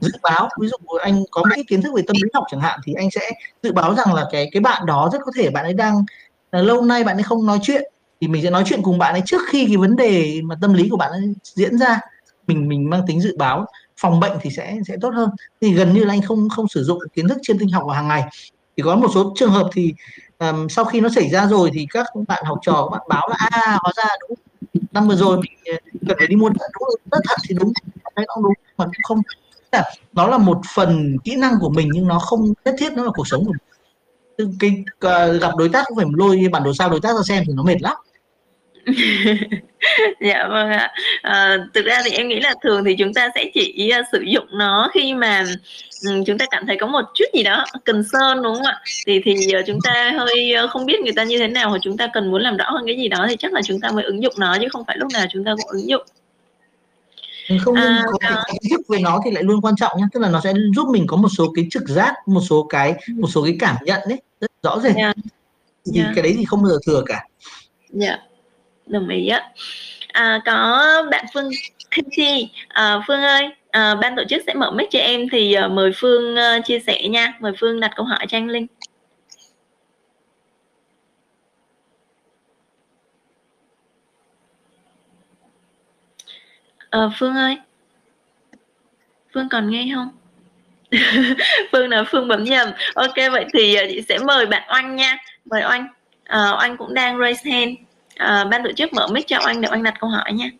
[0.00, 0.48] dự báo.
[0.60, 2.94] Ví dụ anh có một cái kiến thức về tâm lý học chẳng hạn thì
[2.94, 3.30] anh sẽ
[3.62, 6.04] dự báo rằng là cái cái bạn đó rất có thể bạn ấy đang
[6.52, 7.82] là lâu nay bạn ấy không nói chuyện.
[8.20, 10.74] Thì mình sẽ nói chuyện cùng bạn ấy trước khi cái vấn đề mà tâm
[10.74, 12.00] lý của bạn ấy diễn ra
[12.46, 13.66] mình mình mang tính dự báo
[13.96, 15.30] phòng bệnh thì sẽ sẽ tốt hơn.
[15.60, 17.94] Thì gần như là anh không không sử dụng kiến thức trên tinh học vào
[17.96, 18.22] hàng ngày.
[18.76, 19.94] Thì có một số trường hợp thì
[20.38, 23.28] um, sau khi nó xảy ra rồi thì các bạn học trò các bạn báo
[23.28, 24.38] là a hóa ra đúng
[24.92, 25.72] năm vừa rồi mình ờ,
[26.08, 27.72] cần phải đi mua thận đúng rất thật thì đúng
[28.16, 29.22] thấy nó đúng mà cũng không.
[30.12, 33.10] Nó là một phần kỹ năng của mình nhưng nó không nhất thiết nó là
[33.14, 33.52] cuộc sống của
[34.38, 34.56] mình.
[34.60, 37.44] Cái uh, gặp đối tác cũng phải lôi bản đồ sao đối tác ra xem
[37.46, 37.96] thì nó mệt lắm.
[40.20, 43.50] dạ vâng ạ à, thực ra thì em nghĩ là thường thì chúng ta sẽ
[43.54, 45.44] chỉ uh, sử dụng nó khi mà
[46.08, 48.80] um, chúng ta cảm thấy có một chút gì đó cần sơn đúng không ạ
[49.06, 51.78] thì thì uh, chúng ta hơi uh, không biết người ta như thế nào hoặc
[51.82, 53.90] chúng ta cần muốn làm rõ hơn cái gì đó thì chắc là chúng ta
[53.90, 56.02] mới ứng dụng nó chứ không phải lúc nào chúng ta cũng ứng dụng
[57.60, 60.20] không à, có cái kiến thức về nó thì lại luôn quan trọng nhé tức
[60.20, 63.28] là nó sẽ giúp mình có một số cái trực giác một số cái một
[63.28, 65.16] số cái cảm nhận đấy rất rõ rệt yeah.
[65.16, 65.22] Dạ.
[65.94, 66.06] thì yeah.
[66.08, 66.12] Dạ.
[66.16, 67.26] cái đấy thì không bao giờ thừa cả
[67.90, 68.31] dạ yeah
[68.92, 69.50] đồng ý á.
[70.08, 71.50] À, có bạn Phương
[71.90, 72.50] Khinh Chi.
[72.68, 75.90] À, Phương ơi à, ban tổ chức sẽ mở mic cho em thì uh, mời
[75.96, 77.34] Phương uh, chia sẻ nha.
[77.40, 78.66] Mời Phương đặt câu hỏi cho anh Linh.
[86.90, 87.56] À, Phương ơi.
[89.34, 90.08] Phương còn nghe không?
[91.72, 92.68] Phương là Phương bấm nhầm.
[92.94, 95.18] Ok vậy thì uh, chị sẽ mời bạn Oanh nha.
[95.44, 95.86] Mời Oanh.
[96.32, 99.68] Uh, Oanh cũng đang raise hand à, ban tổ chức mở mic cho anh để
[99.70, 100.50] anh đặt câu hỏi nha.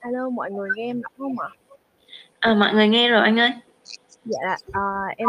[0.00, 1.48] Alo mọi người nghe em không ạ?
[2.40, 3.50] À, mọi người nghe rồi anh ơi.
[4.24, 4.80] Dạ à,
[5.16, 5.28] em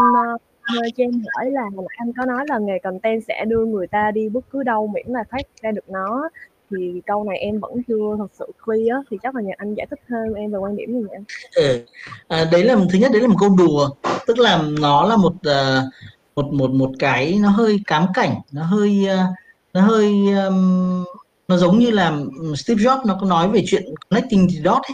[0.62, 1.62] hơi cho em hỏi là
[1.98, 5.08] anh có nói là nghề content sẽ đưa người ta đi bất cứ đâu miễn
[5.08, 6.30] là thoát ra được nó
[6.78, 9.88] thì câu này em vẫn chưa thật sự clear thì chắc là nhờ anh giải
[9.90, 11.18] thích thêm em về quan điểm gì vậy
[11.56, 11.86] ừ.
[12.28, 13.90] à, đấy là thứ nhất đấy là một câu đùa.
[14.28, 15.94] Tức là nó là một uh,
[16.36, 19.36] một một một cái nó hơi cám cảnh nó hơi uh,
[19.74, 20.14] nó hơi
[20.48, 21.04] um,
[21.48, 22.18] nó giống như là
[22.56, 24.94] Steve Jobs nó có nói về chuyện connecting the dot ấy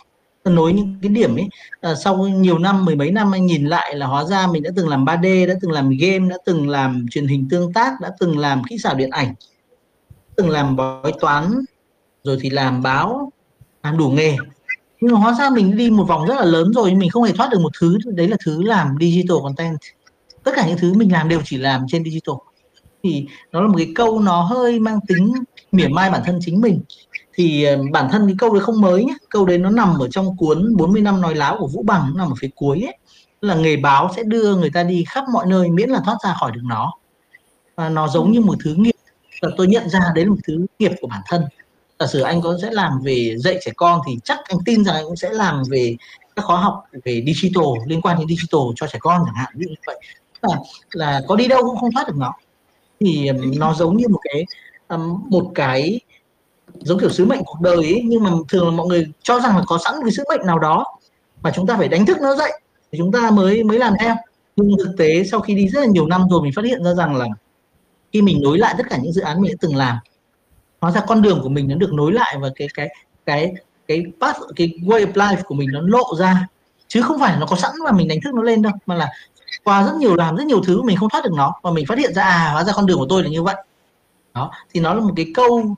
[0.50, 1.48] nối những cái điểm ấy.
[1.82, 4.70] À, sau nhiều năm mười mấy năm anh nhìn lại là hóa ra mình đã
[4.76, 8.12] từng làm 3D đã từng làm game đã từng làm truyền hình tương tác đã
[8.20, 9.34] từng làm kỹ xảo điện ảnh
[10.40, 11.52] từng làm bói toán,
[12.24, 13.32] rồi thì làm báo,
[13.84, 14.38] làm đủ nghề.
[15.02, 17.32] Nhưng mà hóa ra mình đi một vòng rất là lớn rồi, mình không hề
[17.34, 17.98] thoát được một thứ.
[18.06, 19.78] Đấy là thứ làm digital content.
[20.44, 22.36] Tất cả những thứ mình làm đều chỉ làm trên digital.
[23.04, 25.34] Thì nó là một cái câu nó hơi mang tính
[25.72, 26.82] mỉa mai bản thân chính mình.
[27.34, 30.08] Thì ờ, bản thân cái câu đấy không mới nhé câu đấy nó nằm ở
[30.12, 32.98] trong cuốn 40 năm nói láo của Vũ Bằng nằm ở phía cuối ấy.
[33.42, 36.34] Là nghề báo sẽ đưa người ta đi khắp mọi nơi miễn là thoát ra
[36.40, 36.94] khỏi được nó.
[37.76, 38.99] Và nó giống như một thứ nghiệp
[39.42, 41.44] là tôi nhận ra đấy là một thứ nghiệp của bản thân.
[42.00, 44.96] Giả sử anh có sẽ làm về dạy trẻ con thì chắc anh tin rằng
[44.96, 45.96] anh cũng sẽ làm về
[46.36, 49.66] các khóa học về digital liên quan đến digital cho trẻ con chẳng hạn như
[49.86, 50.00] vậy.
[50.42, 50.56] Là,
[50.92, 52.34] là có đi đâu cũng không thoát được nó.
[53.00, 54.46] Thì nó giống như một cái
[55.30, 56.00] một cái
[56.80, 59.58] giống kiểu sứ mệnh cuộc đời ấy nhưng mà thường là mọi người cho rằng
[59.58, 60.86] là có sẵn cái sứ mệnh nào đó
[61.42, 62.52] mà chúng ta phải đánh thức nó dậy
[62.92, 64.16] thì chúng ta mới mới làm theo.
[64.56, 66.94] Nhưng thực tế sau khi đi rất là nhiều năm rồi mình phát hiện ra
[66.94, 67.26] rằng là
[68.14, 69.98] khi mình nối lại tất cả những dự án mình đã từng làm
[70.82, 72.90] hóa ra con đường của mình nó được nối lại và cái cái
[73.26, 73.54] cái
[73.88, 76.48] cái path cái way of life của mình nó lộ ra.
[76.88, 79.12] Chứ không phải nó có sẵn và mình đánh thức nó lên đâu mà là
[79.64, 81.98] qua rất nhiều làm rất nhiều thứ mình không thoát được nó và mình phát
[81.98, 83.56] hiện ra à hóa ra con đường của tôi là như vậy.
[84.34, 85.76] Đó thì nó là một cái câu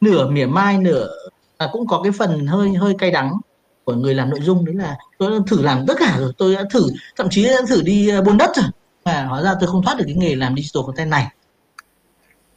[0.00, 1.08] nửa mỉa mai nửa
[1.56, 3.32] à, cũng có cái phần hơi hơi cay đắng
[3.84, 6.54] của người làm nội dung đấy là tôi đã thử làm tất cả rồi tôi
[6.54, 8.66] đã thử thậm chí đã thử đi à, buôn đất rồi.
[9.04, 11.26] Mà hóa ra tôi không thoát được cái nghề làm digital content này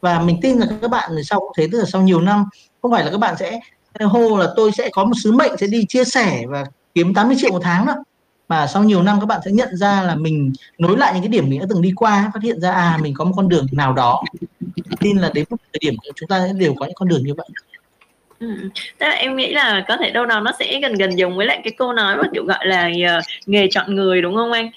[0.01, 2.45] và mình tin là các bạn sau cũng thế tức là sau nhiều năm
[2.81, 3.59] không phải là các bạn sẽ
[4.05, 7.35] hô là tôi sẽ có một sứ mệnh sẽ đi chia sẻ và kiếm 80
[7.39, 7.95] triệu một tháng đâu.
[8.47, 11.29] Mà sau nhiều năm các bạn sẽ nhận ra là mình nối lại những cái
[11.29, 13.67] điểm mình đã từng đi qua phát hiện ra à mình có một con đường
[13.71, 14.23] nào đó.
[14.99, 17.47] Tin là đến một thời điểm chúng ta đều có những con đường như vậy.
[18.39, 18.47] Ừ.
[18.97, 21.45] Tức là em nghĩ là có thể đâu đó nó sẽ gần gần giống với
[21.45, 24.69] lại cái câu nói mà kiểu gọi là uh, nghề chọn người đúng không anh?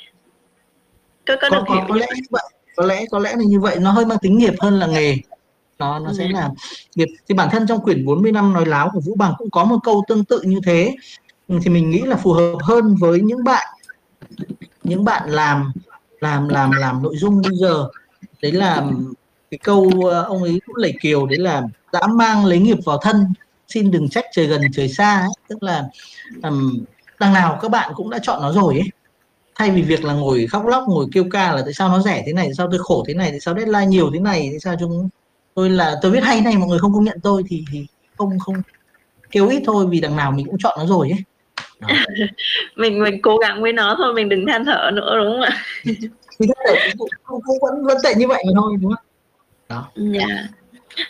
[1.26, 2.42] Có có, có được hiểu có lẽ như vậy
[2.80, 3.78] có lẽ có lẽ là như vậy.
[3.80, 5.16] Nó hơi mang tính nghiệp hơn là nghề.
[5.78, 6.14] Nó nó ừ.
[6.18, 6.50] sẽ là
[6.94, 7.08] nghiệp.
[7.28, 9.76] Thì bản thân trong quyển 40 năm nói láo của Vũ Bằng cũng có một
[9.82, 10.94] câu tương tự như thế.
[11.48, 13.66] Thì mình nghĩ là phù hợp hơn với những bạn
[14.84, 15.72] những bạn làm
[16.20, 17.88] làm làm làm nội dung bây giờ.
[18.42, 18.86] Đấy là
[19.50, 21.62] cái câu ờ, ông ấy cũng lẩy kiều đấy là
[21.92, 23.26] đã mang lấy nghiệp vào thân
[23.68, 25.30] xin đừng trách trời gần trời xa ấy.
[25.48, 25.84] tức là
[26.42, 26.84] um,
[27.18, 28.90] đằng nào các bạn cũng đã chọn nó rồi ấy
[29.60, 32.22] thay vì việc là ngồi khóc lóc ngồi kêu ca là tại sao nó rẻ
[32.26, 34.60] thế này tại sao tôi khổ thế này tại sao deadline nhiều thế này tại
[34.60, 35.08] sao chúng
[35.54, 37.86] tôi là tôi viết hay này mọi người không công nhận tôi thì thì
[38.16, 38.54] không không
[39.30, 41.20] kêu ít thôi vì đằng nào mình cũng chọn nó rồi ấy.
[42.76, 45.62] Mình mình cố gắng với nó thôi mình đừng than thở nữa đúng không ạ?
[45.84, 46.46] Thì
[46.96, 47.08] cũng,
[47.44, 49.04] cũng vẫn vẫn tệ như vậy mà thôi đúng không?
[49.68, 49.90] Đó.
[50.14, 50.50] Yeah.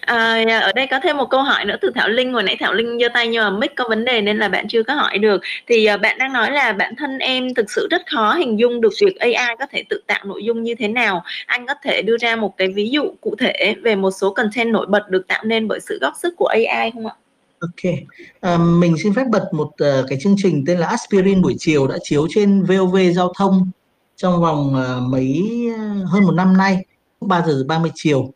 [0.00, 2.56] À, dạ, ở đây có thêm một câu hỏi nữa từ Thảo Linh hồi nãy
[2.60, 4.94] Thảo Linh giơ tay nhưng mà mic có vấn đề nên là bạn chưa có
[4.94, 5.40] hỏi được.
[5.66, 8.80] Thì uh, bạn đang nói là bản thân em thực sự rất khó hình dung
[8.80, 11.24] được việc AI có thể tự tạo nội dung như thế nào.
[11.46, 14.72] Anh có thể đưa ra một cái ví dụ cụ thể về một số content
[14.72, 17.14] nổi bật được tạo nên bởi sự góp sức của AI không ạ?
[17.60, 17.92] Ok,
[18.40, 21.86] à, mình xin phép bật một uh, cái chương trình tên là Aspirin buổi chiều
[21.86, 23.70] đã chiếu trên VOV giao thông
[24.16, 26.84] trong vòng uh, mấy uh, hơn một năm nay
[27.20, 28.32] 3 giờ 30 chiều.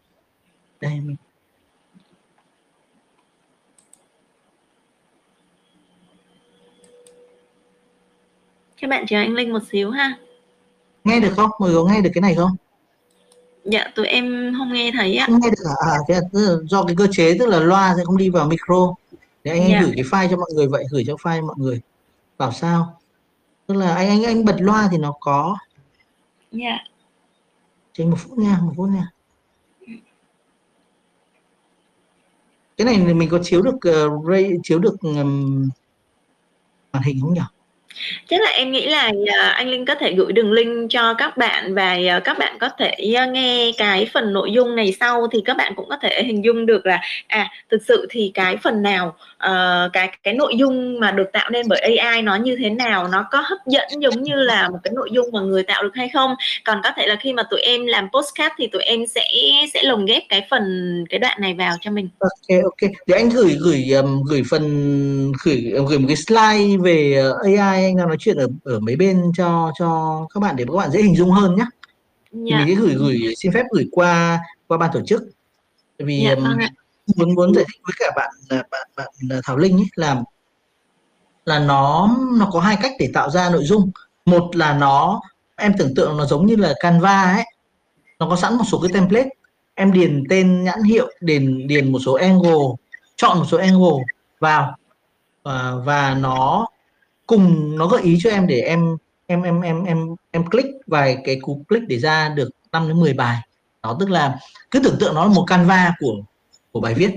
[0.80, 1.16] Đây mình
[8.85, 10.18] các bạn chờ anh Linh một xíu ha.
[11.05, 11.51] Nghe được không?
[11.59, 12.51] Mọi người có nghe được cái này không?
[13.64, 15.26] Dạ tụi em không nghe thấy ạ.
[15.26, 18.05] Không nghe được à, à thế là do cái cơ chế tức là loa sẽ
[18.05, 18.95] không đi vào micro.
[19.45, 19.78] Để anh, dạ.
[19.78, 21.80] anh gửi cái file cho mọi người vậy gửi cho file mọi người.
[22.39, 23.01] Bảo sao?
[23.66, 25.57] Tức là anh anh anh bật loa thì nó có.
[26.53, 26.78] Dạ.
[27.93, 29.11] Trên một phút nha một phút nha.
[32.76, 35.68] Cái này mình có chiếu được uh, ray chiếu được um,
[36.92, 37.41] màn hình không nhỉ
[38.29, 39.12] Chắc là em nghĩ là
[39.42, 42.57] à, anh Linh có thể gửi đường link cho các bạn và à, các bạn
[42.61, 45.96] có thể à, nghe cái phần nội dung này sau thì các bạn cũng có
[45.96, 49.16] thể hình dung được là à thực sự thì cái phần nào
[49.46, 53.08] uh, cái cái nội dung mà được tạo nên bởi AI nó như thế nào
[53.08, 55.95] nó có hấp dẫn giống như là một cái nội dung mà người tạo được
[55.95, 56.34] hay không.
[56.64, 59.29] Còn có thể là khi mà tụi em làm postcard thì tụi em sẽ
[59.75, 60.64] sẽ lồng ghép cái phần
[61.11, 62.08] cái đoạn này vào cho mình.
[62.18, 62.91] Ok ok.
[63.07, 67.83] Để anh gửi gửi um, gửi phần gửi gửi một cái slide về ờ, AI
[67.84, 70.90] anh đang nói chuyện ở ở mấy bên cho cho các bạn để các bạn
[70.90, 71.64] dễ hình dung hơn nhé
[72.50, 72.66] yeah.
[72.66, 75.22] mình sẽ gửi gửi xin phép gửi qua qua ban tổ chức.
[75.98, 76.44] Vì yeah, um,
[77.16, 78.30] muốn muốn giải thích với cả bạn
[78.70, 80.22] bạn bạn Thảo Linh ấy là
[81.44, 83.90] là nó nó có hai cách để tạo ra nội dung.
[84.24, 85.20] Một là nó
[85.56, 87.44] em tưởng tượng nó giống như là Canva ấy.
[88.18, 89.28] Nó có sẵn một số cái template.
[89.74, 92.64] Em điền tên nhãn hiệu điền điền một số angle
[93.16, 94.04] chọn một số angle
[94.40, 94.76] vào.
[95.42, 96.66] Và, và nó
[97.34, 98.96] cùng nó gợi ý cho em để em
[99.26, 99.98] em em em em
[100.30, 103.38] em click vài cái cú click để ra được 5 đến 10 bài.
[103.82, 104.38] Đó tức là
[104.70, 106.14] cứ tưởng tượng nó là một canva của
[106.72, 107.11] của bài viết.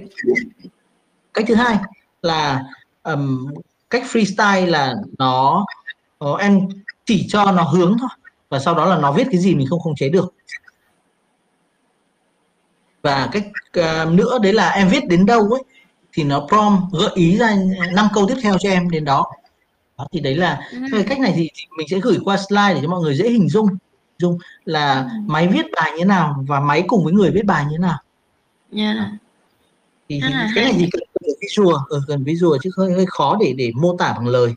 [1.34, 1.78] Cách thứ hai
[2.22, 2.64] là
[3.04, 3.54] um,
[3.90, 5.66] cách freestyle là nó
[6.20, 6.68] nó em
[7.06, 8.10] chỉ cho nó hướng thôi
[8.50, 10.34] và sau đó là nó viết cái gì mình không khống chế được.
[13.02, 13.46] Và cách
[13.80, 15.64] uh, nữa đấy là em viết đến đâu ấy
[16.14, 17.56] thì nó prompt gợi ý ra
[17.94, 19.26] năm câu tiếp theo cho em đến đó
[19.98, 21.04] đó, thì đấy là ừ.
[21.10, 23.50] cách này thì, thì mình sẽ gửi qua slide để cho mọi người dễ hình
[23.50, 23.68] dung
[24.18, 25.08] dung là ừ.
[25.28, 27.82] máy viết bài như thế nào và máy cùng với người viết bài như thế
[27.82, 27.98] nào
[28.76, 28.96] yeah.
[28.98, 29.12] Dạ.
[30.10, 33.38] thì, thì cái này thì cần, cần visual ừ, cần visual chứ hơi hơi khó
[33.40, 34.54] để để mô tả bằng lời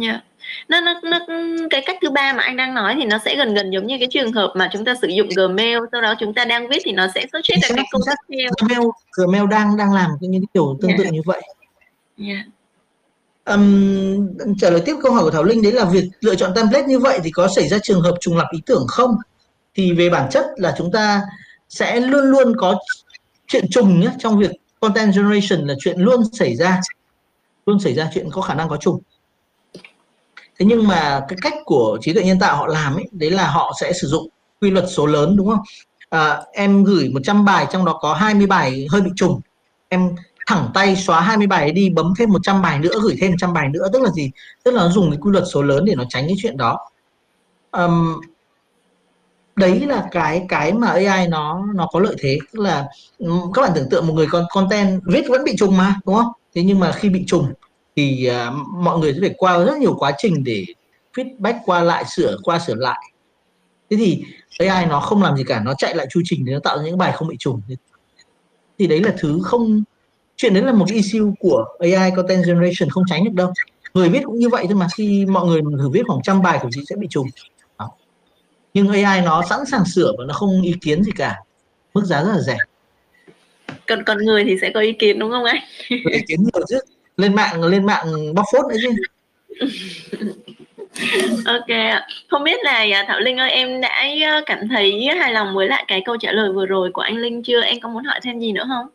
[0.00, 0.02] yeah.
[0.02, 0.20] Dạ.
[0.68, 1.18] nó, nó nó
[1.70, 3.96] cái cách thứ ba mà anh đang nói thì nó sẽ gần gần giống như
[3.98, 6.82] cái trường hợp mà chúng ta sử dụng Gmail sau đó chúng ta đang viết
[6.84, 10.32] thì nó sẽ xuất ra cái câu tiếp theo Gmail Gmail đang đang làm những
[10.32, 10.98] cái kiểu tương yeah.
[10.98, 11.10] tự dạ.
[11.10, 11.42] như vậy
[12.18, 12.46] yeah
[13.44, 14.28] um,
[14.58, 16.98] trả lời tiếp câu hỏi của Thảo Linh đấy là việc lựa chọn template như
[16.98, 19.16] vậy thì có xảy ra trường hợp trùng lập ý tưởng không?
[19.74, 21.22] Thì về bản chất là chúng ta
[21.68, 22.78] sẽ luôn luôn có
[23.46, 24.50] chuyện trùng nhé trong việc
[24.80, 26.80] content generation là chuyện luôn xảy ra
[27.66, 29.00] luôn xảy ra chuyện có khả năng có trùng.
[30.58, 33.46] Thế nhưng mà cái cách của trí tuệ nhân tạo họ làm ấy đấy là
[33.50, 34.28] họ sẽ sử dụng
[34.60, 35.60] quy luật số lớn đúng không?
[36.10, 39.40] À, em gửi 100 bài trong đó có 20 bài hơi bị trùng.
[39.88, 40.10] Em
[40.46, 43.68] thẳng tay xóa 20 bài đi bấm thêm 100 bài nữa gửi thêm 100 bài
[43.68, 44.30] nữa tức là gì?
[44.64, 46.78] Tức là nó dùng cái quy luật số lớn để nó tránh cái chuyện đó.
[47.70, 48.20] Um,
[49.56, 52.38] đấy là cái cái mà AI nó nó có lợi thế.
[52.52, 52.86] Tức là
[53.54, 56.32] các bạn tưởng tượng một người con content viết vẫn bị trùng mà đúng không?
[56.54, 57.52] Thế nhưng mà khi bị trùng
[57.96, 60.64] thì uh, mọi người sẽ phải qua rất nhiều quá trình để
[61.14, 63.02] feedback qua lại sửa qua sửa lại.
[63.90, 64.24] Thế thì
[64.58, 66.84] AI nó không làm gì cả nó chạy lại chu trình để nó tạo ra
[66.84, 67.60] những bài không bị trùng.
[68.78, 69.82] Thì đấy là thứ không
[70.42, 73.52] chuyện đấy là một issue của AI content generation không tránh được đâu.
[73.94, 76.58] Người viết cũng như vậy thôi mà khi mọi người thử viết khoảng trăm bài
[76.62, 77.26] của chị sẽ bị trùng.
[77.78, 77.90] Đó.
[78.74, 81.36] nhưng AI nó sẵn sàng sửa và nó không ý kiến gì cả.
[81.94, 82.56] Mức giá rất là rẻ.
[83.86, 85.60] Còn còn người thì sẽ có ý kiến đúng không anh?
[85.88, 86.78] Ý kiến nhiều chứ.
[87.16, 88.90] Lên mạng lên mạng bóc phốt đấy chứ.
[91.46, 95.54] Ok không biết là à, thảo linh ơi em đã à, cảm thấy hài lòng
[95.54, 97.62] với lại cái câu trả lời vừa rồi của anh linh chưa?
[97.62, 98.86] Em có muốn hỏi thêm gì nữa không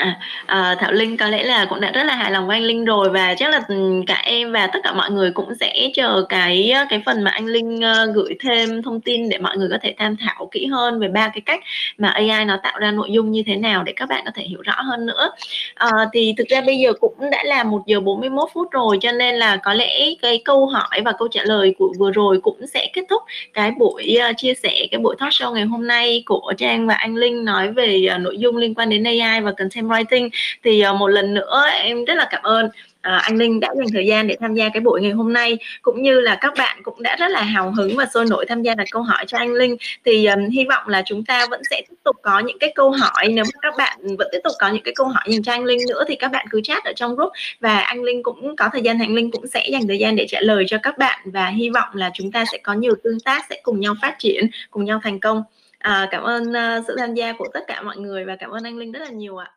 [0.00, 2.62] À, à, Thảo Linh có lẽ là cũng đã rất là hài lòng với anh
[2.62, 5.90] Linh rồi và chắc là ừ, cả em và tất cả mọi người cũng sẽ
[5.94, 9.56] chờ cái ờ, cái phần mà anh Linh ờ, gửi thêm thông tin để mọi
[9.56, 11.60] người có thể tham thảo kỹ hơn về ba cái cách
[11.98, 14.42] mà AI nó tạo ra nội dung như thế nào để các bạn có thể
[14.42, 15.30] hiểu rõ hơn nữa.
[15.74, 19.12] À, thì thực ra bây giờ cũng đã là một giờ 41 phút rồi cho
[19.12, 22.66] nên là có lẽ cái câu hỏi và câu trả lời của vừa rồi cũng
[22.66, 23.22] sẽ kết thúc
[23.54, 27.16] cái buổi chia sẻ cái buổi talk show ngày hôm nay của Trang và anh
[27.16, 30.30] Linh nói về nội dung liên quan đến AI và content writing.
[30.64, 32.70] Thì uh, một lần nữa em rất là cảm ơn
[33.02, 35.58] À, anh Linh đã dành thời gian để tham gia cái buổi ngày hôm nay.
[35.82, 38.62] Cũng như là các bạn cũng đã rất là hào hứng và sôi nổi tham
[38.62, 39.76] gia đặt câu hỏi cho anh Linh.
[40.04, 42.90] Thì um, hy vọng là chúng ta vẫn sẽ tiếp tục có những cái câu
[42.90, 43.28] hỏi.
[43.28, 45.64] Nếu mà các bạn vẫn tiếp tục có những cái câu hỏi dành cho anh
[45.64, 47.32] Linh nữa thì các bạn cứ chat ở trong group.
[47.60, 50.26] Và anh Linh cũng có thời gian anh Linh cũng sẽ dành thời gian để
[50.28, 51.20] trả lời cho các bạn.
[51.24, 54.14] Và hy vọng là chúng ta sẽ có nhiều tương tác sẽ cùng nhau phát
[54.18, 55.42] triển cùng nhau thành công.
[55.78, 58.64] À, cảm ơn uh, sự tham gia của tất cả mọi người và cảm ơn
[58.64, 59.50] anh Linh rất là nhiều ạ.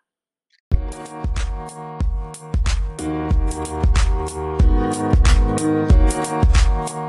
[1.13, 1.29] Thank
[6.91, 7.02] you.